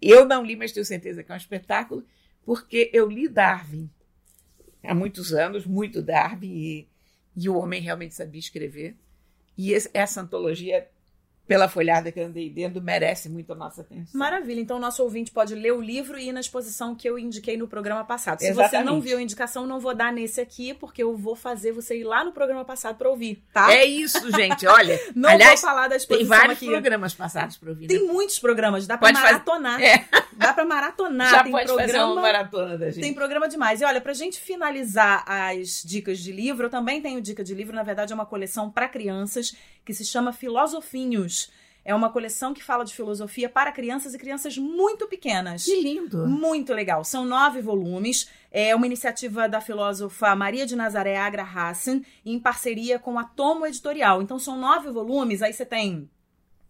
eu 0.00 0.24
não 0.24 0.44
li, 0.44 0.56
mas 0.56 0.72
tenho 0.72 0.84
certeza 0.84 1.22
que 1.22 1.30
é 1.30 1.34
um 1.34 1.38
espetáculo, 1.38 2.04
porque 2.44 2.90
eu 2.92 3.08
li 3.08 3.28
Darwin 3.28 3.90
há 4.84 4.94
muitos 4.94 5.32
anos, 5.32 5.66
muito 5.66 6.02
Darwin, 6.02 6.46
e, 6.54 6.88
e 7.36 7.48
o 7.48 7.56
homem 7.56 7.80
realmente 7.80 8.14
sabia 8.14 8.38
escrever. 8.38 8.94
E 9.58 9.72
esse- 9.72 9.90
essa 9.92 10.20
antologia, 10.20 10.88
pela 11.46 11.68
folhada 11.68 12.10
que 12.10 12.18
eu 12.18 12.26
andei 12.26 12.50
dentro, 12.50 12.82
merece 12.82 13.28
muito 13.28 13.52
a 13.52 13.56
nossa 13.56 13.82
atenção. 13.82 14.18
Maravilha. 14.18 14.60
Então, 14.60 14.76
o 14.78 14.80
nosso 14.80 15.02
ouvinte 15.02 15.30
pode 15.30 15.54
ler 15.54 15.72
o 15.72 15.80
livro 15.80 16.18
e 16.18 16.28
ir 16.28 16.32
na 16.32 16.40
exposição 16.40 16.94
que 16.94 17.08
eu 17.08 17.18
indiquei 17.18 17.56
no 17.56 17.68
programa 17.68 18.04
passado. 18.04 18.40
Se 18.40 18.46
você 18.52 18.60
Exatamente. 18.62 18.86
não 18.86 19.00
viu 19.00 19.18
a 19.18 19.22
indicação, 19.22 19.66
não 19.66 19.78
vou 19.78 19.94
dar 19.94 20.12
nesse 20.12 20.40
aqui, 20.40 20.74
porque 20.74 21.02
eu 21.02 21.16
vou 21.16 21.36
fazer 21.36 21.72
você 21.72 21.98
ir 22.00 22.04
lá 22.04 22.24
no 22.24 22.32
programa 22.32 22.64
passado 22.64 22.96
para 22.96 23.08
ouvir, 23.08 23.42
tá? 23.52 23.72
É 23.72 23.84
isso, 23.84 24.30
gente. 24.32 24.66
Olha, 24.66 24.98
não 25.14 25.30
aliás, 25.30 25.60
vou 25.60 25.70
falar 25.70 25.82
da 25.82 25.90
tem 25.90 25.96
exposição 25.98 26.36
vários 26.36 26.56
aqui. 26.56 26.66
programas 26.66 27.14
passados 27.14 27.56
para 27.56 27.70
ouvir. 27.70 27.86
Tem 27.86 28.04
né? 28.04 28.12
muitos 28.12 28.38
programas, 28.38 28.86
dá 28.86 28.98
pra 28.98 29.08
Pode 29.08 29.20
fazer- 29.20 29.32
maratonar. 29.34 29.82
É. 29.82 30.04
Dá 30.36 30.52
pra 30.52 30.66
maratonar. 30.66 31.30
Já 31.30 31.42
tem 31.44 31.50
pode 31.50 31.64
programa... 31.64 31.92
fazer 31.92 32.04
uma 32.04 32.20
maratona 32.20 32.76
da 32.76 32.90
gente. 32.90 33.00
Tem 33.00 33.14
programa 33.14 33.48
demais. 33.48 33.80
E 33.80 33.86
olha, 33.86 34.02
pra 34.02 34.12
gente 34.12 34.38
finalizar 34.38 35.24
as 35.26 35.82
dicas 35.82 36.18
de 36.18 36.30
livro, 36.30 36.66
eu 36.66 36.70
também 36.70 37.00
tenho 37.00 37.22
dica 37.22 37.42
de 37.42 37.54
livro. 37.54 37.74
Na 37.74 37.82
verdade, 37.82 38.12
é 38.12 38.14
uma 38.14 38.26
coleção 38.26 38.70
para 38.70 38.86
crianças 38.86 39.56
que 39.86 39.94
se 39.94 40.04
chama 40.04 40.32
Filosofinhos. 40.32 41.50
É 41.84 41.94
uma 41.94 42.10
coleção 42.10 42.52
que 42.52 42.64
fala 42.64 42.84
de 42.84 42.92
filosofia 42.92 43.48
para 43.48 43.70
crianças 43.70 44.12
e 44.12 44.18
crianças 44.18 44.58
muito 44.58 45.06
pequenas. 45.06 45.64
Que 45.64 45.80
lindo. 45.80 46.26
Muito 46.26 46.74
legal. 46.74 47.04
São 47.04 47.24
nove 47.24 47.62
volumes. 47.62 48.28
É 48.50 48.74
uma 48.74 48.86
iniciativa 48.86 49.48
da 49.48 49.60
filósofa 49.60 50.34
Maria 50.34 50.66
de 50.66 50.74
Nazaré 50.74 51.16
Agra 51.16 51.44
Hassen, 51.44 52.04
em 52.24 52.40
parceria 52.40 52.98
com 52.98 53.16
a 53.16 53.22
Tomo 53.22 53.64
Editorial. 53.64 54.20
Então, 54.20 54.36
são 54.36 54.58
nove 54.58 54.90
volumes. 54.90 55.42
Aí 55.42 55.52
você 55.52 55.64
tem 55.64 56.10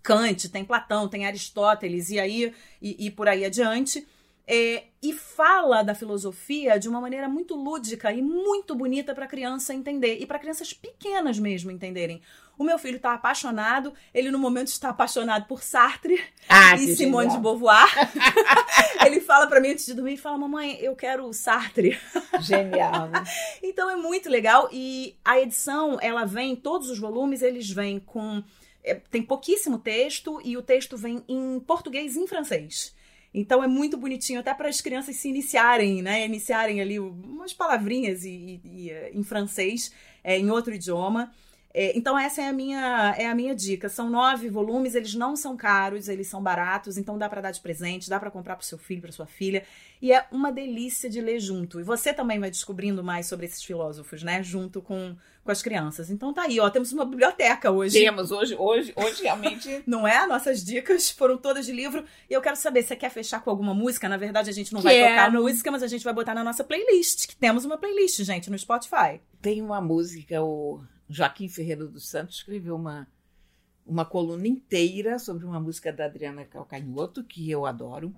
Kant, 0.02 0.50
tem 0.50 0.66
Platão, 0.66 1.08
tem 1.08 1.24
Aristóteles, 1.24 2.10
e 2.10 2.20
aí 2.20 2.52
e, 2.82 3.06
e 3.06 3.10
por 3.10 3.26
aí 3.26 3.42
adiante. 3.42 4.06
É, 4.46 4.84
e 5.02 5.12
fala 5.12 5.82
da 5.82 5.94
filosofia 5.94 6.78
de 6.78 6.88
uma 6.88 7.00
maneira 7.00 7.28
muito 7.28 7.56
lúdica 7.56 8.12
e 8.12 8.22
muito 8.22 8.76
bonita 8.76 9.12
para 9.12 9.24
a 9.24 9.28
criança 9.28 9.74
entender 9.74 10.18
e 10.20 10.26
para 10.26 10.38
crianças 10.38 10.72
pequenas 10.72 11.38
mesmo 11.38 11.70
entenderem. 11.70 12.22
O 12.58 12.64
meu 12.64 12.78
filho 12.78 12.96
está 12.96 13.12
apaixonado, 13.14 13.92
ele 14.14 14.30
no 14.30 14.38
momento 14.38 14.68
está 14.68 14.88
apaixonado 14.88 15.46
por 15.46 15.62
Sartre 15.62 16.18
Ah, 16.48 16.74
e 16.76 16.96
Simone 16.96 17.26
de 17.28 17.34
genial. 17.34 17.42
Beauvoir. 17.42 17.88
ele 19.04 19.20
fala 19.20 19.46
para 19.46 19.60
mim 19.60 19.70
antes 19.72 19.84
de 19.86 19.94
dormir 19.94 20.14
e 20.14 20.16
fala: 20.16 20.38
"Mamãe, 20.38 20.78
eu 20.80 20.96
quero 20.96 21.30
Sartre". 21.32 21.98
Genial, 22.40 23.08
né? 23.08 23.22
Então 23.62 23.90
é 23.90 23.96
muito 23.96 24.28
legal 24.30 24.68
e 24.72 25.16
a 25.24 25.38
edição, 25.40 25.98
ela 26.00 26.24
vem, 26.24 26.56
todos 26.56 26.88
os 26.88 26.98
volumes, 26.98 27.42
eles 27.42 27.68
vêm 27.70 27.98
com 28.00 28.42
é, 28.82 28.94
tem 28.94 29.20
pouquíssimo 29.22 29.78
texto 29.78 30.40
e 30.44 30.56
o 30.56 30.62
texto 30.62 30.96
vem 30.96 31.22
em 31.28 31.58
português 31.60 32.16
e 32.16 32.20
em 32.20 32.26
francês. 32.26 32.94
Então 33.34 33.62
é 33.62 33.66
muito 33.66 33.96
bonitinho 33.98 34.40
até 34.40 34.54
para 34.54 34.68
as 34.68 34.80
crianças 34.80 35.16
se 35.16 35.28
iniciarem, 35.28 36.00
né? 36.00 36.24
Iniciarem 36.24 36.80
ali 36.80 36.98
umas 36.98 37.52
palavrinhas 37.52 38.24
e, 38.24 38.30
e- 38.30 38.60
e, 38.64 38.90
eh, 38.90 39.10
em 39.12 39.22
francês, 39.22 39.92
é, 40.24 40.38
em 40.38 40.50
outro 40.50 40.72
idioma. 40.74 41.30
É, 41.78 41.92
então 41.94 42.18
essa 42.18 42.40
é 42.40 42.48
a 42.48 42.54
minha 42.54 43.14
é 43.18 43.26
a 43.26 43.34
minha 43.34 43.54
dica. 43.54 43.90
São 43.90 44.08
nove 44.08 44.48
volumes, 44.48 44.94
eles 44.94 45.14
não 45.14 45.36
são 45.36 45.58
caros, 45.58 46.08
eles 46.08 46.26
são 46.26 46.42
baratos, 46.42 46.96
então 46.96 47.18
dá 47.18 47.28
para 47.28 47.42
dar 47.42 47.50
de 47.50 47.60
presente, 47.60 48.08
dá 48.08 48.18
para 48.18 48.30
comprar 48.30 48.56
para 48.56 48.64
seu 48.64 48.78
filho, 48.78 49.02
para 49.02 49.12
sua 49.12 49.26
filha, 49.26 49.62
e 50.00 50.10
é 50.10 50.24
uma 50.32 50.50
delícia 50.50 51.10
de 51.10 51.20
ler 51.20 51.38
junto. 51.38 51.78
E 51.78 51.82
você 51.82 52.14
também 52.14 52.40
vai 52.40 52.50
descobrindo 52.50 53.04
mais 53.04 53.26
sobre 53.26 53.44
esses 53.44 53.62
filósofos, 53.62 54.22
né? 54.22 54.42
Junto 54.42 54.80
com, 54.80 55.14
com 55.44 55.50
as 55.52 55.60
crianças. 55.60 56.08
Então 56.08 56.32
tá 56.32 56.44
aí, 56.44 56.58
ó, 56.58 56.70
temos 56.70 56.94
uma 56.94 57.04
biblioteca 57.04 57.70
hoje. 57.70 58.00
Temos 58.00 58.30
hoje, 58.30 58.56
hoje, 58.58 58.94
hoje 58.96 59.22
realmente. 59.24 59.82
Não 59.86 60.08
é? 60.08 60.26
Nossas 60.26 60.64
dicas 60.64 61.10
foram 61.10 61.36
todas 61.36 61.66
de 61.66 61.72
livro. 61.72 62.06
E 62.30 62.32
eu 62.32 62.40
quero 62.40 62.56
saber, 62.56 62.84
você 62.84 62.96
quer 62.96 63.10
fechar 63.10 63.42
com 63.44 63.50
alguma 63.50 63.74
música? 63.74 64.08
Na 64.08 64.16
verdade, 64.16 64.48
a 64.48 64.52
gente 64.52 64.72
não 64.72 64.80
vai 64.80 64.94
Quero. 64.94 65.10
tocar 65.10 65.30
música, 65.30 65.70
mas 65.70 65.82
a 65.82 65.86
gente 65.86 66.04
vai 66.04 66.14
botar 66.14 66.34
na 66.34 66.42
nossa 66.42 66.64
playlist, 66.64 67.26
que 67.26 67.36
temos 67.36 67.66
uma 67.66 67.76
playlist, 67.76 68.22
gente, 68.22 68.50
no 68.50 68.58
Spotify. 68.58 69.20
Tem 69.42 69.60
uma 69.60 69.78
música, 69.78 70.42
o 70.42 70.80
Joaquim 71.08 71.48
Ferreira 71.48 71.86
dos 71.86 72.08
Santos 72.08 72.36
escreveu 72.36 72.76
uma, 72.76 73.06
uma 73.86 74.04
coluna 74.04 74.46
inteira 74.46 75.18
sobre 75.18 75.44
uma 75.44 75.60
música 75.60 75.92
da 75.92 76.06
Adriana 76.06 76.44
Calcanhoto, 76.44 77.22
que 77.22 77.50
eu 77.50 77.64
adoro. 77.64 78.14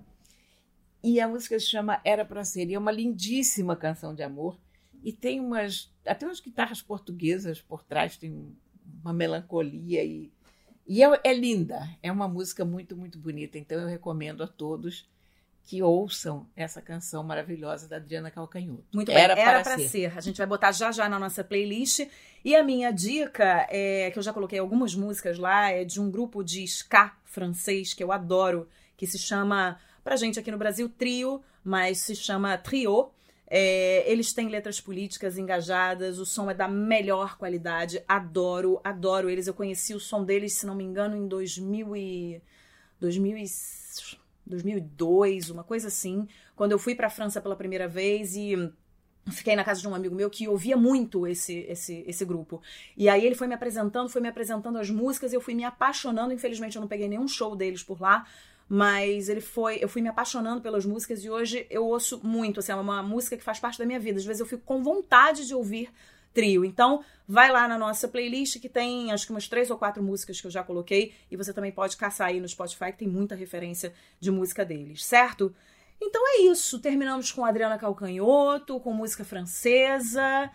E 1.03 1.19
a 1.19 1.27
música 1.27 1.59
se 1.59 1.67
chama 1.67 2.01
Era 2.03 2.25
Pra 2.25 2.43
Ser, 2.43 2.69
e 2.69 2.73
é 2.73 2.79
uma 2.79 2.91
lindíssima 2.91 3.75
canção 3.75 4.13
de 4.13 4.23
amor. 4.23 4.59
E 5.03 5.13
tem 5.13 5.39
umas, 5.39 5.93
até 6.05 6.25
umas 6.25 6.41
guitarras 6.41 6.81
portuguesas 6.81 7.61
por 7.61 7.83
trás, 7.83 8.17
tem 8.17 8.53
uma 9.01 9.13
melancolia 9.13 10.03
e, 10.03 10.31
e 10.85 11.01
é, 11.01 11.21
é 11.23 11.33
linda. 11.33 11.87
É 12.03 12.11
uma 12.11 12.27
música 12.27 12.65
muito, 12.65 12.97
muito 12.97 13.17
bonita. 13.17 13.57
Então 13.57 13.79
eu 13.79 13.87
recomendo 13.87 14.43
a 14.43 14.47
todos 14.47 15.07
que 15.69 15.83
ouçam 15.83 16.47
essa 16.55 16.81
canção 16.81 17.23
maravilhosa 17.23 17.87
da 17.87 17.97
Adriana 17.97 18.31
Calcanhoto. 18.31 18.85
Muito 18.91 19.13
bem, 19.13 19.15
Era, 19.15 19.39
era 19.39 19.61
para 19.61 19.77
ser. 19.77 19.87
ser. 19.87 20.17
A 20.17 20.19
gente 20.19 20.39
vai 20.39 20.47
botar 20.47 20.71
já 20.71 20.91
já 20.91 21.07
na 21.07 21.19
nossa 21.19 21.43
playlist. 21.43 22.07
E 22.43 22.55
a 22.55 22.63
minha 22.63 22.89
dica, 22.89 23.67
é, 23.69 24.09
que 24.09 24.17
eu 24.17 24.23
já 24.23 24.33
coloquei 24.33 24.57
algumas 24.57 24.95
músicas 24.95 25.37
lá, 25.37 25.69
é 25.69 25.83
de 25.83 26.01
um 26.01 26.09
grupo 26.09 26.43
de 26.43 26.63
ska 26.63 27.15
francês 27.23 27.93
que 27.93 28.03
eu 28.03 28.11
adoro, 28.11 28.67
que 28.97 29.05
se 29.05 29.19
chama, 29.19 29.79
pra 30.03 30.15
gente 30.15 30.39
aqui 30.39 30.49
no 30.49 30.57
Brasil, 30.57 30.89
Trio, 30.89 31.39
mas 31.63 31.99
se 31.99 32.15
chama 32.15 32.57
Trio. 32.57 33.11
É, 33.45 34.11
eles 34.11 34.33
têm 34.33 34.49
letras 34.49 34.81
políticas 34.81 35.37
engajadas, 35.37 36.17
o 36.17 36.25
som 36.25 36.49
é 36.49 36.55
da 36.55 36.67
melhor 36.67 37.37
qualidade, 37.37 38.03
adoro, 38.07 38.81
adoro 38.83 39.29
eles. 39.29 39.45
Eu 39.45 39.53
conheci 39.53 39.93
o 39.93 39.99
som 39.99 40.23
deles, 40.23 40.53
se 40.53 40.65
não 40.65 40.73
me 40.73 40.83
engano, 40.83 41.15
em 41.15 41.27
2000 41.27 41.95
e... 41.95 42.41
2000 42.99 43.37
e... 43.37 43.45
2002, 44.49 45.49
uma 45.49 45.63
coisa 45.63 45.87
assim, 45.87 46.27
quando 46.55 46.71
eu 46.71 46.79
fui 46.79 46.95
pra 46.95 47.09
França 47.09 47.39
pela 47.39 47.55
primeira 47.55 47.87
vez 47.87 48.35
e 48.35 48.71
fiquei 49.31 49.55
na 49.55 49.63
casa 49.63 49.81
de 49.81 49.87
um 49.87 49.93
amigo 49.93 50.15
meu 50.15 50.29
que 50.29 50.47
ouvia 50.47 50.75
muito 50.75 51.27
esse, 51.27 51.59
esse, 51.69 52.03
esse 52.07 52.25
grupo. 52.25 52.61
E 52.97 53.07
aí 53.07 53.25
ele 53.25 53.35
foi 53.35 53.47
me 53.47 53.53
apresentando, 53.53 54.09
foi 54.09 54.21
me 54.21 54.27
apresentando 54.27 54.77
as 54.77 54.89
músicas, 54.89 55.33
eu 55.33 55.41
fui 55.41 55.53
me 55.53 55.63
apaixonando. 55.63 56.33
Infelizmente 56.33 56.75
eu 56.75 56.81
não 56.81 56.87
peguei 56.87 57.07
nenhum 57.07 57.27
show 57.27 57.55
deles 57.55 57.83
por 57.83 58.01
lá, 58.01 58.25
mas 58.67 59.29
ele 59.29 59.41
foi, 59.41 59.77
eu 59.81 59.89
fui 59.89 60.01
me 60.01 60.09
apaixonando 60.09 60.61
pelas 60.61 60.85
músicas 60.85 61.23
e 61.23 61.29
hoje 61.29 61.65
eu 61.69 61.85
ouço 61.85 62.19
muito, 62.23 62.59
assim, 62.59 62.71
é 62.71 62.75
uma 62.75 63.01
música 63.03 63.37
que 63.37 63.43
faz 63.43 63.59
parte 63.59 63.77
da 63.79 63.85
minha 63.85 63.99
vida. 63.99 64.19
Às 64.19 64.25
vezes 64.25 64.39
eu 64.39 64.45
fico 64.45 64.63
com 64.63 64.83
vontade 64.83 65.45
de 65.47 65.53
ouvir 65.53 65.89
trio. 66.33 66.63
Então, 66.65 67.03
vai 67.27 67.51
lá 67.51 67.67
na 67.67 67.77
nossa 67.77 68.07
playlist 68.07 68.59
que 68.59 68.69
tem 68.69 69.11
acho 69.11 69.25
que 69.25 69.31
umas 69.31 69.47
três 69.47 69.69
ou 69.69 69.77
quatro 69.77 70.01
músicas 70.01 70.41
que 70.41 70.47
eu 70.47 70.51
já 70.51 70.63
coloquei 70.63 71.13
e 71.29 71.35
você 71.35 71.53
também 71.53 71.71
pode 71.71 71.95
caçar 71.95 72.27
aí 72.27 72.39
no 72.39 72.47
Spotify 72.47 72.91
que 72.91 72.99
tem 72.99 73.07
muita 73.07 73.35
referência 73.35 73.93
de 74.19 74.31
música 74.31 74.65
deles, 74.65 75.05
certo? 75.05 75.53
Então 76.01 76.21
é 76.25 76.41
isso. 76.43 76.79
Terminamos 76.79 77.31
com 77.31 77.43
Adriana 77.43 77.77
Calcanhoto, 77.77 78.79
com 78.79 78.93
música 78.93 79.23
francesa. 79.23 80.49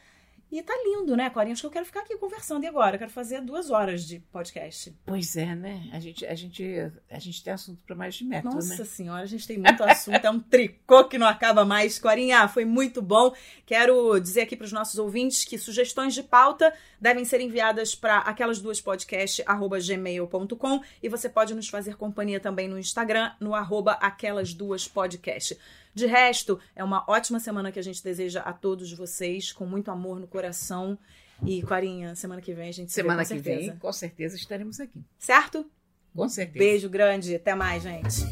E 0.55 0.62
tá 0.62 0.72
lindo, 0.84 1.16
né, 1.16 1.28
Corinha? 1.30 1.52
Acho 1.52 1.62
que 1.62 1.66
eu 1.66 1.70
quero 1.72 1.84
ficar 1.84 2.02
aqui 2.02 2.16
conversando. 2.16 2.62
E 2.62 2.68
agora? 2.68 2.94
Eu 2.94 3.00
quero 3.00 3.11
fazer 3.11 3.40
duas 3.40 3.72
horas 3.72 4.05
de 4.05 4.20
podcast. 4.20 4.96
Pois 5.05 5.34
é, 5.34 5.52
né? 5.52 5.90
A 5.92 5.98
gente, 5.98 6.24
a 6.24 6.34
gente, 6.36 6.92
a 7.11 7.18
gente 7.18 7.42
tem 7.42 7.52
assunto 7.52 7.82
para 7.84 7.96
mais 7.96 8.14
de 8.14 8.24
metro, 8.24 8.55
Nossa 8.55 8.76
né? 8.76 8.84
senhora, 8.84 9.24
a 9.24 9.26
gente 9.26 9.48
tem 9.48 9.59
muito 9.59 9.82
assunto. 9.82 10.24
é 10.24 10.30
um 10.30 10.38
tricô 10.38 11.09
que 11.09 11.18
não 11.18 11.26
acaba 11.26 11.64
mais. 11.64 11.98
Corinha, 11.98 12.46
foi 12.46 12.64
muito 12.64 13.02
bom. 13.02 13.34
Quero 13.66 14.20
dizer 14.20 14.42
aqui 14.42 14.55
para 14.55 14.66
os 14.66 14.70
nossos 14.70 14.96
ouvintes 14.96 15.44
que 15.44 15.59
sugestões 15.59 16.14
de 16.14 16.22
pauta 16.22 16.72
devem 17.00 17.24
ser 17.24 17.40
enviadas 17.40 17.96
para 17.96 18.18
aquelas 18.18 18.61
duas 18.61 18.80
podcast@gmail.com 18.80 20.80
e 21.02 21.09
você 21.09 21.28
pode 21.28 21.52
nos 21.52 21.68
fazer 21.68 21.96
companhia 21.96 22.38
também 22.38 22.68
no 22.68 22.78
Instagram, 22.78 23.32
no 23.40 23.57
arroba 23.57 23.94
aquelas 23.94 24.55
duas 24.55 24.86
podcast. 24.86 25.59
De 25.95 26.07
resto, 26.07 26.59
é 26.74 26.82
uma 26.82 27.05
ótima 27.09 27.38
semana 27.38 27.70
que 27.70 27.78
a 27.78 27.82
gente 27.82 28.03
deseja 28.03 28.40
a 28.40 28.53
todos 28.53 28.92
vocês, 28.92 29.53
com 29.53 29.64
muito 29.64 29.90
amor 29.90 30.18
no 30.18 30.26
coração. 30.26 30.99
E, 31.45 31.62
Corinha, 31.62 32.14
semana 32.14 32.40
que 32.40 32.53
vem 32.53 32.68
a 32.68 32.72
gente 32.72 32.92
Semana 32.92 33.24
se 33.24 33.34
vê, 33.34 33.40
que 33.40 33.45
certeza. 33.49 33.70
vem, 33.72 33.78
com 33.80 33.92
certeza, 33.92 34.36
estaremos 34.36 34.80
aqui. 34.80 35.05
Certo? 35.18 35.66
Com 36.14 36.28
certeza. 36.28 36.59
Beijo 36.59 36.88
grande. 36.88 37.34
Até 37.34 37.55
mais, 37.55 37.82
gente. 37.82 38.22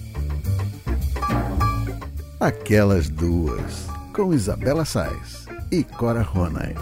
Aquelas 2.40 3.08
duas, 3.08 3.86
com 4.14 4.32
Isabela 4.34 4.84
Sais 4.84 5.46
e 5.70 5.84
Cora 5.84 6.22
Ronay. 6.22 6.74